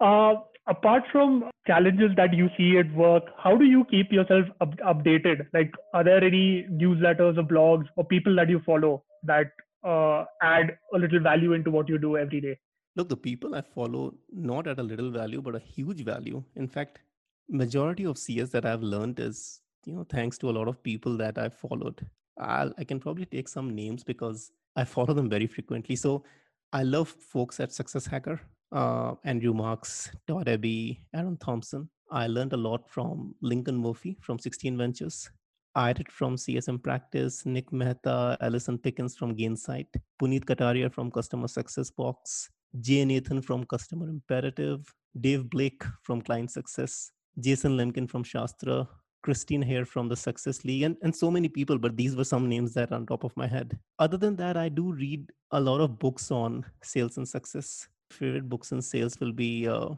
Uh, 0.00 0.40
apart 0.66 1.04
from 1.10 1.50
challenges 1.66 2.10
that 2.16 2.34
you 2.34 2.48
see 2.56 2.78
at 2.78 2.92
work, 2.94 3.24
how 3.36 3.56
do 3.56 3.64
you 3.64 3.84
keep 3.86 4.12
yourself 4.12 4.46
up- 4.60 4.76
updated? 4.78 5.46
Like, 5.52 5.72
are 5.94 6.04
there 6.04 6.22
any 6.22 6.66
newsletters 6.70 7.38
or 7.38 7.42
blogs 7.42 7.86
or 7.96 8.04
people 8.04 8.36
that 8.36 8.48
you 8.48 8.60
follow 8.64 9.02
that 9.24 9.50
uh, 9.84 10.24
add 10.42 10.76
a 10.94 10.98
little 10.98 11.20
value 11.20 11.52
into 11.52 11.70
what 11.70 11.88
you 11.88 11.98
do 11.98 12.16
every 12.16 12.40
day? 12.40 12.58
Look, 12.96 13.08
the 13.08 13.16
people 13.16 13.54
I 13.54 13.60
follow 13.60 14.14
not 14.32 14.66
at 14.66 14.78
a 14.78 14.82
little 14.82 15.10
value, 15.10 15.40
but 15.40 15.54
a 15.54 15.60
huge 15.60 16.04
value. 16.04 16.42
In 16.56 16.68
fact, 16.68 17.00
majority 17.48 18.04
of 18.04 18.18
CS 18.18 18.50
that 18.50 18.66
I've 18.66 18.82
learned 18.82 19.20
is 19.20 19.60
you 19.86 19.94
know 19.94 20.04
thanks 20.10 20.36
to 20.38 20.50
a 20.50 20.56
lot 20.58 20.68
of 20.68 20.82
people 20.82 21.16
that 21.18 21.38
I've 21.38 21.54
followed. 21.54 22.04
I'll, 22.38 22.72
I 22.78 22.84
can 22.84 23.00
probably 23.00 23.26
take 23.26 23.48
some 23.48 23.74
names 23.74 24.04
because 24.04 24.52
I 24.76 24.84
follow 24.84 25.14
them 25.14 25.28
very 25.28 25.46
frequently. 25.46 25.96
So 25.96 26.24
I 26.72 26.82
love 26.82 27.08
folks 27.08 27.60
at 27.60 27.72
Success 27.72 28.06
Hacker 28.06 28.40
uh, 28.72 29.14
Andrew 29.24 29.54
Marks, 29.54 30.10
Todd 30.26 30.48
Abbey, 30.48 31.04
Aaron 31.14 31.36
Thompson. 31.36 31.88
I 32.10 32.26
learned 32.26 32.52
a 32.52 32.56
lot 32.56 32.88
from 32.88 33.34
Lincoln 33.42 33.76
Murphy 33.76 34.16
from 34.20 34.38
16 34.38 34.76
Ventures. 34.76 35.30
I 35.74 35.92
did 35.92 36.10
from 36.10 36.36
CSM 36.36 36.82
Practice, 36.82 37.46
Nick 37.46 37.72
Mehta, 37.72 38.36
Alison 38.40 38.78
Pickens 38.78 39.16
from 39.16 39.36
Gainsight, 39.36 39.86
Puneet 40.20 40.44
Kataria 40.44 40.92
from 40.92 41.10
Customer 41.10 41.48
Success 41.48 41.90
Box, 41.90 42.50
Jay 42.80 43.04
Nathan 43.04 43.42
from 43.42 43.64
Customer 43.64 44.08
Imperative, 44.08 44.92
Dave 45.20 45.48
Blake 45.48 45.82
from 46.02 46.20
Client 46.20 46.50
Success, 46.50 47.12
Jason 47.38 47.76
Lemkin 47.76 48.08
from 48.10 48.24
SaaStr, 48.24 48.86
Christine 49.22 49.62
Hayer 49.62 49.84
from 49.84 50.08
the 50.08 50.16
Success 50.16 50.64
League, 50.64 50.82
and, 50.82 50.96
and 51.02 51.14
so 51.14 51.30
many 51.30 51.48
people, 51.48 51.78
but 51.78 51.96
these 51.96 52.16
were 52.16 52.24
some 52.24 52.48
names 52.48 52.74
that 52.74 52.90
are 52.90 52.94
on 52.94 53.06
top 53.06 53.24
of 53.24 53.36
my 53.36 53.46
head. 53.46 53.78
Other 53.98 54.16
than 54.16 54.36
that, 54.36 54.56
I 54.56 54.68
do 54.68 54.92
read 54.92 55.30
a 55.50 55.60
lot 55.60 55.80
of 55.80 55.98
books 55.98 56.30
on 56.30 56.64
sales 56.82 57.16
and 57.16 57.28
success 57.28 57.88
favorite 58.10 58.48
books 58.48 58.72
in 58.72 58.82
sales 58.82 59.18
will 59.20 59.32
be 59.32 59.68
uh, 59.68 59.88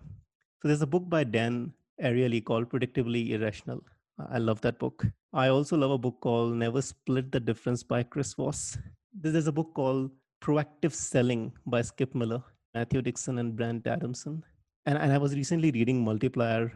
so 0.62 0.68
there's 0.68 0.82
a 0.82 0.86
book 0.86 1.08
by 1.08 1.24
Dan 1.24 1.72
Ariely 2.02 2.44
called 2.44 2.68
Predictably 2.68 3.30
Irrational. 3.30 3.82
I 4.30 4.38
love 4.38 4.60
that 4.62 4.78
book. 4.78 5.06
I 5.32 5.48
also 5.48 5.76
love 5.76 5.90
a 5.90 5.98
book 5.98 6.18
called 6.20 6.54
Never 6.54 6.82
Split 6.82 7.30
the 7.32 7.40
Difference 7.40 7.82
by 7.82 8.02
Chris 8.02 8.34
Voss. 8.34 8.78
There's 9.12 9.46
a 9.46 9.52
book 9.52 9.72
called 9.74 10.10
Proactive 10.42 10.92
Selling 10.92 11.52
by 11.66 11.82
Skip 11.82 12.14
Miller, 12.14 12.42
Matthew 12.74 13.02
Dixon, 13.02 13.38
and 13.38 13.56
Brent 13.56 13.86
Adamson. 13.86 14.42
And, 14.86 14.98
and 14.98 15.12
I 15.12 15.18
was 15.18 15.34
recently 15.34 15.70
reading 15.70 16.04
Multiplier 16.04 16.72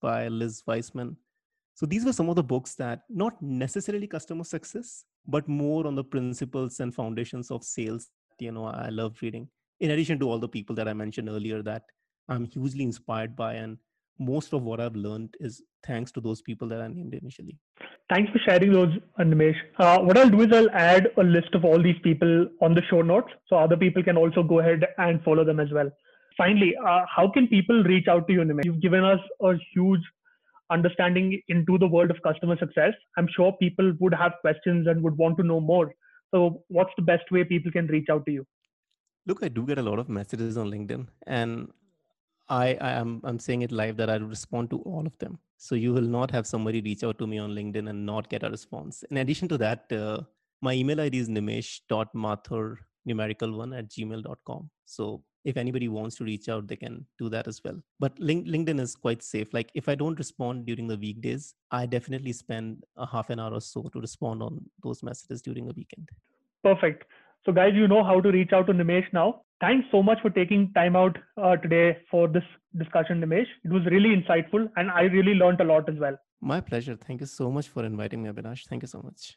by 0.00 0.28
Liz 0.28 0.62
Wiseman. 0.66 1.16
So 1.74 1.86
these 1.86 2.04
were 2.04 2.12
some 2.12 2.28
of 2.28 2.36
the 2.36 2.42
books 2.42 2.74
that 2.74 3.02
not 3.08 3.40
necessarily 3.40 4.06
customer 4.06 4.44
success, 4.44 5.04
but 5.26 5.48
more 5.48 5.86
on 5.86 5.94
the 5.94 6.04
principles 6.04 6.80
and 6.80 6.94
foundations 6.94 7.50
of 7.50 7.64
sales. 7.64 8.10
You 8.38 8.52
know, 8.52 8.64
I 8.64 8.88
love 8.88 9.16
reading 9.22 9.48
in 9.80 9.92
addition 9.92 10.18
to 10.18 10.28
all 10.28 10.38
the 10.38 10.48
people 10.48 10.74
that 10.76 10.88
I 10.88 10.92
mentioned 10.92 11.28
earlier 11.28 11.62
that 11.62 11.84
I'm 12.28 12.44
hugely 12.44 12.84
inspired 12.84 13.36
by. 13.36 13.54
And 13.54 13.78
most 14.18 14.52
of 14.52 14.62
what 14.62 14.80
I've 14.80 14.96
learned 14.96 15.34
is 15.40 15.62
thanks 15.86 16.10
to 16.12 16.20
those 16.20 16.42
people 16.42 16.68
that 16.68 16.80
I 16.80 16.88
named 16.88 17.14
initially. 17.14 17.56
Thanks 18.12 18.32
for 18.32 18.38
sharing 18.38 18.72
those, 18.72 18.92
Nimesh. 19.18 19.56
Uh, 19.78 19.98
what 20.00 20.16
I'll 20.16 20.30
do 20.30 20.40
is 20.42 20.48
I'll 20.52 20.70
add 20.70 21.08
a 21.18 21.22
list 21.22 21.54
of 21.54 21.64
all 21.64 21.80
these 21.82 21.98
people 22.02 22.48
on 22.60 22.74
the 22.74 22.82
show 22.90 23.02
notes 23.02 23.28
so 23.48 23.56
other 23.56 23.76
people 23.76 24.02
can 24.02 24.16
also 24.16 24.42
go 24.42 24.60
ahead 24.60 24.84
and 24.96 25.22
follow 25.22 25.44
them 25.44 25.60
as 25.60 25.68
well. 25.72 25.90
Finally, 26.36 26.74
uh, 26.76 27.02
how 27.14 27.30
can 27.30 27.48
people 27.48 27.82
reach 27.84 28.08
out 28.08 28.26
to 28.28 28.32
you, 28.32 28.40
Nimesh? 28.40 28.64
You've 28.64 28.80
given 28.80 29.04
us 29.04 29.20
a 29.42 29.54
huge 29.74 30.00
understanding 30.70 31.40
into 31.48 31.78
the 31.78 31.86
world 31.86 32.10
of 32.10 32.22
customer 32.22 32.56
success. 32.58 32.92
I'm 33.16 33.28
sure 33.34 33.52
people 33.60 33.92
would 34.00 34.14
have 34.14 34.32
questions 34.40 34.86
and 34.86 35.02
would 35.02 35.16
want 35.16 35.36
to 35.38 35.42
know 35.42 35.60
more. 35.60 35.92
So, 36.32 36.62
what's 36.68 36.92
the 36.96 37.02
best 37.02 37.30
way 37.30 37.44
people 37.44 37.72
can 37.72 37.86
reach 37.86 38.08
out 38.10 38.26
to 38.26 38.32
you? 38.32 38.46
Look, 39.26 39.42
I 39.42 39.48
do 39.48 39.66
get 39.66 39.78
a 39.78 39.82
lot 39.82 39.98
of 39.98 40.08
messages 40.08 40.56
on 40.56 40.70
LinkedIn, 40.70 41.06
and 41.26 41.68
I, 42.48 42.76
I 42.80 42.92
am 42.92 43.20
I'm 43.24 43.38
saying 43.38 43.62
it 43.62 43.72
live 43.72 43.96
that 43.98 44.10
I 44.10 44.16
respond 44.16 44.70
to 44.70 44.78
all 44.80 45.06
of 45.06 45.16
them. 45.18 45.38
So 45.58 45.74
you 45.74 45.92
will 45.92 46.00
not 46.02 46.30
have 46.30 46.46
somebody 46.46 46.80
reach 46.80 47.04
out 47.04 47.18
to 47.18 47.26
me 47.26 47.38
on 47.38 47.50
LinkedIn 47.50 47.88
and 47.90 48.06
not 48.06 48.28
get 48.28 48.42
a 48.42 48.50
response. 48.50 49.02
In 49.10 49.18
addition 49.18 49.48
to 49.48 49.58
that, 49.58 49.92
uh, 49.92 50.20
my 50.62 50.72
email 50.72 51.00
ID 51.00 51.18
is 51.18 51.28
nimesh.mathur 51.28 52.78
numerical 53.04 53.56
one 53.56 53.72
at 53.72 53.88
gmail.com. 53.88 54.70
So 54.84 55.22
if 55.44 55.56
anybody 55.56 55.88
wants 55.88 56.16
to 56.16 56.24
reach 56.24 56.48
out, 56.48 56.68
they 56.68 56.76
can 56.76 57.06
do 57.18 57.28
that 57.30 57.48
as 57.48 57.62
well. 57.64 57.80
But 57.98 58.18
link, 58.18 58.46
LinkedIn 58.46 58.80
is 58.80 58.94
quite 58.94 59.22
safe. 59.22 59.52
Like 59.52 59.70
if 59.74 59.88
I 59.88 59.94
don't 59.94 60.18
respond 60.18 60.66
during 60.66 60.86
the 60.86 60.96
weekdays, 60.96 61.54
I 61.70 61.86
definitely 61.86 62.32
spend 62.32 62.84
a 62.96 63.06
half 63.06 63.30
an 63.30 63.40
hour 63.40 63.54
or 63.54 63.60
so 63.60 63.82
to 63.92 64.00
respond 64.00 64.42
on 64.42 64.64
those 64.82 65.02
messages 65.02 65.42
during 65.42 65.66
the 65.66 65.74
weekend. 65.74 66.08
Perfect. 66.62 67.04
So, 67.44 67.52
guys, 67.52 67.72
you 67.74 67.88
know 67.88 68.04
how 68.04 68.20
to 68.20 68.30
reach 68.30 68.52
out 68.52 68.66
to 68.66 68.72
Nimesh 68.72 69.12
now. 69.12 69.42
Thanks 69.60 69.86
so 69.90 70.02
much 70.02 70.18
for 70.22 70.30
taking 70.30 70.72
time 70.72 70.94
out 70.96 71.16
uh, 71.42 71.56
today 71.56 71.98
for 72.10 72.28
this 72.28 72.44
discussion, 72.76 73.20
Nimesh. 73.20 73.46
It 73.64 73.70
was 73.70 73.84
really 73.86 74.14
insightful 74.14 74.68
and 74.76 74.90
I 74.90 75.02
really 75.02 75.34
learned 75.34 75.60
a 75.60 75.64
lot 75.64 75.88
as 75.88 75.96
well. 75.98 76.16
My 76.40 76.60
pleasure. 76.60 76.94
Thank 76.96 77.20
you 77.20 77.26
so 77.26 77.50
much 77.50 77.68
for 77.68 77.84
inviting 77.84 78.22
me, 78.22 78.30
Abhinash. 78.30 78.66
Thank 78.68 78.82
you 78.82 78.88
so 78.88 79.00
much. 79.02 79.36